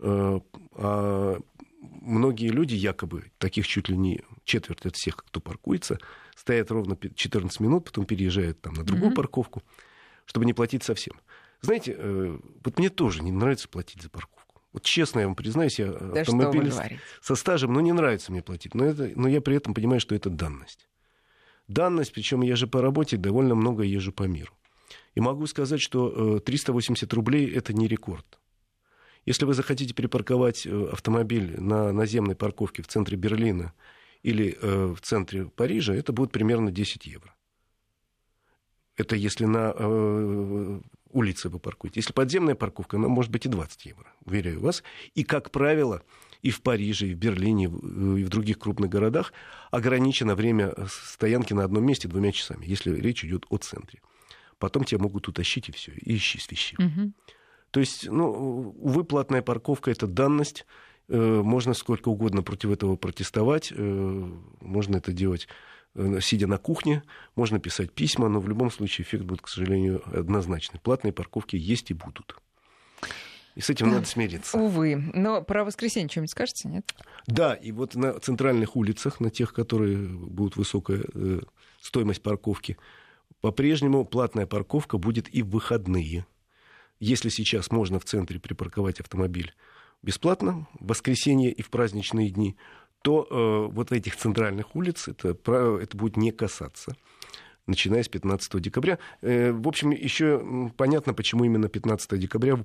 э, 0.00 0.40
а 0.74 1.38
многие 1.80 2.48
люди, 2.50 2.74
якобы, 2.74 3.32
таких 3.38 3.66
чуть 3.66 3.88
ли 3.88 3.96
не 3.96 4.20
четверть 4.44 4.84
от 4.84 4.94
всех, 4.96 5.16
кто 5.16 5.40
паркуется, 5.40 5.98
стоят 6.40 6.70
ровно 6.70 6.96
пи- 6.96 7.12
14 7.14 7.60
минут, 7.60 7.84
потом 7.84 8.06
переезжают 8.06 8.60
там 8.62 8.72
на 8.74 8.82
другую 8.82 9.08
Мгм. 9.08 9.14
парковку, 9.14 9.62
чтобы 10.24 10.46
не 10.46 10.54
платить 10.54 10.82
совсем. 10.82 11.14
Знаете, 11.60 11.94
э, 11.96 12.38
вот 12.64 12.78
мне 12.78 12.88
тоже 12.88 13.22
не 13.22 13.30
нравится 13.30 13.68
платить 13.68 14.00
за 14.02 14.08
парковку. 14.08 14.62
Вот 14.72 14.82
честно 14.82 15.20
я 15.20 15.26
вам 15.26 15.34
признаюсь, 15.34 15.78
я 15.78 15.92
Да 15.92 16.20
автомобилист 16.20 16.80
со 17.20 17.34
стажем, 17.34 17.72
но 17.74 17.80
не 17.80 17.92
нравится 17.92 18.32
мне 18.32 18.42
платить. 18.42 18.74
Но, 18.74 18.86
это, 18.86 19.10
но 19.16 19.28
я 19.28 19.40
при 19.42 19.56
этом 19.56 19.74
понимаю, 19.74 20.00
что 20.00 20.14
это 20.14 20.30
данность. 20.30 20.88
Данность, 21.68 22.12
причем 22.14 22.40
я 22.40 22.56
же 22.56 22.66
по 22.66 22.80
работе 22.80 23.16
довольно 23.16 23.54
много 23.54 23.82
езжу 23.82 24.12
по 24.12 24.22
миру. 24.22 24.54
И 25.14 25.20
могу 25.20 25.46
сказать, 25.46 25.80
что 25.80 26.36
э, 26.38 26.40
380 26.40 27.12
рублей 27.12 27.52
это 27.52 27.72
не 27.74 27.86
рекорд. 27.86 28.38
Если 29.26 29.44
вы 29.44 29.52
захотите 29.54 29.92
припарковать 29.94 30.66
э, 30.66 30.88
автомобиль 30.90 31.60
на 31.60 31.92
наземной 31.92 32.34
парковке 32.34 32.82
в 32.82 32.86
центре 32.86 33.16
Берлина 33.18 33.74
или 34.22 34.56
э, 34.60 34.94
в 34.94 35.00
центре 35.00 35.46
Парижа, 35.46 35.94
это 35.94 36.12
будет 36.12 36.32
примерно 36.32 36.70
10 36.70 37.06
евро. 37.06 37.34
Это 38.96 39.16
если 39.16 39.46
на 39.46 39.72
э, 39.74 40.80
улице 41.12 41.48
вы 41.48 41.58
паркуете. 41.58 42.00
Если 42.00 42.12
подземная 42.12 42.54
парковка, 42.54 42.96
она 42.96 43.08
может 43.08 43.30
быть 43.30 43.46
и 43.46 43.48
20 43.48 43.86
евро, 43.86 44.12
уверяю 44.24 44.60
вас. 44.60 44.82
И, 45.14 45.24
как 45.24 45.50
правило, 45.50 46.02
и 46.42 46.50
в 46.50 46.62
Париже, 46.62 47.08
и 47.08 47.14
в 47.14 47.18
Берлине, 47.18 47.64
и 47.64 48.24
в 48.24 48.28
других 48.28 48.58
крупных 48.58 48.90
городах 48.90 49.32
ограничено 49.70 50.34
время 50.34 50.74
стоянки 50.88 51.52
на 51.52 51.64
одном 51.64 51.84
месте 51.84 52.08
двумя 52.08 52.32
часами, 52.32 52.66
если 52.66 52.94
речь 52.94 53.24
идет 53.24 53.46
о 53.48 53.58
центре. 53.58 54.00
Потом 54.58 54.84
тебя 54.84 55.00
могут 55.00 55.28
утащить 55.28 55.68
и 55.68 55.72
все, 55.72 55.92
и 55.92 56.16
ищи 56.16 56.38
свищи. 56.38 56.76
Мгм. 56.78 57.14
То 57.70 57.80
есть, 57.80 58.08
ну, 58.08 58.30
увы, 58.78 59.04
платная 59.04 59.42
парковка 59.42 59.90
это 59.90 60.06
данность. 60.06 60.66
Э, 61.10 61.42
Можно 61.42 61.74
сколько 61.74 62.08
угодно 62.08 62.42
против 62.42 62.70
этого 62.70 62.96
протестовать. 62.96 63.72
э, 63.76 64.30
Можно 64.60 64.96
это 64.96 65.12
делать 65.12 65.48
э, 65.94 66.20
сидя 66.20 66.46
на 66.46 66.56
кухне, 66.56 67.02
можно 67.34 67.58
писать 67.58 67.92
письма, 67.92 68.28
но 68.28 68.38
в 68.40 68.48
любом 68.48 68.70
случае 68.70 69.04
эффект 69.04 69.24
будет, 69.24 69.42
к 69.42 69.48
сожалению, 69.48 70.02
однозначный. 70.16 70.78
Платные 70.78 71.12
парковки 71.12 71.56
есть 71.56 71.90
и 71.90 71.94
будут. 71.94 72.36
И 73.56 73.60
с 73.60 73.68
этим 73.70 73.90
надо 73.90 74.06
смириться. 74.06 74.56
Увы. 74.56 74.94
Но 75.12 75.42
про 75.42 75.64
воскресенье 75.64 76.08
что-нибудь 76.08 76.30
скажете, 76.30 76.68
нет? 76.68 76.94
Да, 77.26 77.54
и 77.54 77.72
вот 77.72 77.96
на 77.96 78.18
центральных 78.20 78.76
улицах, 78.76 79.18
на 79.18 79.30
тех, 79.30 79.52
которые 79.52 79.96
будут 79.96 80.56
высокая 80.56 81.02
э, 81.12 81.40
стоимость 81.80 82.22
парковки, 82.22 82.76
по-прежнему 83.40 84.04
платная 84.04 84.46
парковка 84.46 84.98
будет 84.98 85.34
и 85.34 85.42
в 85.42 85.50
выходные. 85.50 86.24
Если 87.00 87.30
сейчас 87.30 87.72
можно 87.72 87.98
в 87.98 88.04
центре 88.04 88.38
припарковать 88.38 89.00
автомобиль 89.00 89.52
бесплатно, 90.02 90.66
в 90.78 90.88
воскресенье 90.88 91.52
и 91.52 91.62
в 91.62 91.70
праздничные 91.70 92.30
дни, 92.30 92.56
то 93.02 93.26
э, 93.30 93.72
вот 93.72 93.92
этих 93.92 94.16
центральных 94.16 94.76
улиц 94.76 95.08
это, 95.08 95.30
это 95.30 95.96
будет 95.96 96.16
не 96.16 96.32
касаться 96.32 96.94
начиная 97.66 98.02
с 98.02 98.08
15 98.08 98.60
декабря. 98.60 98.98
Э, 99.22 99.52
в 99.52 99.66
общем, 99.68 99.90
еще 99.90 100.70
понятно, 100.76 101.14
почему 101.14 101.44
именно 101.44 101.68
15 101.68 102.18
декабря 102.18 102.64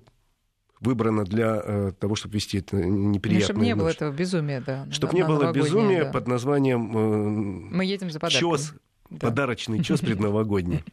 выбрано 0.82 1.24
для 1.24 1.62
э, 1.64 1.92
того, 2.00 2.16
чтобы 2.16 2.36
вести 2.36 2.60
это 2.60 2.78
неприятное... 2.78 3.40
Ну, 3.40 3.54
чтобы 3.54 3.66
не 3.66 3.76
было 3.76 3.88
ночь. 3.88 3.96
этого 3.96 4.12
безумия, 4.12 4.62
да. 4.62 4.88
Чтобы 4.92 5.14
не 5.14 5.24
было 5.24 5.52
безумия 5.52 6.06
да. 6.06 6.12
под 6.12 6.28
названием 6.28 6.98
э, 6.98 7.76
Мы 7.76 7.86
едем 7.86 8.10
за 8.10 8.20
подарками. 8.20 8.52
чес, 8.52 8.74
Да. 9.10 9.28
подарочный 9.28 9.84
чес 9.84 10.02
предновогодний. 10.02 10.84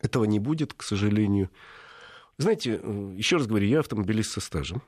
Этого 0.00 0.24
не 0.24 0.38
будет, 0.38 0.74
к 0.74 0.82
сожалению. 0.82 1.50
Знаете, 2.38 2.80
э, 2.82 3.14
еще 3.16 3.36
раз 3.36 3.46
говорю, 3.46 3.66
я 3.66 3.80
автомобилист 3.80 4.32
со 4.32 4.40
стажем. 4.40 4.82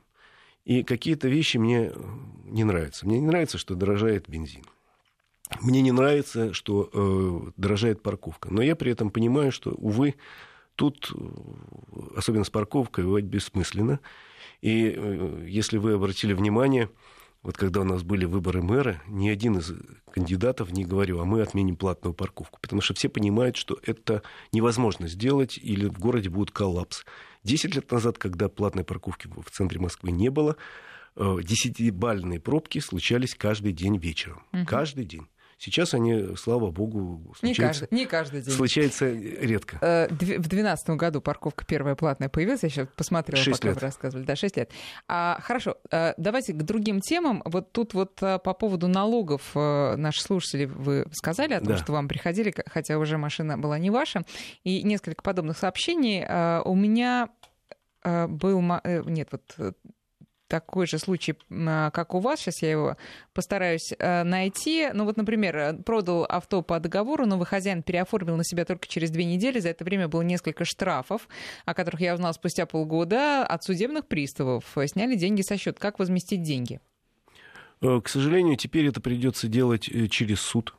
И 0.65 0.83
какие-то 0.83 1.27
вещи 1.27 1.57
мне 1.57 1.91
э, 1.93 1.93
не 2.45 2.63
нравятся. 2.63 3.05
Мне 3.05 3.19
не 3.19 3.27
нравится, 3.27 3.57
что 3.57 3.75
дорожает 3.75 4.29
бензин. 4.29 4.63
Мне 5.59 5.81
не 5.81 5.91
нравится, 5.91 6.53
что 6.53 6.89
э, 6.93 7.51
дорожает 7.57 8.01
парковка. 8.01 8.51
Но 8.51 8.61
я 8.61 8.75
при 8.75 8.91
этом 8.91 9.09
понимаю, 9.09 9.51
что, 9.51 9.71
увы, 9.71 10.15
тут, 10.75 11.11
э, 11.13 12.17
особенно 12.17 12.43
с 12.43 12.49
парковкой, 12.49 13.05
бывать 13.05 13.25
бессмысленно. 13.25 13.99
И 14.61 14.93
э, 14.95 15.45
если 15.47 15.77
вы 15.77 15.93
обратили 15.93 16.33
внимание, 16.33 16.89
вот 17.43 17.57
когда 17.57 17.81
у 17.81 17.83
нас 17.83 18.03
были 18.03 18.25
выборы 18.25 18.61
мэра, 18.61 19.01
ни 19.07 19.27
один 19.27 19.57
из 19.57 19.73
кандидатов 20.11 20.71
не 20.71 20.85
говорил, 20.85 21.19
а 21.21 21.25
мы 21.25 21.41
отменим 21.41 21.75
платную 21.75 22.13
парковку. 22.13 22.59
Потому 22.61 22.81
что 22.81 22.93
все 22.93 23.09
понимают, 23.09 23.57
что 23.57 23.79
это 23.83 24.21
невозможно 24.51 25.07
сделать, 25.07 25.57
или 25.61 25.87
в 25.87 25.99
городе 25.99 26.29
будет 26.29 26.51
коллапс. 26.51 27.03
Десять 27.43 27.75
лет 27.75 27.91
назад, 27.91 28.17
когда 28.17 28.49
платной 28.49 28.83
парковки 28.83 29.27
в 29.27 29.49
центре 29.49 29.79
Москвы 29.79 30.11
не 30.11 30.29
было, 30.29 30.57
э, 31.15 31.37
десятибальные 31.43 32.39
пробки 32.39 32.79
случались 32.79 33.33
каждый 33.35 33.71
день 33.71 33.97
вечером. 33.97 34.43
Мгм. 34.51 34.65
Каждый 34.65 35.05
день. 35.05 35.27
Сейчас 35.63 35.93
они, 35.93 36.35
слава 36.37 36.71
богу, 36.71 37.21
Не 37.43 37.53
случаются, 37.53 37.81
каждый, 37.81 37.95
не 37.95 38.05
каждый 38.07 38.41
день. 38.41 38.51
случается 38.55 39.07
редко. 39.11 39.77
Э, 39.81 40.07
В 40.09 40.17
2012 40.17 40.89
году 40.97 41.21
парковка 41.21 41.63
первая 41.65 41.93
платная 41.93 42.29
появилась, 42.29 42.63
я 42.63 42.69
сейчас 42.69 42.87
посмотрела, 42.95 43.43
пока 43.45 43.67
лет. 43.67 43.75
вы 43.75 43.79
рассказывали. 43.81 44.25
Да, 44.25 44.35
6 44.35 44.57
лет. 44.57 44.71
А, 45.07 45.37
хорошо, 45.43 45.77
э, 45.91 46.15
давайте 46.17 46.53
к 46.53 46.63
другим 46.63 46.99
темам. 46.99 47.43
Вот 47.45 47.71
тут 47.73 47.93
вот 47.93 48.17
э, 48.23 48.39
по 48.39 48.55
поводу 48.55 48.87
налогов 48.87 49.51
э, 49.53 49.95
наши 49.97 50.23
слушатели, 50.23 50.65
вы 50.65 51.05
сказали 51.11 51.53
о 51.53 51.59
том, 51.59 51.67
Да. 51.69 51.77
что 51.77 51.91
вам 51.91 52.07
приходили, 52.07 52.51
хотя 52.65 52.97
уже 52.97 53.19
машина 53.19 53.55
была 53.55 53.77
не 53.77 53.91
ваша, 53.91 54.23
и 54.63 54.81
несколько 54.81 55.21
подобных 55.21 55.59
сообщений. 55.59 56.25
У 56.65 56.73
меня 56.73 57.29
был... 58.03 58.61
Нет, 59.05 59.29
вот 59.31 59.75
такой 60.51 60.85
же 60.85 60.99
случай, 60.99 61.33
а, 61.49 61.91
как 61.91 62.13
у 62.13 62.19
вас. 62.19 62.41
Сейчас 62.41 62.61
я 62.61 62.71
его 62.71 62.97
постараюсь 63.33 63.93
э, 63.97 64.23
найти. 64.23 64.89
Ну 64.93 65.05
вот, 65.05 65.15
например, 65.15 65.77
продал 65.85 66.25
авто 66.27 66.61
по 66.61 66.77
договору, 66.81 67.25
новый 67.25 67.45
хозяин 67.45 67.83
переоформил 67.83 68.35
на 68.35 68.43
себя 68.43 68.65
только 68.65 68.85
через 68.85 69.11
две 69.11 69.23
недели. 69.23 69.59
За 69.59 69.69
это 69.69 69.85
время 69.85 70.09
было 70.09 70.23
несколько 70.23 70.65
штрафов, 70.65 71.29
о 71.63 71.73
которых 71.73 72.01
я 72.01 72.13
узнал 72.13 72.33
спустя 72.33 72.65
полгода 72.65 73.45
от 73.45 73.63
судебных 73.63 74.07
приставов. 74.07 74.65
Сняли 74.87 75.15
деньги 75.15 75.41
со 75.41 75.55
счета. 75.55 75.79
Как 75.79 75.99
возместить 75.99 76.43
деньги? 76.43 76.81
К 77.79 78.03
сожалению, 78.07 78.57
теперь 78.57 78.87
это 78.87 78.99
придется 78.99 79.47
делать 79.47 79.89
через 80.11 80.41
суд 80.41 80.75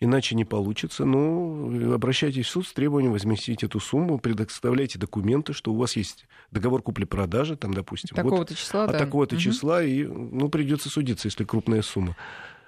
иначе 0.00 0.34
не 0.34 0.44
получится. 0.44 1.04
Ну, 1.04 1.94
обращайтесь 1.94 2.46
в 2.46 2.50
суд 2.50 2.66
с 2.66 2.72
требованием 2.72 3.12
возместить 3.12 3.62
эту 3.62 3.78
сумму, 3.80 4.18
предоставляйте 4.18 4.98
документы, 4.98 5.52
что 5.52 5.72
у 5.72 5.76
вас 5.76 5.96
есть 5.96 6.26
договор 6.50 6.82
купли-продажи, 6.82 7.56
там, 7.56 7.74
допустим. 7.74 8.16
Такого-то 8.16 8.52
вот, 8.52 8.58
числа, 8.58 8.86
да. 8.86 8.98
такого-то 8.98 9.36
угу. 9.36 9.42
числа, 9.42 9.82
и, 9.82 10.04
ну, 10.04 10.48
придется 10.48 10.88
судиться, 10.88 11.28
если 11.28 11.44
крупная 11.44 11.82
сумма. 11.82 12.16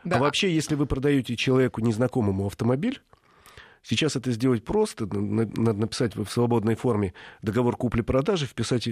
Да. 0.04 0.16
А 0.16 0.20
вообще, 0.20 0.54
если 0.54 0.74
вы 0.74 0.86
продаете 0.86 1.36
человеку 1.36 1.80
незнакомому 1.80 2.46
автомобиль, 2.46 3.00
Сейчас 3.84 4.14
это 4.14 4.30
сделать 4.30 4.64
просто. 4.64 5.08
Надо 5.12 5.72
написать 5.72 6.14
в 6.14 6.26
свободной 6.28 6.76
форме 6.76 7.14
договор 7.42 7.76
купли-продажи, 7.76 8.46
вписать 8.46 8.86
э, 8.86 8.90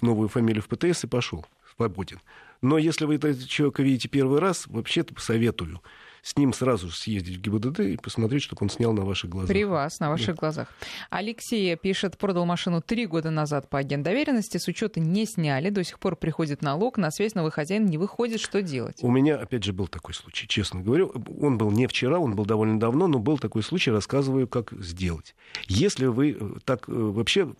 новую 0.00 0.28
фамилию 0.28 0.62
в 0.62 0.68
ПТС 0.68 1.02
и 1.02 1.06
пошел. 1.08 1.44
Свободен. 1.74 2.20
Но 2.62 2.78
если 2.78 3.04
вы 3.04 3.16
этого 3.16 3.34
человека 3.34 3.82
видите 3.82 4.08
первый 4.08 4.38
раз, 4.38 4.68
вообще-то 4.68 5.20
советую 5.20 5.80
с 6.28 6.36
ним 6.36 6.52
сразу 6.52 6.90
съездить 6.90 7.38
в 7.38 7.40
ГИБДД 7.40 7.80
и 7.80 7.96
посмотреть, 7.96 8.42
чтобы 8.42 8.58
он 8.62 8.68
снял 8.68 8.92
на 8.92 9.02
ваших 9.02 9.30
глазах. 9.30 9.48
При 9.48 9.64
вас, 9.64 9.98
на 9.98 10.10
ваших 10.10 10.34
да. 10.34 10.40
глазах. 10.40 10.68
Алексей 11.08 11.74
пишет, 11.76 12.18
продал 12.18 12.44
машину 12.44 12.82
три 12.82 13.06
года 13.06 13.30
назад 13.30 13.70
по 13.70 13.78
агент 13.78 14.04
доверенности, 14.04 14.58
с 14.58 14.68
учета 14.68 15.00
не 15.00 15.24
сняли, 15.24 15.70
до 15.70 15.82
сих 15.82 15.98
пор 15.98 16.16
приходит 16.16 16.60
налог, 16.60 16.98
на 16.98 17.10
связь 17.10 17.34
новый 17.34 17.50
хозяин 17.50 17.86
не 17.86 17.96
выходит, 17.96 18.40
что 18.40 18.60
делать? 18.60 18.98
У 19.00 19.10
меня, 19.10 19.36
опять 19.36 19.64
же, 19.64 19.72
был 19.72 19.88
такой 19.88 20.12
случай, 20.12 20.46
честно 20.46 20.82
говорю. 20.82 21.12
Он 21.40 21.56
был 21.56 21.70
не 21.70 21.86
вчера, 21.86 22.18
он 22.18 22.36
был 22.36 22.44
довольно 22.44 22.78
давно, 22.78 23.06
но 23.06 23.18
был 23.18 23.38
такой 23.38 23.62
случай, 23.62 23.90
рассказываю, 23.90 24.46
как 24.46 24.72
сделать. 24.72 25.34
Если 25.66 26.04
вы 26.06 26.36
э, 26.38 26.50
так 26.64 26.90
э, 26.90 26.92
вообще 26.92 27.54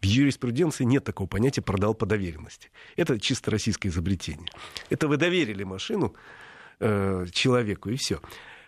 в 0.00 0.04
юриспруденции 0.04 0.84
нет 0.84 1.02
такого 1.02 1.26
понятия 1.26 1.62
«продал 1.62 1.94
по 1.94 2.06
доверенности». 2.06 2.70
Это 2.94 3.18
чисто 3.18 3.50
российское 3.50 3.88
изобретение. 3.88 4.48
Это 4.88 5.08
вы 5.08 5.16
доверили 5.16 5.64
машину, 5.64 6.14
э, 6.80 7.26
человеку, 7.32 7.90
и 7.90 7.96
все. 7.96 8.20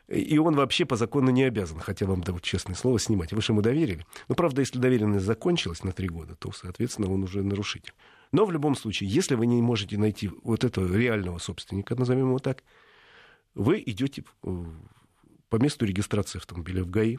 И 0.09 0.37
он 0.37 0.55
вообще 0.55 0.85
по 0.85 0.97
закону 0.97 1.31
не 1.31 1.45
обязан, 1.45 1.81
хотя 1.81 2.05
вам 2.05 2.23
дают 2.23 2.43
честное 2.43 2.75
слово, 2.75 2.99
снимать. 2.99 3.33
Вы 3.33 3.41
же 3.41 3.53
ему 3.53 3.63
доверили. 3.63 4.05
Но, 4.29 4.35
правда, 4.35 4.61
если 4.61 4.79
доверенность 4.79 5.25
закончилась 5.25 5.83
на 5.83 5.93
три 5.93 6.09
года, 6.09 6.35
то, 6.35 6.53
соответственно, 6.53 7.11
он 7.11 7.23
уже 7.23 7.43
нарушитель. 7.43 7.95
Но 8.31 8.45
в 8.45 8.53
любом 8.53 8.75
случае, 8.75 9.09
если 9.09 9.35
вы 9.35 9.47
не 9.47 9.63
можете 9.63 9.97
найти 9.97 10.31
вот 10.43 10.65
этого 10.65 10.95
реального 10.95 11.39
собственника, 11.39 11.95
назовем 11.95 12.29
его 12.29 12.39
так, 12.39 12.63
вы 13.55 13.83
идете 13.87 14.25
по 14.43 15.57
месту 15.57 15.87
регистрации 15.87 16.39
автомобиля 16.39 16.85
в 16.85 16.91
ГАИ, 16.91 17.17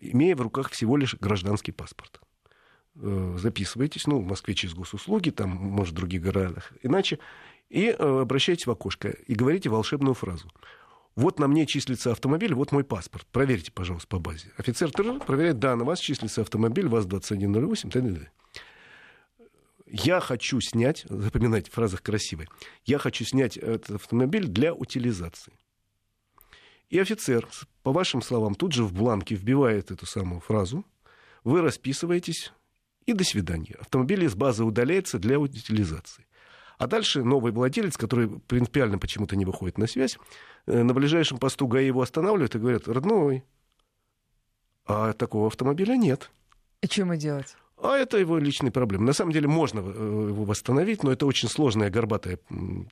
имея 0.00 0.36
в 0.36 0.40
руках 0.40 0.70
всего 0.70 0.96
лишь 0.96 1.16
гражданский 1.16 1.72
паспорт. 1.72 2.20
Э, 2.94 3.36
записывайтесь, 3.38 4.06
ну, 4.06 4.20
в 4.20 4.26
Москве 4.26 4.54
через 4.54 4.74
госуслуги, 4.74 5.30
там, 5.30 5.50
может, 5.50 5.94
в 5.94 5.96
других 5.96 6.22
городах 6.22 6.72
иначе, 6.82 7.18
и 7.72 7.86
э, 7.86 8.20
обращайтесь 8.20 8.66
в 8.66 8.70
окошко 8.70 9.08
и 9.08 9.34
говорите 9.34 9.70
волшебную 9.70 10.12
фразу. 10.12 10.46
Вот 11.16 11.38
на 11.38 11.48
мне 11.48 11.64
числится 11.64 12.12
автомобиль, 12.12 12.52
вот 12.54 12.70
мой 12.70 12.84
паспорт. 12.84 13.26
Проверьте, 13.32 13.72
пожалуйста, 13.72 14.08
по 14.08 14.18
базе. 14.18 14.52
Офицер 14.58 14.90
проверяет, 14.92 15.58
да, 15.58 15.74
на 15.74 15.84
вас 15.84 15.98
числится 15.98 16.42
автомобиль, 16.42 16.86
ВАЗ-2108, 16.88 17.90
т.д. 17.90 18.30
Я 19.86 20.20
хочу 20.20 20.60
снять, 20.60 21.06
запоминайте, 21.08 21.70
в 21.70 21.74
фразах 21.74 22.02
красивые, 22.02 22.48
я 22.84 22.98
хочу 22.98 23.24
снять 23.24 23.56
этот 23.56 23.96
автомобиль 23.96 24.46
для 24.46 24.74
утилизации. 24.74 25.54
И 26.90 26.98
офицер, 26.98 27.48
по 27.82 27.92
вашим 27.92 28.20
словам, 28.20 28.54
тут 28.54 28.72
же 28.72 28.84
в 28.84 28.92
бланке 28.92 29.34
вбивает 29.34 29.90
эту 29.90 30.04
самую 30.04 30.40
фразу, 30.40 30.84
вы 31.42 31.62
расписываетесь, 31.62 32.52
и 33.06 33.14
до 33.14 33.24
свидания. 33.24 33.76
Автомобиль 33.80 34.24
из 34.24 34.34
базы 34.34 34.62
удаляется 34.64 35.18
для 35.18 35.38
утилизации. 35.38 36.26
А 36.82 36.88
дальше 36.88 37.22
новый 37.22 37.52
владелец, 37.52 37.96
который 37.96 38.28
принципиально 38.28 38.98
почему-то 38.98 39.36
не 39.36 39.44
выходит 39.44 39.78
на 39.78 39.86
связь, 39.86 40.18
э, 40.66 40.82
на 40.82 40.92
ближайшем 40.92 41.38
посту 41.38 41.68
ГАИ 41.68 41.86
его 41.86 42.02
останавливают 42.02 42.56
и 42.56 42.58
говорят, 42.58 42.88
родной, 42.88 43.44
а 44.84 45.12
такого 45.12 45.46
автомобиля 45.46 45.94
нет. 45.94 46.32
И 46.80 46.88
что 46.88 47.02
ему 47.02 47.14
делать? 47.14 47.54
А 47.80 47.96
это 47.96 48.18
его 48.18 48.36
личные 48.36 48.72
проблемы. 48.72 49.04
На 49.04 49.12
самом 49.12 49.30
деле 49.30 49.46
можно 49.46 49.78
э, 49.78 50.26
его 50.30 50.42
восстановить, 50.42 51.04
но 51.04 51.12
это 51.12 51.24
очень 51.24 51.48
сложная, 51.48 51.88
горбатая 51.88 52.40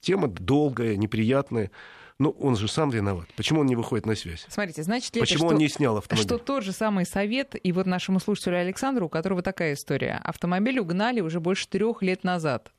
тема, 0.01 0.28
долгая, 0.28 0.95
неприятная. 0.95 1.72
Но 2.20 2.30
он 2.30 2.55
же 2.55 2.68
сам 2.68 2.91
виноват. 2.91 3.26
Почему 3.34 3.62
он 3.62 3.66
не 3.66 3.74
выходит 3.74 4.07
на 4.07 4.14
связь? 4.14 4.47
Смотрите, 4.49 4.84
значит 4.84 5.16
ли 5.16 5.20
Почему 5.20 5.47
это, 5.47 5.55
он 5.55 5.59
не 5.59 5.68
снял 5.68 5.97
автомобиль? 5.97 6.24
Что 6.24 6.38
тот 6.38 6.62
же 6.62 6.70
самый 6.70 7.07
совет, 7.07 7.57
и 7.61 7.72
вот 7.72 7.86
нашему 7.86 8.20
слушателю 8.20 8.61
Александру, 8.61 9.07
у 9.07 9.09
которого 9.09 9.43
такая 9.43 9.72
история. 9.72 10.20
Автомобиль 10.22 10.78
угнали 10.78 11.20
уже 11.20 11.41
больше 11.41 11.66
трех 11.68 12.03
лет 12.03 12.22
назад 12.22 12.70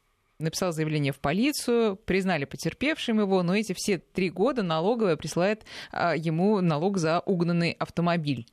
написал 0.42 0.72
заявление 0.72 1.14
в 1.14 1.20
полицию, 1.20 1.96
признали 1.96 2.46
потерпевшим 2.46 3.20
его, 3.20 3.44
но 3.44 3.56
эти 3.56 3.74
все 3.74 3.98
три 3.98 4.30
года 4.30 4.64
налоговая 4.64 5.16
присылает 5.16 5.66
а, 5.92 6.16
ему 6.16 6.62
налог 6.62 6.98
за 6.98 7.20
угнанный 7.22 7.72
автомобиль. 7.72 8.46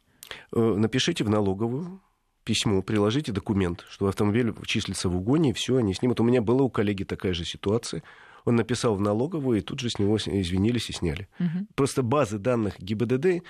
Э, 0.52 0.58
напишите 0.58 1.24
в 1.24 1.30
налоговую 1.30 2.00
письмо, 2.44 2.80
приложите 2.80 3.30
документ, 3.30 3.84
что 3.90 4.06
автомобиль 4.06 4.54
числится 4.64 5.10
в 5.10 5.16
угоне, 5.16 5.50
и 5.50 5.52
все, 5.52 5.76
они 5.76 5.92
снимут. 5.92 6.18
У 6.20 6.24
меня 6.24 6.40
была 6.40 6.62
у 6.62 6.70
коллеги 6.70 7.04
такая 7.04 7.34
же 7.34 7.44
ситуация. 7.44 8.02
Он 8.48 8.56
написал 8.56 8.94
в 8.94 9.00
налоговую, 9.00 9.58
и 9.58 9.60
тут 9.60 9.80
же 9.80 9.90
с 9.90 9.98
него 9.98 10.16
извинились 10.16 10.88
и 10.88 10.94
сняли. 10.94 11.28
Угу. 11.38 11.66
Просто 11.74 12.02
базы 12.02 12.38
данных 12.38 12.80
ГИБДД 12.80 13.42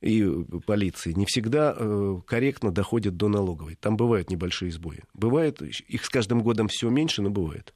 и 0.00 0.28
полиции 0.64 1.12
не 1.12 1.26
всегда 1.26 1.74
э, 1.76 2.20
корректно 2.24 2.70
доходят 2.70 3.16
до 3.16 3.26
налоговой. 3.26 3.74
Там 3.74 3.96
бывают 3.96 4.30
небольшие 4.30 4.70
сбои. 4.70 5.02
Бывает, 5.12 5.60
их 5.60 6.04
с 6.04 6.08
каждым 6.08 6.42
годом 6.42 6.68
все 6.68 6.88
меньше, 6.88 7.20
но 7.20 7.30
бывает. 7.30 7.74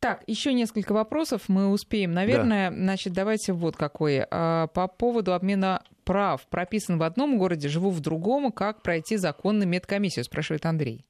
Так, 0.00 0.22
еще 0.26 0.52
несколько 0.52 0.92
вопросов 0.92 1.44
мы 1.48 1.68
успеем. 1.68 2.12
Наверное, 2.12 2.70
да. 2.70 2.76
значит, 2.76 3.14
давайте 3.14 3.54
вот 3.54 3.76
какой. 3.78 4.26
А, 4.30 4.66
по 4.66 4.88
поводу 4.88 5.32
обмена 5.32 5.82
прав. 6.04 6.46
Прописан 6.48 6.98
в 6.98 7.02
одном 7.04 7.38
городе, 7.38 7.68
живу 7.68 7.90
в 7.90 8.00
другом. 8.00 8.52
Как 8.52 8.82
пройти 8.82 9.16
законно 9.16 9.62
медкомиссию, 9.62 10.26
спрашивает 10.26 10.66
Андрей. 10.66 11.06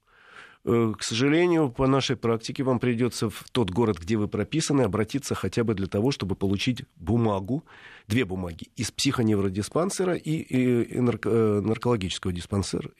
Э, 0.66 0.92
к 0.98 1.02
сожалению, 1.04 1.70
по 1.70 1.86
нашей 1.86 2.16
практике 2.16 2.64
вам 2.64 2.80
придется 2.80 3.30
в 3.30 3.44
тот 3.52 3.70
город, 3.70 3.98
где 4.00 4.16
вы 4.16 4.26
прописаны, 4.26 4.82
обратиться 4.82 5.36
хотя 5.36 5.62
бы 5.62 5.74
для 5.74 5.86
того, 5.86 6.10
чтобы 6.10 6.34
получить 6.34 6.82
бумагу, 6.96 7.64
две 8.08 8.24
бумаги, 8.24 8.68
из 8.74 8.90
психоневродиспансера 8.90 10.14
и, 10.14 10.30
и, 10.30 10.82
и 10.82 10.98
э, 10.98 11.60
наркологического 11.60 12.32
диспансера, 12.32 12.90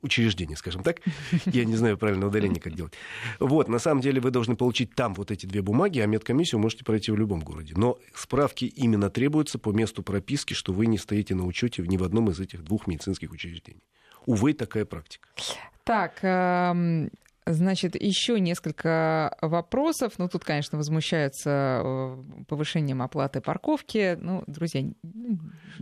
учреждения, 0.00 0.56
скажем 0.56 0.82
так. 0.82 1.00
Я 1.46 1.66
не 1.66 1.76
знаю 1.76 1.98
правильного 1.98 2.30
удаления, 2.30 2.60
как 2.60 2.74
делать. 2.74 2.94
Вот, 3.40 3.68
на 3.68 3.78
самом 3.78 4.00
деле 4.00 4.22
вы 4.22 4.30
должны 4.30 4.56
получить 4.56 4.94
там 4.94 5.12
вот 5.14 5.30
эти 5.30 5.44
две 5.44 5.60
бумаги, 5.60 5.98
а 5.98 6.06
медкомиссию 6.06 6.60
можете 6.60 6.84
пройти 6.84 7.10
в 7.12 7.16
любом 7.16 7.40
городе. 7.40 7.74
Но 7.76 7.98
справки 8.14 8.64
именно 8.64 9.10
требуются 9.10 9.58
по 9.58 9.70
месту 9.70 10.02
прописки, 10.02 10.54
что 10.54 10.72
вы 10.72 10.86
не 10.86 10.96
стоите 10.96 11.34
на 11.34 11.44
учете 11.44 11.82
ни 11.82 11.98
в 11.98 12.04
одном 12.04 12.30
из 12.30 12.40
этих 12.40 12.64
двух 12.64 12.86
медицинских 12.86 13.32
учреждений. 13.32 13.82
Увы, 14.26 14.54
такая 14.54 14.86
практика. 14.86 15.28
Так, 15.84 16.18
эм, 16.22 17.10
Значит, 17.46 18.00
еще 18.00 18.40
несколько 18.40 19.36
вопросов. 19.42 20.14
Ну, 20.16 20.28
тут, 20.28 20.44
конечно, 20.44 20.78
возмущаются 20.78 21.82
э, 21.84 22.16
повышением 22.48 23.02
оплаты 23.02 23.42
парковки. 23.42 24.16
Ну, 24.18 24.44
друзья... 24.46 24.82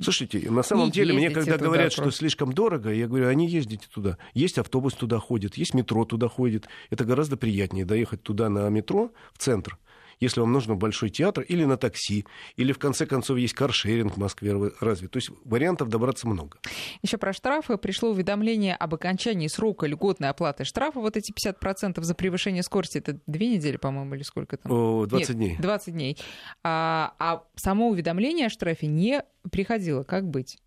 Слушайте, 0.00 0.50
на 0.50 0.64
самом 0.64 0.90
деле, 0.90 1.14
мне 1.14 1.30
когда 1.30 1.58
говорят, 1.58 1.94
просто. 1.94 2.02
что 2.02 2.10
слишком 2.10 2.52
дорого, 2.52 2.92
я 2.92 3.06
говорю, 3.06 3.28
а 3.28 3.34
не 3.34 3.46
ездите 3.46 3.86
туда. 3.92 4.18
Есть 4.34 4.58
автобус 4.58 4.94
туда 4.94 5.20
ходит, 5.20 5.56
есть 5.56 5.72
метро 5.72 6.04
туда 6.04 6.28
ходит. 6.28 6.66
Это 6.90 7.04
гораздо 7.04 7.36
приятнее 7.36 7.84
доехать 7.84 8.24
туда 8.24 8.48
на 8.48 8.68
метро, 8.68 9.12
в 9.32 9.38
центр, 9.38 9.78
если 10.22 10.40
вам 10.40 10.52
нужен 10.52 10.78
большой 10.78 11.10
театр, 11.10 11.42
или 11.42 11.64
на 11.64 11.76
такси, 11.76 12.24
или 12.56 12.72
в 12.72 12.78
конце 12.78 13.06
концов 13.06 13.38
есть 13.38 13.54
каршеринг 13.54 14.14
в 14.14 14.16
Москве 14.18 14.52
разве. 14.80 15.08
То 15.08 15.16
есть 15.16 15.30
вариантов 15.44 15.88
добраться 15.88 16.28
много. 16.28 16.58
Еще 17.02 17.18
про 17.18 17.32
штрафы. 17.32 17.76
Пришло 17.76 18.10
уведомление 18.10 18.76
об 18.76 18.94
окончании 18.94 19.48
срока 19.48 19.86
льготной 19.86 20.28
оплаты 20.28 20.64
штрафа. 20.64 21.00
Вот 21.00 21.16
эти 21.16 21.32
50% 21.32 22.00
за 22.00 22.14
превышение 22.14 22.62
скорости, 22.62 22.98
это 22.98 23.18
две 23.26 23.48
недели, 23.48 23.76
по-моему, 23.76 24.14
или 24.14 24.22
сколько 24.22 24.56
там? 24.56 24.70
О, 24.70 25.06
20 25.06 25.28
Нет, 25.30 25.36
дней. 25.36 25.56
20 25.58 25.92
дней. 25.92 26.18
А, 26.62 27.14
а 27.18 27.42
само 27.56 27.88
уведомление 27.88 28.46
о 28.46 28.50
штрафе 28.50 28.86
не 28.86 29.24
приходило. 29.50 30.04
Как 30.04 30.28
быть? 30.28 30.58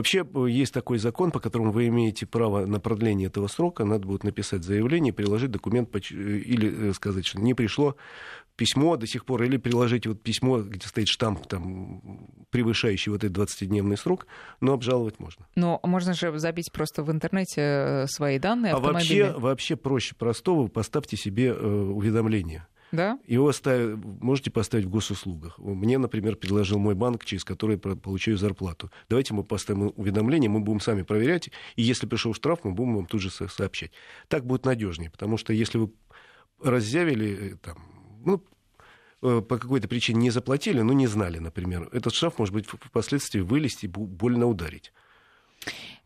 Вообще 0.00 0.24
э, 0.24 0.46
есть 0.48 0.72
такой 0.72 0.96
закон, 0.96 1.30
по 1.30 1.40
которому 1.40 1.72
вы 1.72 1.88
имеете 1.88 2.24
право 2.24 2.64
на 2.64 2.80
продление 2.80 3.26
этого 3.26 3.48
срока. 3.48 3.84
Надо 3.84 4.06
будет 4.06 4.24
написать 4.24 4.64
заявление, 4.64 5.12
приложить 5.12 5.50
документ 5.50 5.94
э, 5.94 5.98
или 5.98 6.88
э, 6.88 6.94
сказать, 6.94 7.26
что 7.26 7.38
не 7.38 7.52
пришло 7.52 7.96
письмо 8.56 8.96
до 8.96 9.06
сих 9.06 9.26
пор, 9.26 9.42
или 9.42 9.58
приложить 9.58 10.06
вот 10.06 10.22
письмо, 10.22 10.62
где 10.62 10.86
стоит 10.86 11.08
штамп 11.08 11.46
там, 11.46 12.00
превышающий 12.48 13.12
вот 13.12 13.24
этот 13.24 13.36
20-дневный 13.36 13.98
срок, 13.98 14.26
но 14.60 14.72
обжаловать 14.72 15.18
можно. 15.18 15.46
Но 15.54 15.80
можно 15.82 16.14
же 16.14 16.38
забить 16.38 16.72
просто 16.72 17.02
в 17.02 17.10
интернете 17.10 18.06
свои 18.08 18.38
данные 18.38 18.72
А 18.72 18.78
вообще, 18.78 19.32
вообще 19.32 19.76
проще 19.76 20.14
простого, 20.14 20.68
поставьте 20.68 21.18
себе 21.18 21.48
э, 21.48 21.52
уведомление. 21.52 22.66
Да? 22.92 23.18
Его 23.26 23.52
ставь, 23.52 23.96
можете 24.20 24.50
поставить 24.50 24.86
в 24.86 24.90
госуслугах. 24.90 25.58
Мне, 25.58 25.98
например, 25.98 26.36
предложил 26.36 26.78
мой 26.78 26.94
банк, 26.94 27.24
через 27.24 27.44
который 27.44 27.78
получаю 27.78 28.36
зарплату. 28.36 28.90
Давайте 29.08 29.34
мы 29.34 29.44
поставим 29.44 29.92
уведомление, 29.96 30.50
мы 30.50 30.60
будем 30.60 30.80
сами 30.80 31.02
проверять, 31.02 31.50
и 31.76 31.82
если 31.82 32.06
пришел 32.06 32.34
штраф, 32.34 32.60
мы 32.64 32.72
будем 32.72 32.96
вам 32.96 33.06
тут 33.06 33.20
же 33.20 33.30
сообщать. 33.30 33.92
Так 34.28 34.44
будет 34.44 34.64
надежнее, 34.64 35.10
потому 35.10 35.36
что 35.36 35.52
если 35.52 35.78
вы 35.78 35.92
разъявили, 36.62 37.52
э, 37.52 37.56
там, 37.56 37.76
ну, 38.24 38.42
э, 39.22 39.40
по 39.40 39.58
какой-то 39.58 39.88
причине 39.88 40.20
не 40.20 40.30
заплатили, 40.30 40.80
но 40.80 40.92
не 40.92 41.06
знали, 41.06 41.38
например, 41.38 41.88
этот 41.92 42.14
штраф 42.14 42.38
может 42.38 42.54
быть 42.54 42.66
впоследствии 42.66 43.40
вылезти 43.40 43.86
и 43.86 43.88
больно 43.88 44.46
ударить. 44.46 44.92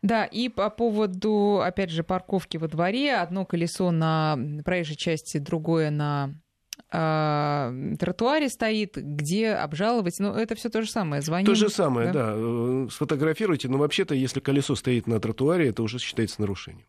Да, 0.01 0.25
и 0.25 0.49
по 0.49 0.69
поводу, 0.69 1.61
опять 1.61 1.89
же, 1.89 2.03
парковки 2.03 2.57
во 2.57 2.67
дворе. 2.67 3.15
Одно 3.15 3.45
колесо 3.45 3.89
на 3.91 4.37
проезжей 4.63 4.97
части, 4.97 5.37
другое 5.37 5.89
на 5.89 6.35
тротуаре 6.89 8.49
стоит, 8.49 8.95
где 8.95 9.51
обжаловать. 9.51 10.19
Ну, 10.19 10.33
это 10.33 10.55
все 10.55 10.69
то 10.69 10.81
же 10.81 10.89
самое. 10.89 11.21
Звоним. 11.21 11.45
То 11.45 11.55
же 11.55 11.69
самое, 11.69 12.11
да. 12.11 12.27
да. 12.27 12.33
Э, 12.37 12.87
сфотографируйте. 12.91 13.67
Но 13.67 13.77
вообще-то, 13.77 14.15
если 14.15 14.39
колесо 14.39 14.75
стоит 14.75 15.07
на 15.07 15.19
тротуаре, 15.19 15.69
это 15.69 15.83
уже 15.83 15.99
считается 15.99 16.41
нарушением. 16.41 16.85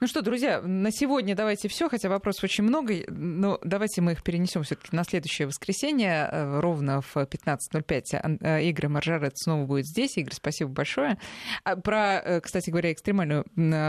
Ну 0.00 0.06
что, 0.06 0.22
друзья, 0.22 0.60
на 0.62 0.92
сегодня 0.92 1.34
давайте 1.34 1.66
все, 1.68 1.88
хотя 1.88 2.08
вопросов 2.08 2.44
очень 2.44 2.62
много, 2.62 2.94
но 3.08 3.58
давайте 3.64 4.00
мы 4.00 4.12
их 4.12 4.22
перенесем 4.22 4.62
все-таки 4.62 4.94
на 4.94 5.02
следующее 5.02 5.48
воскресенье, 5.48 6.28
э, 6.30 6.60
ровно 6.60 7.00
в 7.00 7.16
15.05 7.16 8.38
э, 8.40 8.62
Игорь 8.62 8.86
Маржарет 8.86 9.36
снова 9.36 9.66
будет 9.66 9.86
здесь. 9.86 10.16
Игорь, 10.16 10.34
спасибо 10.34 10.70
большое. 10.70 11.18
А 11.64 11.74
про, 11.74 12.20
э, 12.24 12.40
кстати 12.40 12.70
говоря, 12.70 12.92
экстремальное 12.92 13.44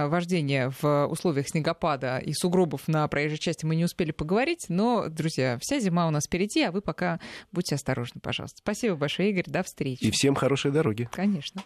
вождение 0.08 0.72
в 0.82 1.06
условиях 1.06 1.48
снегопада 1.48 2.18
и 2.18 2.34
сугробов 2.34 2.88
на 2.88 3.08
проезжей 3.08 3.38
части 3.38 3.66
мы 3.66 3.76
не 3.76 3.86
успели 3.86 4.12
поговорить, 4.12 4.66
но, 4.68 5.10
друзья, 5.10 5.60
вся 5.62 5.80
зима 5.80 6.08
у 6.08 6.10
нас 6.10 6.26
впереди, 6.26 6.64
а 6.64 6.72
вы 6.72 6.82
пока 6.82 7.20
будьте 7.52 7.76
осторожны, 7.76 8.20
пожалуйста. 8.20 8.58
Спасибо 8.58 8.96
большое, 8.96 9.30
Игорь, 9.30 9.46
до 9.46 9.62
встречи. 9.62 10.04
И 10.04 10.10
всем 10.10 10.34
хорошей 10.34 10.72
дороги. 10.72 11.08
Конечно. 11.12 11.62